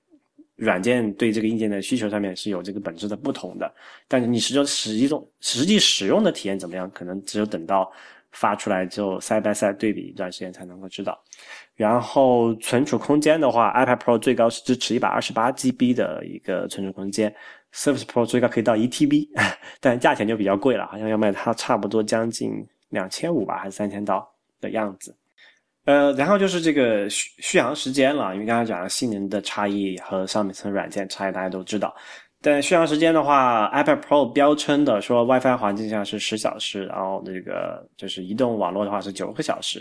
[0.57, 3.71] 软件对这个硬件的需求上面是有这个本质的不同的。
[4.09, 6.91] 但是你实际实际中实际使用的体验怎么样？
[6.93, 7.93] 可能只有等到。
[8.31, 11.19] 发出来之后，side by side 对比一段时间才能够知道。
[11.79, 17.33] 然后存储空间的话，iPad Pro 最高是支持一百二十八 GB 的一个存储空间
[17.73, 19.29] ，Surface Pro 最高可以到一 TB，
[19.79, 22.51] 但价钱就比较贵了，好像要卖它差不多将近
[22.89, 24.29] 两千五吧，还是三千刀
[24.61, 25.17] 的样子。
[25.85, 31.95] 呃，然后就是这个续续航时间了，因为刚才讲了性能的差异和上面层软件差异，大家都知道。
[32.43, 39.81] 但续航时间的话，iPad Pro 标称的说 WiFi 环境下是十小时，然后那个就是移动网络的话是九个小时。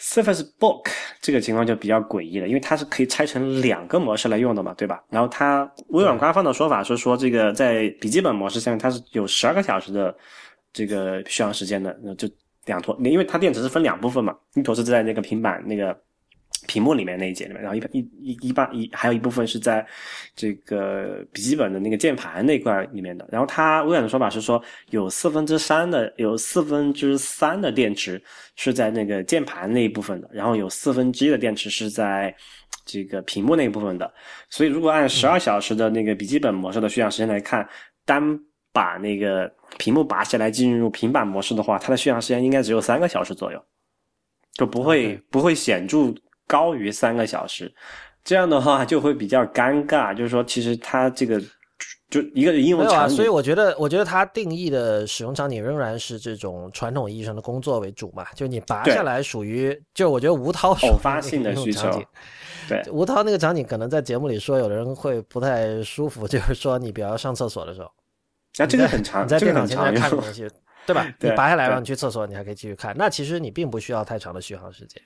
[0.00, 0.86] Surface Book
[1.20, 5.02] 这个情况就比较诡异了，因为它是可以拆成两个模式来用的嘛，对吧？
[5.10, 10.14] 然后它微软官方的说法是说，这个在笔记本模式下面它是有十二个小时的
[10.72, 12.28] 这个续航时间的，那就
[12.66, 15.96] 两坨，因为它电池是分两部分嘛，一坨是在那个平板那个。
[16.66, 19.86] 屏幕里面那一节里面，然后一一一一半一还有一部分是在
[20.34, 23.26] 这个笔记本的那个键盘那块里面的。
[23.30, 28.22] 然后它微软的说法是说，有四分之三的有四分之三的电池
[28.56, 32.34] 是在那个键盘那一部分的，然后有四分之一的电池是在
[32.84, 34.12] 这个屏幕那一部分的。
[34.50, 37.68] 所以如果按十二小时的那个笔记本模式的续航时间来看，
[38.04, 38.38] 单
[38.72, 43.64] 把那个屏幕拔下来进入平板模式的话，它的续航时间应该只有三个小时左右，
[44.54, 46.14] 就不会不会显著。
[46.46, 47.72] 高于三个小时，
[48.22, 50.14] 这样的话就会比较尴尬。
[50.14, 51.40] 就是说，其实它这个
[52.10, 58.26] 就一个应用场景，所以我觉得，我觉得它定义的使用场景仍然是这种传统意义上的工作为主嘛。
[58.34, 62.02] 就你拔下来属于，就我觉得吴涛偶发性的需求。
[62.68, 66.26] 对，吴涛那个场景可能在节目里说，有的人会不太舒服。
[66.28, 67.90] 就是说，你比如上厕所的时候，
[68.56, 70.48] 啊，这个很长，你在电脑前面看东西，
[70.86, 71.06] 对吧？
[71.20, 72.94] 你拔下来让你去厕所，你还可以继续看。
[72.96, 75.02] 那其实你并不需要太长的续航时间。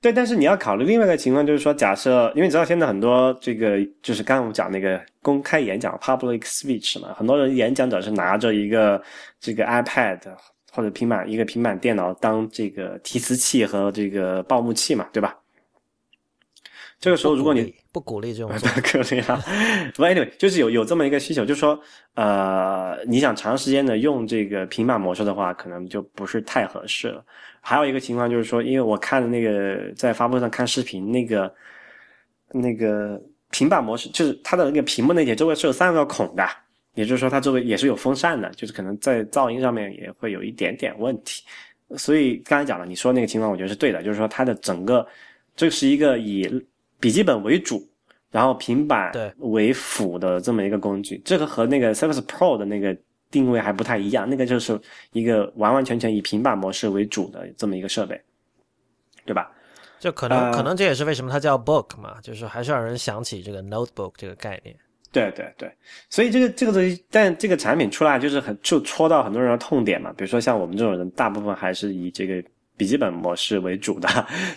[0.00, 9.00] 对，但是你要考虑另外一个情况，就是说，假设，因为你知道现在很多这个，就是刚刚我们讲那个公开演讲 （public speech） 嘛，很多人演讲者是拿着一个
[9.38, 10.18] 这个 iPad
[10.72, 15.36] 或者平板一个平板电脑当这个提词器和这个报幕器嘛，对吧？
[17.00, 19.40] 这个时候如果你不鼓励这种，不鼓励啊。
[19.94, 21.80] 不，anyway，就是有有这么一个需求，就是说，
[22.14, 27.24] 呃，你想长时间的用这个平板模式的话，可能就不是太合适了。
[27.60, 31.54] 还有一个情况就是说，因为我看的那个在发布会上看视频，那个
[32.50, 33.20] 那个
[33.50, 36.44] 平板模式，就是它的那个屏幕那节周围是有三个孔的，
[36.94, 41.44] 也就是说它周围也是有风扇的，就是可能在噪音上面也会有一点点问题。
[41.96, 45.06] 所以刚才讲了，你说那个情况，我觉得是对的，就是说它的整个
[45.54, 46.48] 这是一个以
[47.00, 47.86] 笔记本为主，
[48.30, 52.96] 然后平板为辅的这么一个工具，这个和那个 Surface Pro 的那个
[53.30, 54.78] 定位还不太一样，那个就是
[55.12, 58.20] 一个完完全全以平板模式为主的这么一个设备，
[59.24, 59.50] 对吧？
[60.00, 64.76] 就可能可能这也是为什么它叫 Book 嘛，就是还是让人想起这个 Notebook 这个概念。
[65.10, 65.72] 对对对，
[66.10, 70.12] 所以这个这个东西，但这个产品出来就是很就戳到很多人的痛点嘛。
[70.12, 72.44] 比如说像我们这种人，大部分还是以这个
[72.78, 74.08] 笔记本模式为主的，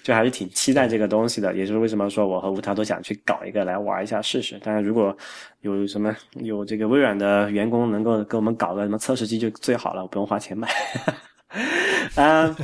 [0.02, 1.54] 就还是挺期待这个东西的。
[1.54, 4.58] 也就是为什么说我和吴涛都想去搞一个来玩一下试试。
[4.60, 5.18] 当然，如果
[5.62, 10.70] 有什么有这个微软的员工能够给我们搞个什么测试机就最好了，我不用花钱买。
[12.16, 12.56] 啊，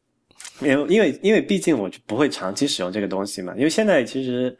[0.60, 3.54] 因为因为因为毕竟我就不会长期使用这个东西嘛。
[3.56, 4.56] 因为现在其实。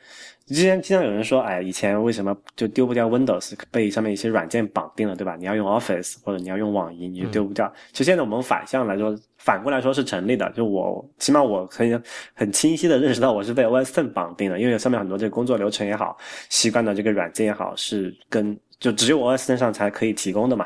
[0.47, 5.35] 之前经常有人说，哎，以前为什么就丢不掉 Windows，被上面一些软件绑定了，对吧？
[5.35, 7.73] 你要用 Office 或者你要用网银，你就丢不掉。
[7.91, 10.49] 其实现在我们反向来说，反过来说是成立的。
[10.53, 11.99] 就我起码我可以
[12.33, 16.17] 很清晰的认识到，我是被 OS Ten 绑定的，因为上面很多这个工作流程也好，
[16.49, 20.65] 习惯的这个软件也好，是跟就只有 OS Ten 上才可以提供的嘛。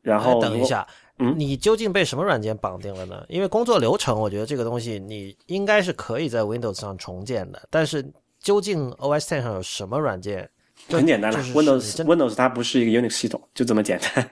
[0.00, 0.86] 然后等一下，
[1.18, 3.22] 嗯，你究竟被什么软件绑定了呢？
[3.28, 8.02] 因为工作流程，我觉得这个东西你应该是可以在 Windows 上重建的，但是。
[8.44, 10.48] 究竟 OS Ten 上有什么软件？
[10.90, 14.30] 很简单了，Windows Windows 它不是一个 Unix 系统，就这么简单。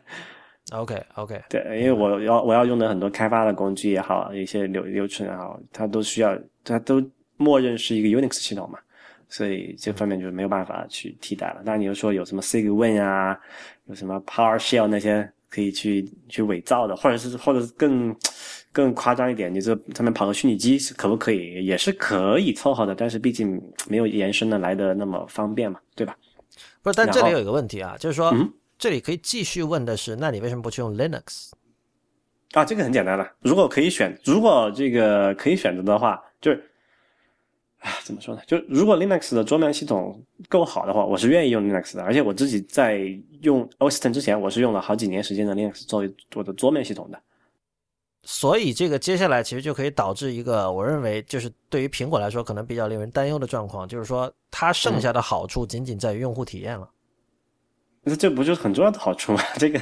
[0.72, 7.02] OK OK， 对，因为我要我要用的很多开发的工具也好，一些流流程也好，它都需要它都
[7.39, 8.78] 默认是一个 Unix 系统嘛，
[9.30, 11.62] 所以这方面就是没有办法去替代了。
[11.64, 13.39] 那你又说有什么 Cygwin 啊，
[13.86, 18.16] 有什么 PowerShell 那些可以去去伪造的，或者是或者是更。
[18.74, 21.62] 更夸张一点，你这上面跑个虚拟机可不可以？
[21.62, 26.16] 也是可以凑合的，但是毕竟没有延伸的来的那么方便嘛，对吧？
[26.82, 28.34] 不是，但这里有一个问题啊，就是说，
[28.78, 31.50] 这里可以继续问的是，那你为什么不去用 Linux？
[32.52, 36.64] 啊，这个很简单了，如果可以选，如果这个可以选择的话，就是，
[37.82, 38.42] 啊，怎么说呢？
[38.46, 43.00] 就如果 Linux 的桌面系统够好的话，我是愿意用 Linux 的，而且我自己在
[43.40, 47.20] 用 OS Ten 之前，我是用了好几年时间的 Linux 作为我的桌面系统的。
[48.24, 56.88] 所以这个接下来其实就可以导致一个，我认为就是对于苹果来说可能比较令人担忧的状况，就是说它剩下的好处仅仅在于用户体验了。
[58.04, 59.42] 那这不就是很重要的好处吗？
[59.59, 59.80] 这个，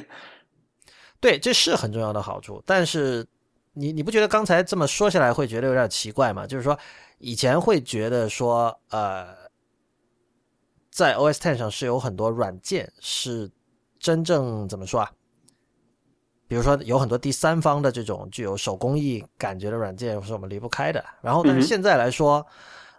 [1.20, 2.62] 对，这是很重要的好处。
[2.64, 3.26] 但是
[3.74, 6.46] 你你不觉得刚才这么说下来会觉得有点奇怪吗？
[6.46, 6.78] 就是说
[7.20, 9.28] 以前会觉得说呃，
[10.90, 13.50] 在 OS Ten 上是有很多软件是
[13.98, 15.10] 真正怎么说啊？
[16.48, 21.04] 比如说有很多第三方的这种具有手工艺感觉的软件是我们离不开的。
[21.20, 22.44] 然后，但是现在来说，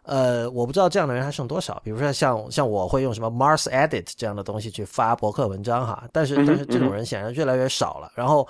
[0.03, 1.81] 呃，我不知道这样的人还剩多少。
[1.83, 8.09] 比如说像像我会用什么 Mars Edit 这样的东西去发博客文章哈，但是但是这种人显然越来越少了。
[8.15, 8.47] 然后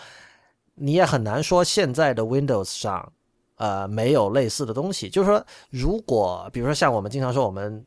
[0.76, 3.12] 你也很难说现在的 Windows 上
[3.62, 5.10] 呃没有类似的东西。
[5.10, 7.86] 就是说，如果比如说像我们经常说我们。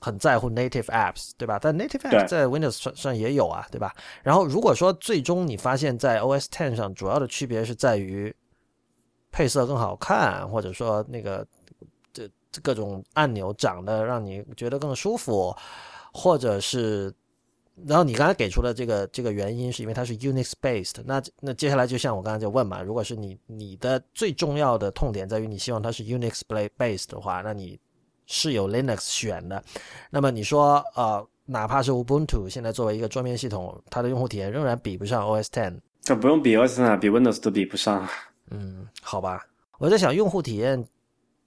[0.00, 1.58] 很在乎 native apps，对吧？
[1.60, 3.92] 但 native apps 在 Windows 上也有啊，对吧？
[4.22, 8.32] 然后如果说最终你发现，在 OS Ten 上主要的区别是在于
[9.32, 11.44] 配色更好看，或者说那个
[12.12, 12.28] 这
[12.62, 15.56] 各种按钮长得让你觉得更舒服，
[16.12, 17.12] 或者是，
[17.86, 26.40] 然后你刚才给出的这个这个原因是因为它是 Unix based，那那接下来就像我刚才就问嘛，如果是你你的最重要的痛点在于你希望它是 Unix
[26.76, 27.78] based 的话，那你。
[28.30, 29.64] 是有 Linux 选的，
[30.10, 35.80] 那么你说，呃，哪怕是 Ubuntu，现在作为一个桌面系统，它的用户体验仍然比不上 OS Ten。
[36.02, 38.06] 这不用比 OS Ten，比 Windows 都比不上。
[38.50, 39.46] 嗯，好吧，
[39.78, 40.86] 我在想，用户体验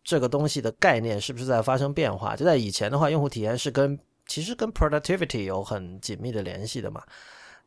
[0.03, 2.36] 这个东西的概念是不是在发生变化？
[2.36, 3.95] 就在以前的话，用户体验是跟
[4.26, 7.03] 其实跟 productivity 有很紧密的联系的嘛，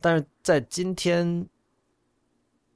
[0.01, 1.47] 但是在今天。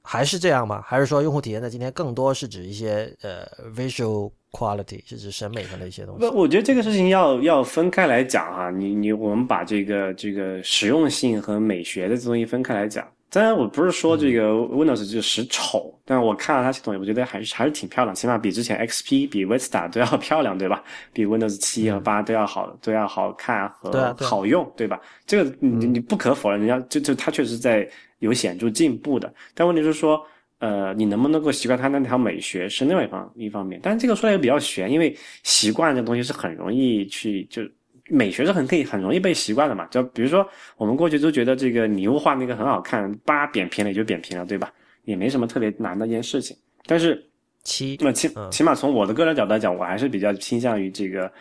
[0.01, 0.81] 还是这样吗？
[0.81, 3.45] 还是说用户体验在今天更多是指一些呃
[3.75, 6.27] visual quality，是指审美上的一些东西？
[6.27, 8.71] 不，我觉得这个事情要要分开来讲哈。
[8.71, 13.07] 你你我们把这个这个实用性和美学的这东西分开来讲。
[13.29, 20.83] 当然，我不是说这个 Windows 就实丑，但我看了它系统，我觉得还是还是挺漂亮，起码比之前 XP、比 Vista 都要漂亮，对吧？
[21.13, 24.99] 比 Windows 七和八都要好，都要好看和好用，对吧？
[25.25, 27.89] 这个你你不可否认，人家就就它确实在。
[28.19, 30.21] 有显著进步的，但问题是说，
[30.57, 33.79] 呃，你能不能够习惯它那条美学是另外一方一方面。
[33.81, 37.61] 但是这个说来也比较悬，因为习惯这东西是很容易去就
[38.09, 39.85] 美学是很可以很容易被习惯的嘛。
[39.87, 44.71] 就比如说我们过去都觉得这个礼物画那个很好看，叭扁平了也就扁平了，对吧？
[45.05, 46.55] 也没什么特别难的一件事情。
[46.85, 47.23] 但是
[47.63, 51.31] 七，那起起码从我的个人角度来讲，我还是比较倾向于这个。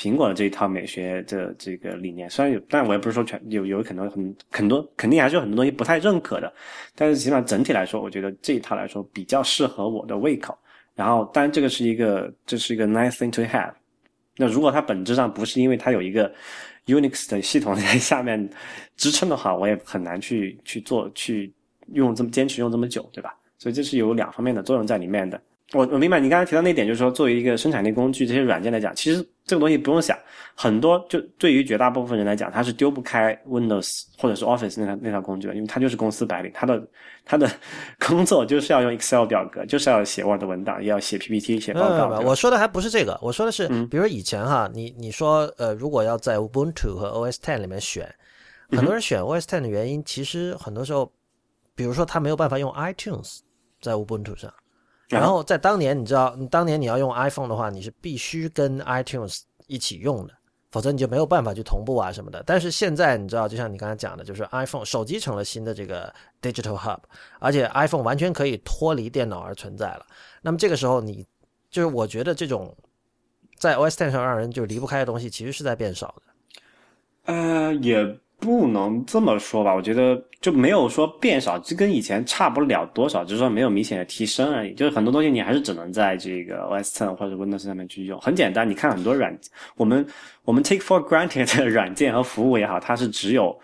[0.00, 6.52] 苹果的这一套美学的这个理念，虽然有，但我也不是说全有，有可能很很多，肯定还是有很多东西不太认可的。
[6.94, 10.56] 但是起码整体来说，我觉得这一套来说比较适合我的胃口。
[10.94, 13.72] 然后，当然这个是一个，这是一个 nice thing to have。
[14.38, 16.32] 那如果它本质上不是因为它有一个
[16.86, 18.48] Unix 的系统在下面
[18.96, 21.52] 支撑的话，我也很难去去做，去
[21.92, 23.34] 用这么坚持用这么久，对吧？
[23.58, 25.38] 所以这是有两方面的作用在里面的。
[25.74, 30.16] 我我明白你刚才提到那点，就是说作为一个生产力工具，这些软件来讲，其实这个东西不用想，
[30.54, 36.82] 很多就对于绝大部分人来讲，他是丢不开 Windows 或者是 Office 那套那套工具的，因为它就是公司白领，他的
[37.22, 37.46] 他的
[38.00, 42.18] 工作就是要用 Excel 表格，就是要写 Word 文档，也要写 PPT 写报告。
[42.20, 48.10] 我说的还不是这个，我说的是，比如以前哈，你你说呃，如果要在 Ubuntu 和 OS Ten 里面选，
[48.70, 51.12] 很多人选 OS Ten 的原因，其实很多时候，
[51.74, 53.40] 比如说他没有办法用 iTunes
[53.82, 54.50] 在 Ubuntu 上。
[55.08, 60.34] 然后在当年，你知道，当年你要用 iPhone 的话，你是必须跟 iTunes 一起用的，
[60.70, 62.42] 否则你就没有办法去同步啊什么的。
[62.44, 66.12] 但是现在你知道，就像你刚才讲的，就是 iPhone 手机成了新的这个
[66.42, 66.98] digital hub，
[67.38, 70.04] 而且 iPhone 完全可以脱离电脑而存在了。
[70.42, 71.26] 那么这个时候，你
[71.70, 72.76] 就是我觉得这种
[73.56, 77.32] 在 OS Ten 上让人就离不开的东西，其实是在变少的。
[77.32, 78.18] 呃，也。
[78.40, 84.72] 不能这么说吧，我觉得就没有说变少，就跟以前差不了多少，只是说没有明显的提升而已。
[84.74, 88.20] 就是很多东西你还是只能在这个 OS Ten 或者 Windows 上面去用。
[88.20, 89.36] 很简单，你看很多软，
[89.76, 90.06] 我们
[90.44, 93.58] 我们 take for granted 的软件和服务也好，它是只有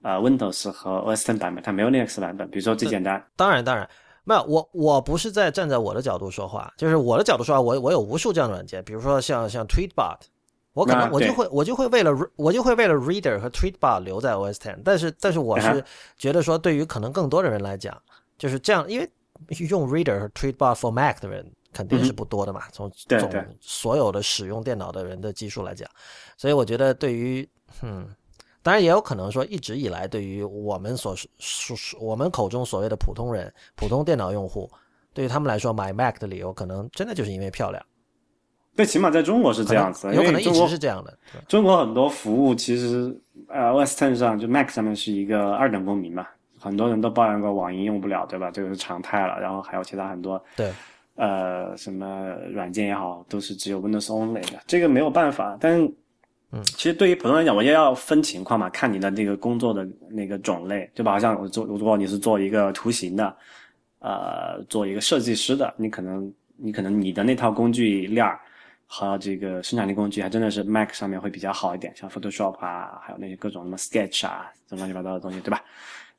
[0.00, 2.48] 呃 Windows 和 OS Ten 版本，它没有 Linux 版本。
[2.48, 3.86] 比如说最简单，当然当然
[4.24, 10.16] 没有，我我不是在站在我的角度说话，就是我的角度说话，我我有无数这样的软件，比如说像像 Tweetbot。
[10.76, 15.82] 我可能我就会我就会为了我就会为了 Reader 和 Tweetbot 留在 OS Ten，但是但是我是
[16.18, 17.96] 觉得说对于可能更多的人来讲，
[18.36, 19.10] 就是这样，因为
[19.70, 25.88] 用 Reader 和 Tweetbot for Mac 的人肯定是不多的嘛，从总所有的使用电脑的人的基数来讲，
[26.36, 27.48] 所以我觉得对于
[27.80, 28.06] 嗯，
[28.62, 34.70] 当然也有可能说一直以来对于我们所说我们口中所谓的普通人普通电脑用户，
[35.14, 37.82] 对于他们来说买 Mac 的理由可能真的就是因为漂亮。
[38.76, 41.18] 最起码在中国是这样子，有可能一直是这样的。
[41.48, 46.26] 中国很多服务其实，呃，OS Ten 上就 Mac 上面是一个二等公民嘛，
[46.60, 48.50] 很多人都抱怨过网银用不了，对吧？
[48.50, 49.40] 这个是常态了。
[49.40, 50.70] 然后还有其他很多，对，
[51.14, 55.56] 呃，什么软件也好，都是只有 Windows Only 的，这个没有办法。
[55.58, 55.82] 但，
[56.52, 63.34] 嗯，其实对于普通人来讲，我也要分情况嘛，看你的那个工作的那个种类，对吧好像我做，如果你是做一个图形的，
[64.00, 68.38] 呃，做一个设计师的，你可能，你可能你的那套工具链儿。
[68.86, 75.62] 和这个生产力工具还真的是 Mac 上面会比较好一点，像 Photoshop 啊，还有那些各种什么 Sketch 啊，这乱七八糟的东西，对吧？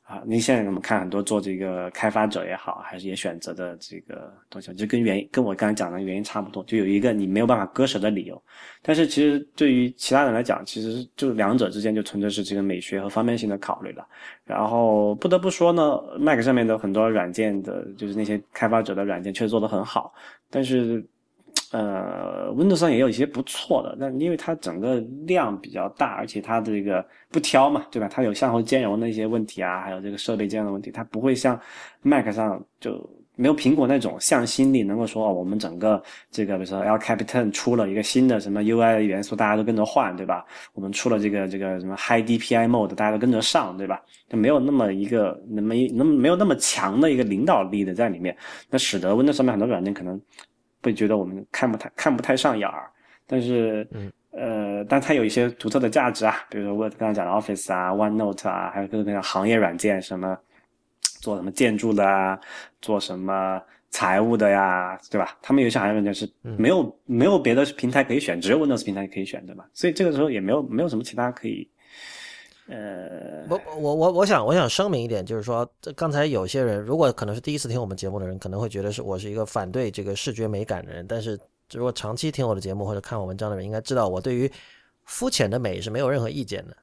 [0.03, 8.41] 啊，你现在我们看很多做这个开发者也好，还是也选择的这个东西，就跟原跟我刚才讲的原因差不多，就有一个你没有办法割舍的理由。
[8.81, 14.07] 但是其实对于其他人来讲，其实就两者之间就纯粹是这个美学和方便性的考虑了。
[14.45, 20.13] 然后不得不说呢，Mac 上面的很多软件的，就是那些开发者的软件确实做得很好，
[20.49, 21.05] 但是。
[21.71, 24.95] 呃，Windows 上也有一些不错的，但因为它整个
[25.25, 28.07] 量比较大，而且它的这个不挑嘛，对吧？
[28.07, 31.59] 它有向后兼容的一些问题啊，还有这个设备兼容的问题，它不会像
[32.03, 32.97] Mac 上就
[33.35, 40.45] 没有苹果那种向心力，能够说哦，我们整个这个比如说 L Capitan 出了一个新的什么 UI 元素，大家都跟着换，对吧？
[40.73, 44.01] 我们出了这个这个什么 High DPI Mode，大家都跟着上，对吧？
[44.29, 48.35] 就没有那么一个没那么没有那么强的一个领导力的在里面，
[48.69, 50.21] 那使得 Windows 上面很多软件可能。
[50.81, 52.89] 会觉得我们看不太看不太上眼儿，
[53.25, 60.37] 但是，嗯呃，但它有一些独特的价值啊，比如说我刚才讲的 Office 啊、OneNote 啊，还有各种各样行业软件，什么
[61.01, 62.39] 做什么建筑的啊，
[62.81, 65.35] 做什么财务的呀，对吧？
[65.41, 69.67] 他们有些行业软件是没有没有别的平台可以选，只有 Windows 平台可以选，对吧？
[69.73, 71.67] 所以这个时候也没有没有什么其他可以。
[72.69, 75.65] 呃，我我我我想我想声明一点，就是说，
[75.95, 81.07] 刚才有些人如果可能是第一次听我们节目的人，可能会觉得是我是一个反对这个视觉美感的人。
[81.07, 81.39] 但是
[81.71, 84.51] 如果长期听我的节目或者看我文章的人，应该知道我对于
[85.05, 86.75] 肤浅的美是没有任何意见的。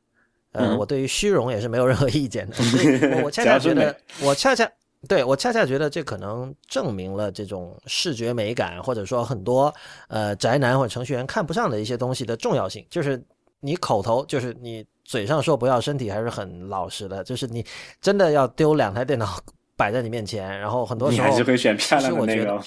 [0.52, 2.56] 呃，我对于虚荣也是没有任何意见的。
[3.22, 4.66] 我恰恰觉得，我恰恰
[5.06, 9.70] 对我恰恰觉得这可能证明了这种视觉美感，或者说很多
[10.08, 13.22] 呃宅男或者程序员看不上的一些东西的重要性，就是
[13.60, 14.82] 你口头就是你。
[15.04, 17.22] 嘴上说不要，身体还是很老实的。
[17.22, 17.64] 就是你
[18.00, 19.38] 真的要丢两台电脑
[19.76, 22.60] 摆在你面前，然后很多时候你还是会选漂亮的那个。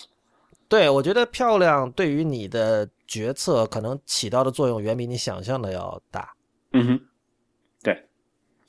[0.70, 6.30] 对，我觉得漂亮对于你的决策可能起到的作用远比你想象的要大。
[6.74, 7.00] 嗯哼，
[7.82, 7.94] 对，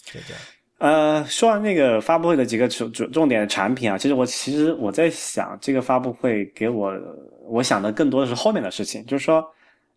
[0.05, 0.43] 就这样。
[0.79, 6.93] 呃，说完那个发布会的几个重重重点的产品啊，其实我其实我在想，这个发布会给我
[7.49, 9.45] 我想的更多的是后面的事情，就是说，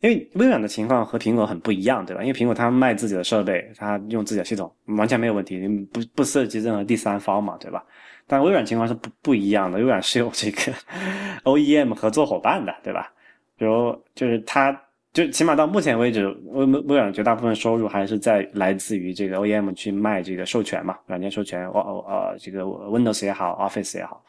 [0.01, 2.21] 因为微软的情况和苹果很不一样，对吧？
[2.21, 7.83] 因为苹果它卖自己的设备，它用自己的系统，完全没有问题，不不涉及任何第三方嘛，对吧？
[8.27, 10.73] 但微软情况是不不一样的，微软是有这个
[11.45, 13.11] OEM 合作伙伴的，对吧？
[13.57, 14.77] 比如就是它。
[15.13, 24.23] 就起码到目前为止，微微软绝大部分收入还是在来自于这个 OEM 去卖这个授权嘛，软件授权，哦哦呃，这个 Windows 也好，Office 也好。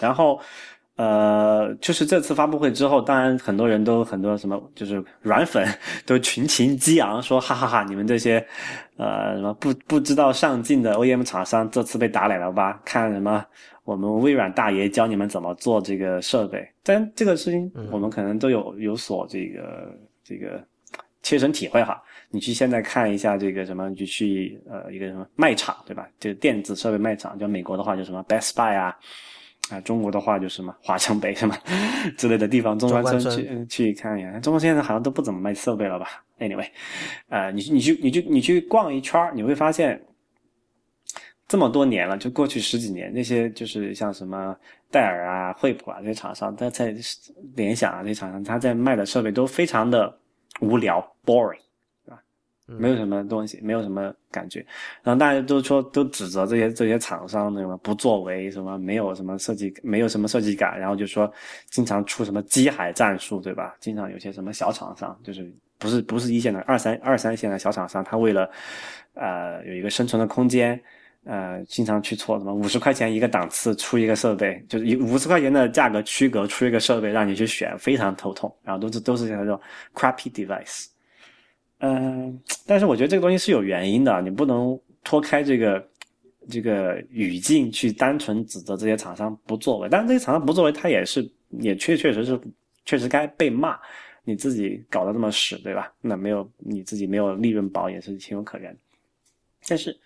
[0.00, 0.40] 然后，
[0.98, 5.64] 呃，就是这次发布会之后，当然很多人都很多什么，就是软粉
[6.04, 8.44] 都群情激昂，说哈哈哈，你们这些
[8.96, 12.80] 呃什么不不知道上进的 OEM 厂商，这次被打脸了吧？
[12.84, 13.44] 看什么？
[13.84, 20.62] 我们微软大爷教你们怎么做这个设备，但这个事情我们可能都有有所这个这个
[21.22, 22.02] 切身体会哈。
[22.30, 26.06] 你去现在看一下这个什么，就去呃一个什么卖场对吧？
[26.20, 28.94] 就电子设备卖场，就美国的话就什么 Best Buy 啊，
[29.70, 31.56] 啊中国的话就什么华强北什么
[32.16, 34.40] 之类的地方，中关村去去看一眼。
[34.40, 36.06] 中国现在好像都不怎么卖设备了吧
[36.38, 36.68] ？Anyway，
[37.28, 40.02] 呃，你你去你去你去逛一圈你会发现。
[41.50, 44.54] 这么多年了，就过去十几年，那些就是像什么
[44.90, 46.94] 戴尔啊、惠普啊这些厂商，他在
[47.56, 50.14] 联想啊这些厂商，他在卖的设备都非常的
[50.60, 51.58] 无聊，boring？
[52.76, 54.64] 没有什么东西，没有什么感觉。
[55.02, 61.32] 然后大家都说，都指责这些这些厂商什么不作为，什么没有什么设计，没有什么设计感，然后就说
[61.70, 63.74] 经常出什么机海战术，对吧？
[63.80, 68.50] 经常有些什么小厂商，就是不是不是一线的二三二三线的小厂商，他为了
[69.14, 70.80] 呃有一个生存的空间。
[71.24, 78.50] 呃，经常去错什么五十块钱一个档次出一个设备，就是以五十块钱的价格区隔出一个设备让你去选，非常头痛。
[78.62, 79.60] 然后都是都是那种
[79.94, 80.86] crappy device。
[81.78, 85.88] 嗯，但是我觉得这个东西是有原因的，你不能脱开这个
[86.48, 89.88] 这个语境去单纯指责这些厂商不作为。
[89.88, 92.40] 但是这些厂商不作为，他也是也确确实是
[92.84, 93.78] 确实该被骂。
[94.24, 95.92] 你自己搞得这么屎，对吧？
[96.00, 98.76] 那没有你自己没有利润保也是情有可原。
[99.66, 99.96] 但是。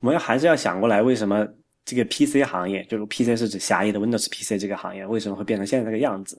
[0.00, 1.48] 我们要还是要想过来，为什么
[1.82, 6.38] 这个 PC 行业，就是 PC 是指狭义的 Windows PC 这个行业，为什么会变成现在这个样子？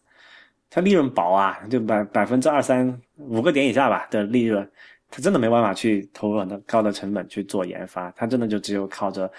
[0.69, 2.87] 它利润薄啊，就百百分之二三
[3.17, 4.69] 五个点以下吧的利润，
[5.09, 9.31] 他真的没办法去投入很高的成本去做研发，他真的就只有靠着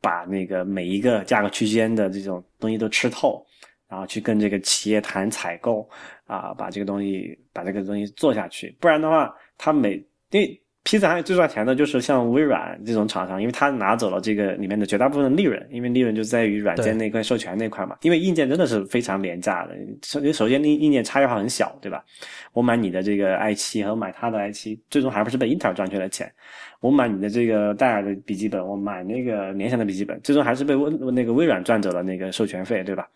[0.00, 3.44] 把那个每一个价格区间的这种东西都吃透，
[3.88, 5.88] 然后去跟这个企业谈采购
[6.26, 9.94] 啊，把这个东西把这个东西做下去，不然的话，他每
[10.30, 10.62] 因为。
[10.86, 17.96] 行业最赚钱的就是像微软这种厂商，因为它拿走了这个里面的绝大部分利润，因为利润就在于软件那块授权那块嘛。
[18.02, 22.04] 因为硬件真的是非常廉价的，首首先硬硬件差异化很小，对吧？
[22.52, 26.32] 我买你的这个 i 七和买他的 i 七最终还不是被英特尔赚去了钱。
[26.78, 33.08] 我买你的这个戴尔的笔记本，我买那个联想的笔记本，最终还是被微那个微软赚走了那个授权费，对吧？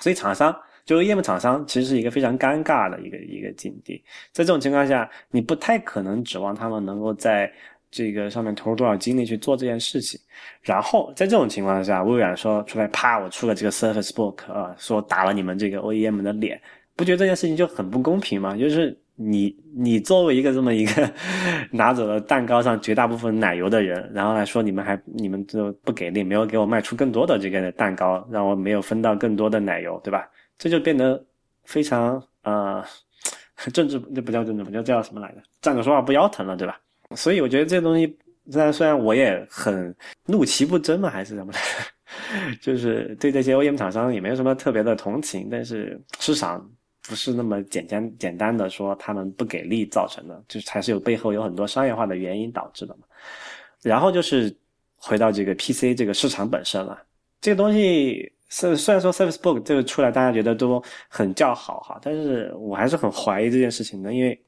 [0.00, 0.54] 所以厂商。
[0.88, 4.02] 就 OEM 厂商其实是一个非常尴尬的一个一个境地，
[4.32, 7.52] 在这种情况下，你不太可能指望他们能够在
[7.90, 10.18] 这个上面投入多少精力去做这件事情。
[10.62, 16.58] 然后在这种情况下，微软说出来，啪，我出了这个 Surface Book 啊，说打了你们这个 OEM 的脸，
[16.96, 18.56] 不觉得这件事情就很不公平吗？
[18.56, 21.12] 就是你你作为一个这么一个
[21.70, 30.26] 拿走了蛋糕上绝大部分奶油的人，然后来说你们还你们就不给力，没有给我卖出更多的这个蛋糕，让我没有分到更多的奶油，对吧？
[30.58, 31.24] 这就变得
[31.64, 32.84] 非常呃，
[33.72, 35.42] 政治这不叫政治，不叫叫什么来着？
[35.62, 36.80] 站着说话不腰疼了，对吧？
[37.16, 38.18] 所以我觉得这东西，
[38.50, 39.94] 虽然虽然我也很
[40.26, 41.58] 怒其不争嘛，还是什么的，
[42.60, 46.68] 就是对这些 OEM 厂商也没有什么特别的同情，但是市场
[47.02, 53.02] 不是那么简单简单的说他们不给力造成的，就是还是有背后有很多商业化的原因导致的嘛。
[53.82, 54.54] 然后就是
[54.96, 57.00] 回到这个 PC 这个市场本身了，
[57.40, 58.32] 这个东西。
[58.48, 64.40] 虽虽然说 Surface Book 这个出来，大家觉得都很叫好哈，但是我还是很怀疑这件事情的，因为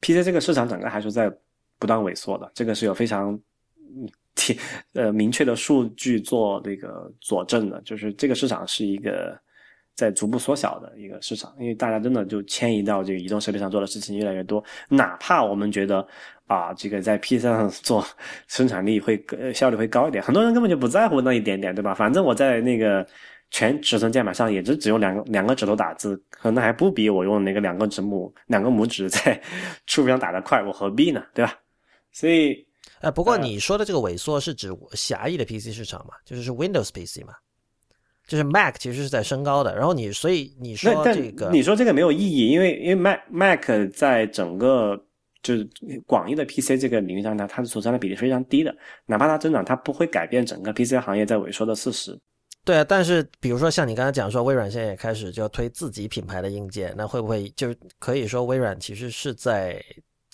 [0.00, 1.32] PC 这个市场整个还是在
[1.78, 3.38] 不断萎缩的，这个是有非常
[4.34, 4.56] 挺
[4.92, 9.38] 呃明确的数据做这个佐证的，就是这个市场是一个
[9.94, 16.06] 在逐步缩小的一个市场，因为大家真的就迁移到这个移动设备上做的事情越来越多，哪怕我们觉得。
[16.46, 18.06] 啊，这个在 PC 上做
[18.48, 19.18] 生产力会
[19.54, 21.94] 效率会高一点，很多人根本就不在乎那一点点，对吧？
[21.94, 23.04] 反正我在那个
[23.50, 29.40] 全尺寸键盘上也就只用两个两个指头打字，可能还不比我用那个两个指拇两个拇指在
[29.86, 31.24] 触屏上打的快，我何必呢？
[31.32, 31.54] 对吧？
[32.12, 32.62] 所以
[33.00, 36.12] 呃，不过你说的这个萎缩是指狭义的 PC 市场嘛？
[36.26, 37.32] 就是是 Windows PC 嘛？
[38.26, 39.74] 就是 Mac 其实是在升高的。
[39.76, 43.64] 然后你所以你说这个，你说这个没有意义，因为因为 Mac Mac
[43.94, 44.98] 在整个
[45.42, 45.68] 就是
[46.06, 48.74] 广义的 PC 这个领域上呢，它它所占的比例非常低的，
[49.06, 52.18] 哪怕它增长，它不会改变整个 PC 行业在萎缩的事实。
[52.64, 59.78] 对啊，但是比如说像你刚才讲说，微软现在也开始就要推自己品牌的硬件，那会不会就是可以说微软其实是在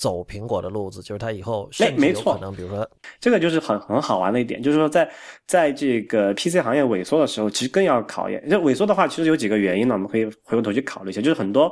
[0.01, 1.03] 走苹果的路子？
[1.03, 2.89] 就是它以后甚至有可能，比如说
[3.21, 5.07] 这个就是很很好玩的一点，就是说在
[5.47, 8.43] 在这个 PC 行业萎缩的时候，其实更要考验。
[8.49, 11.21] 这萎缩的话，其实有几个原因呢，我们可以回过头去考虑一下。
[11.21, 11.71] 就是很多，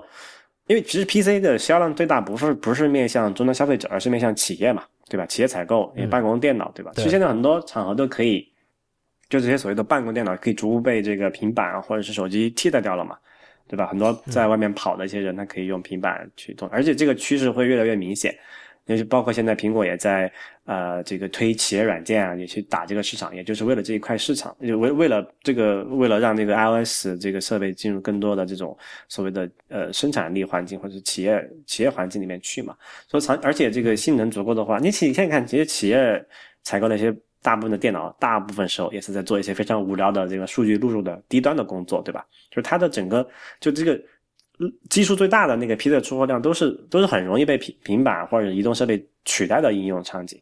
[0.67, 5.25] 因为其实 PC 的销量最大不是不是面向终端消费者，而是面向企业嘛，对吧？
[5.25, 6.93] 企业采购、办公电脑，对吧？
[6.97, 8.47] 其实现在很多场合都可以。
[9.31, 13.15] 就这些所谓的办公电脑可以逐步被这个平板或者是手机替代掉了嘛，
[13.69, 13.87] 对吧？
[13.87, 18.35] 很多在外面跑的一些人，他可以用平板去动，而且这个趋势会越来越明显。
[18.87, 20.33] 也就包括现在苹果也在
[20.65, 28.75] 呃这个推企业软件啊，也去打这个市场，也就是为了这一块市场，就为为了这个为了让这个 iOS 这个设备进入更多的这种
[29.07, 32.75] 所谓的呃生产力环境或者企业企业环境里面去嘛。
[33.07, 36.25] 所以长而且这个性能足够的话，你企看看其实企业
[36.63, 37.15] 采购那些。
[37.43, 42.27] 大部分的电脑，大部分时候也是在做一些非常无聊的这个数据录入的低端的工作，对吧？
[42.51, 43.29] 就是它的整个
[43.61, 44.01] 就这个
[44.91, 50.41] 基数最大的那个 PC 的出货量，都是都是很容易被平平板或者移动设备取代的应用场景。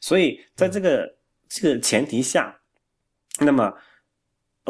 [0.00, 1.14] 所以在这个
[1.48, 2.56] 这个前提下，
[3.40, 3.72] 那么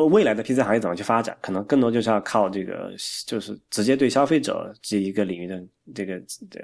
[0.06, 2.92] 未来的 PC 行业怎么去发展，可能更多就是要靠这个，
[3.26, 5.62] 就是直接对消费者这一个领域的
[5.94, 6.20] 这个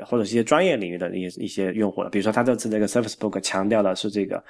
[0.07, 2.11] 或者是一些专业领域的一些一些用户了。
[2.11, 4.43] 比如说，他这次这个 Surface Book 强调的是这个。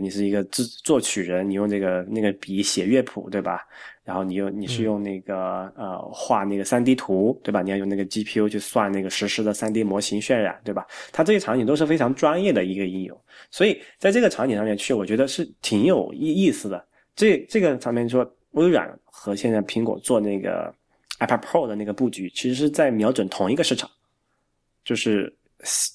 [0.00, 3.60] 你是一个制作曲人，你用这个那个笔写乐谱，对吧？
[4.04, 7.60] 然后你用你是用那个呃画那个三 D 图，对吧？
[7.60, 10.86] 你要用那个 GPU 去算那个实时的三 D 模型渲染，对吧？
[11.12, 13.20] 它这些场景都是非常专业的一个应用，
[13.50, 16.82] 所以在这个场景上面去，我觉得是挺有意意思的。
[17.14, 20.74] 这这个方面说，微软和现在苹果做那个
[21.18, 23.90] iPad Pro 的那个布局，其实是在瞄准同一个市场，
[24.84, 25.34] 就是。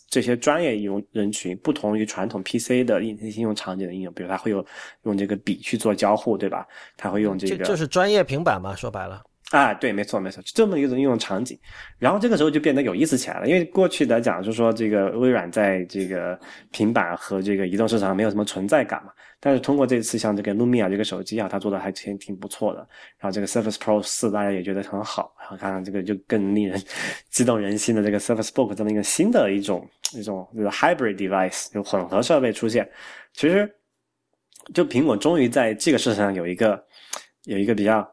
[0.10, 4.66] 这些专业应用人群不同于传统 PC 的应应用场景的应用，比如它会有
[5.04, 6.66] 用这个笔去做交互，对吧？
[6.96, 9.22] 它会用这个，就是专业平板嘛，说白了。
[9.52, 11.58] 啊，对，没错，没错，就这么一种应用场景，
[11.98, 13.48] 然后这个时候就变得有意思起来了。
[13.48, 16.38] 因为过去来讲，就是说这个微软在这个
[16.70, 19.12] 平板和这个移动市场没有什么存在感嘛。
[19.40, 22.80] 但是通过这次像这个 Lumia 这个手机啊，它做的还挺挺不错的。
[23.18, 25.34] 然后这个 Surface Pro 四大家也觉得很好。
[25.40, 26.84] 然后看看这个就更令人
[27.30, 32.86] 激动人心的这个 Surface Book 这么一个新的一种一种就是 hybrid device，就混合设备出现。
[33.32, 33.74] 其实
[34.74, 36.84] 就苹果终于在这个市场上有一个
[37.46, 38.06] 有一个比较。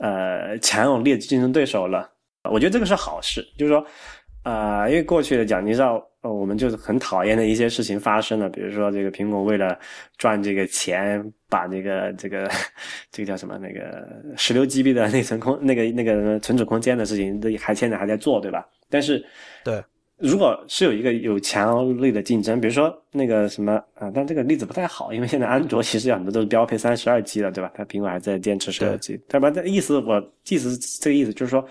[0.00, 2.10] 呃，强有力的竞争对手了，
[2.50, 3.46] 我觉得这个是好事。
[3.58, 3.86] 就是说，
[4.42, 9.78] 啊，因为过去的讲，你知道，我们就是很讨厌的一些事情发生了，比如说这个苹果为了
[10.16, 12.50] 赚这个钱，把那个这个
[13.12, 18.66] 这个叫什么那个十六 GB 的内存空那个那个存储空间的事情，都还现在还在做，对吧？
[18.88, 19.22] 但是，
[19.62, 19.82] 对。
[20.20, 27.72] 如果是有一个有强力的竞争，比如说那个什么啊，但这个例子不太好，因为现在安卓其实很多都是标配三十二 G 的，对吧？
[27.74, 29.50] 它苹果还在坚持十六 G，对吧？
[29.50, 31.66] 这意思我意思这个意思就是说，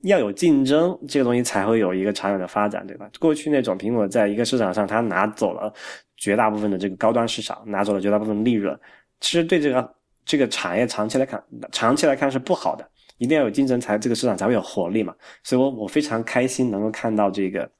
[0.00, 3.08] 要有竞争，这个东西才会有一个长远的发展，对吧？
[3.20, 5.72] 过去那种苹果在一个市场上，它拿走了
[6.16, 8.76] 绝大部分的这个高端市场，拿走了绝大部分利润，
[9.20, 12.84] 其实对这个这个产业长期来看，长期来看是不好的。
[13.18, 15.14] 一定要有竞争，才这个市场才会有活力嘛。
[15.44, 17.70] 所以我我非常开心能够看到这个。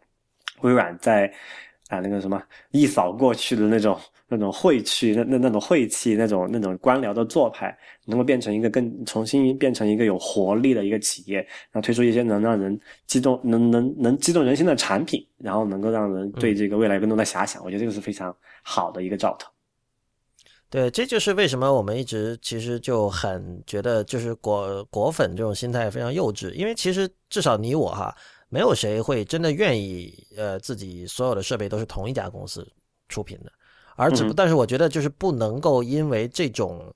[0.62, 1.32] 微软在
[1.88, 3.98] 啊那个什么一扫过去的那种
[4.32, 7.76] 那种晦气那那那种晦气那种那种官僚的做派，
[8.06, 11.36] 能够变成一个更重新变成一个有活力的一个企业，
[11.70, 17.62] 然后推出一些能让人激动能能能激动人心的产品，然后能够让人对这个未来更多的遐想。
[17.62, 19.50] 我觉得这个是非常好的一个兆头。
[20.70, 28.16] 对，这就是为什么我们一直其实就很觉得就是果果粉这种心态非常幼稚，因为其实至少你我哈。
[28.52, 32.70] 没有谁会真的愿意，呃，自己所有的设备都是同一家公司
[33.08, 33.50] 出品的，
[33.96, 36.94] 而只不，但是我觉得就是不能够因为这种，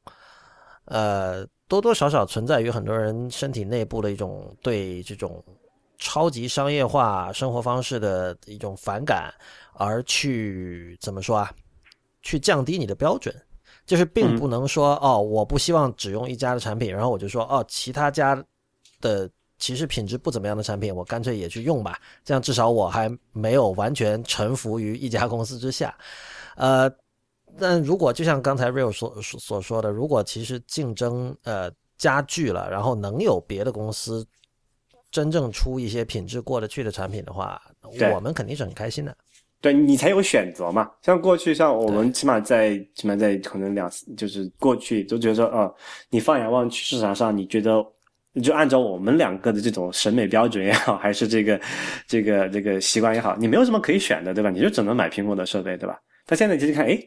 [0.85, 5.43] 呃，多多少少存在于很多人身体内部的一种对这种
[5.97, 9.33] 超级商业化生活方式的一种反感，
[9.73, 11.51] 而去怎么说啊？
[12.20, 13.35] 去降低你的标准，
[13.87, 18.35] 就是并不能说哦，我不希望只用一家的产品，然后我就说哦，其他家
[19.01, 19.31] 的。
[19.59, 21.99] 其实品质不怎么样的产品，我干脆也去用吧。
[22.24, 25.97] 这样至少我还没有完全臣服于一家公司之下。
[26.57, 26.91] 呃，
[27.59, 34.27] 但如果就像刚才 Real 所所说的，如果其实竞争呃加剧了，然后能有别的公司
[35.11, 37.61] 真正出一些品质过得去的产品的话，
[38.15, 39.16] 我们肯定是很开心的。
[39.59, 40.91] 对你才有选择嘛。
[41.01, 45.74] 像过去，像我们起码在起码在可能两就是过去都觉得说，哦，
[46.11, 47.83] 你放眼望去市场上，你觉得
[48.43, 51.61] 就按照我们两个的这种审美标准也好，还是这个
[52.07, 54.51] 这个这个习惯也好，你没有什么可以选的，对吧？
[54.51, 55.99] 你就只能买苹果的设备，对吧？
[56.27, 56.99] 但现在其实看，哎，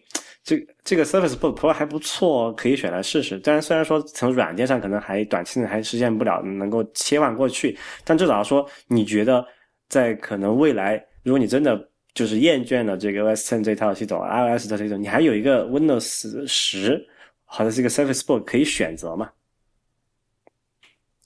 [0.43, 3.39] 这这个 Surface Book Pro 还不错，可以选来试试。
[3.43, 9.45] 但是虽然说从软件上可能还短期内还实现不了能够切换过去，但至少说你觉得
[9.89, 17.05] 在可能未来，如果你真的就是厌倦了这个 OS Ten 这套系统，iOS 的这种，你还有一个 Windows 十，
[17.43, 19.29] 好像是一个 Surface Book 可以选择嘛？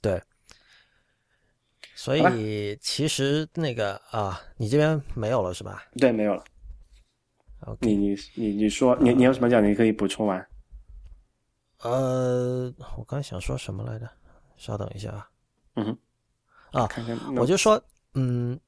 [0.01, 0.21] 对。
[2.03, 5.85] 所以其实那个啊，你这边没有了是吧？
[5.97, 6.43] 对，没有了。
[7.79, 9.63] 你你你你说你你有什么讲？
[9.63, 10.45] 你可以补充完。
[11.79, 14.09] 呃，我刚想说什么来着？
[14.57, 15.29] 稍等一下啊。
[15.75, 15.97] 嗯哼。
[16.77, 17.81] 啊，看看，我就说，
[18.15, 18.59] 嗯，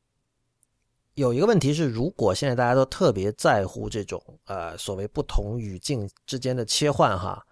[1.15, 7.45] 有一个问题是，如果现在大家都特别在乎这种呃所谓不同语境之间的切换哈，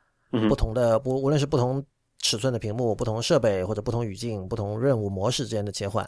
[0.47, 1.85] 不同的不无论是不同
[2.23, 6.03] 尺寸的屏幕、不同设备或者不同语境、不同任务模式之间的切换，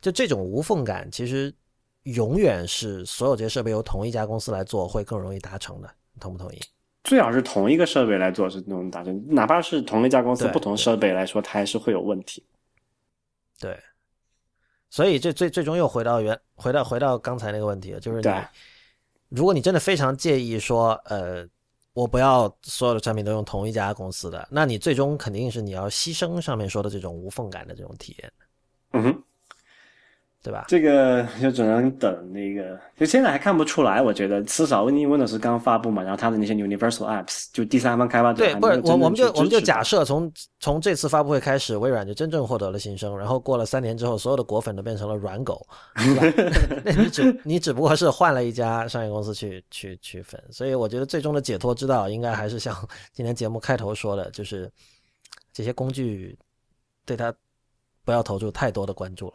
[0.00, 1.54] 就这种无缝感，其实。
[2.14, 5.90] 永远是所有这些设备由同一家公司来做会更容易达成的，
[6.20, 6.60] 同不同意？
[7.02, 12.46] 最好是同一个设备来做是能达成，哪怕是同一家公司不同设备来说，它还是会有问题。
[13.58, 13.76] 对，
[14.88, 18.30] 所以这最最终又回到原回到回到刚才那个问题了，就是你，
[19.30, 21.44] 如果你真的非常介意说，呃，
[21.96, 28.32] 我不要所有的产品都用同一家公司的，那你最终肯定是你要牺牲上面说的这种无缝感的这种体验。
[28.92, 29.22] 嗯哼。
[30.46, 30.64] 对吧？
[30.68, 34.00] 这个就只能等那个，就现在还看不出来。
[34.00, 45.66] 我觉得至少 Windows 刚发布嘛，然后它的那些 Universal Apps 就第三方开发者对，不是我我们就我们就假设从从这次发布会开始，微软就真正获得了新生，然后过了三年之后，所有的果粉都变成了软狗，
[46.84, 52.72] 那你只你只不过是换了一家商业公司去去去粉，所以我觉得最终的解脱之道应该还是像
[53.12, 54.70] 今天节目开头说的，就是
[55.52, 56.38] 这些工具
[57.04, 57.34] 对它。
[58.06, 59.26] 不要投入太多的关注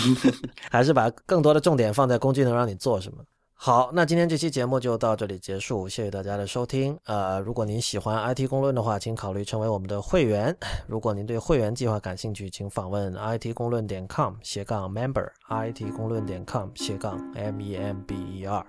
[0.72, 3.22] 还是把更多的重点放在工具能让你做什么。
[3.62, 6.98] 好，那今天这期节目就到这里结束，谢谢大家的收听。
[7.04, 10.56] 呃，如果您喜欢 IT 公论的话，请考虑成为我们的会员。
[10.88, 18.64] 如果您对会员计划感兴趣，请访问 IT 公论点 com 斜杠 member，IT 公论点 com 斜杠 m e m b e r。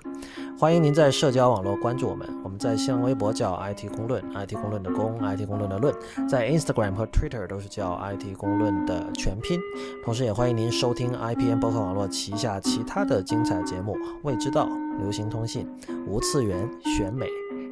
[0.60, 5.96] 欢迎您在社交网络关注我们，我们在新浪微博叫 IT 公论，IT 公论的公，IT 公论的论，
[6.28, 9.58] 在 Instagram 和 Twitter 都是叫 IT 公论的全拼。
[10.04, 14.68] 同时，也欢迎您收听 IPN 博客网络旗下其他的精彩节目，未知道。
[15.00, 15.68] 流行通信、
[16.08, 17.28] 无次元、选美、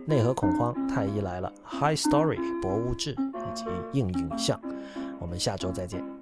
[0.06, 4.60] 内核恐慌、太医来了、High Story、博物志以及硬影像，
[5.19, 6.18] 我们下周再见。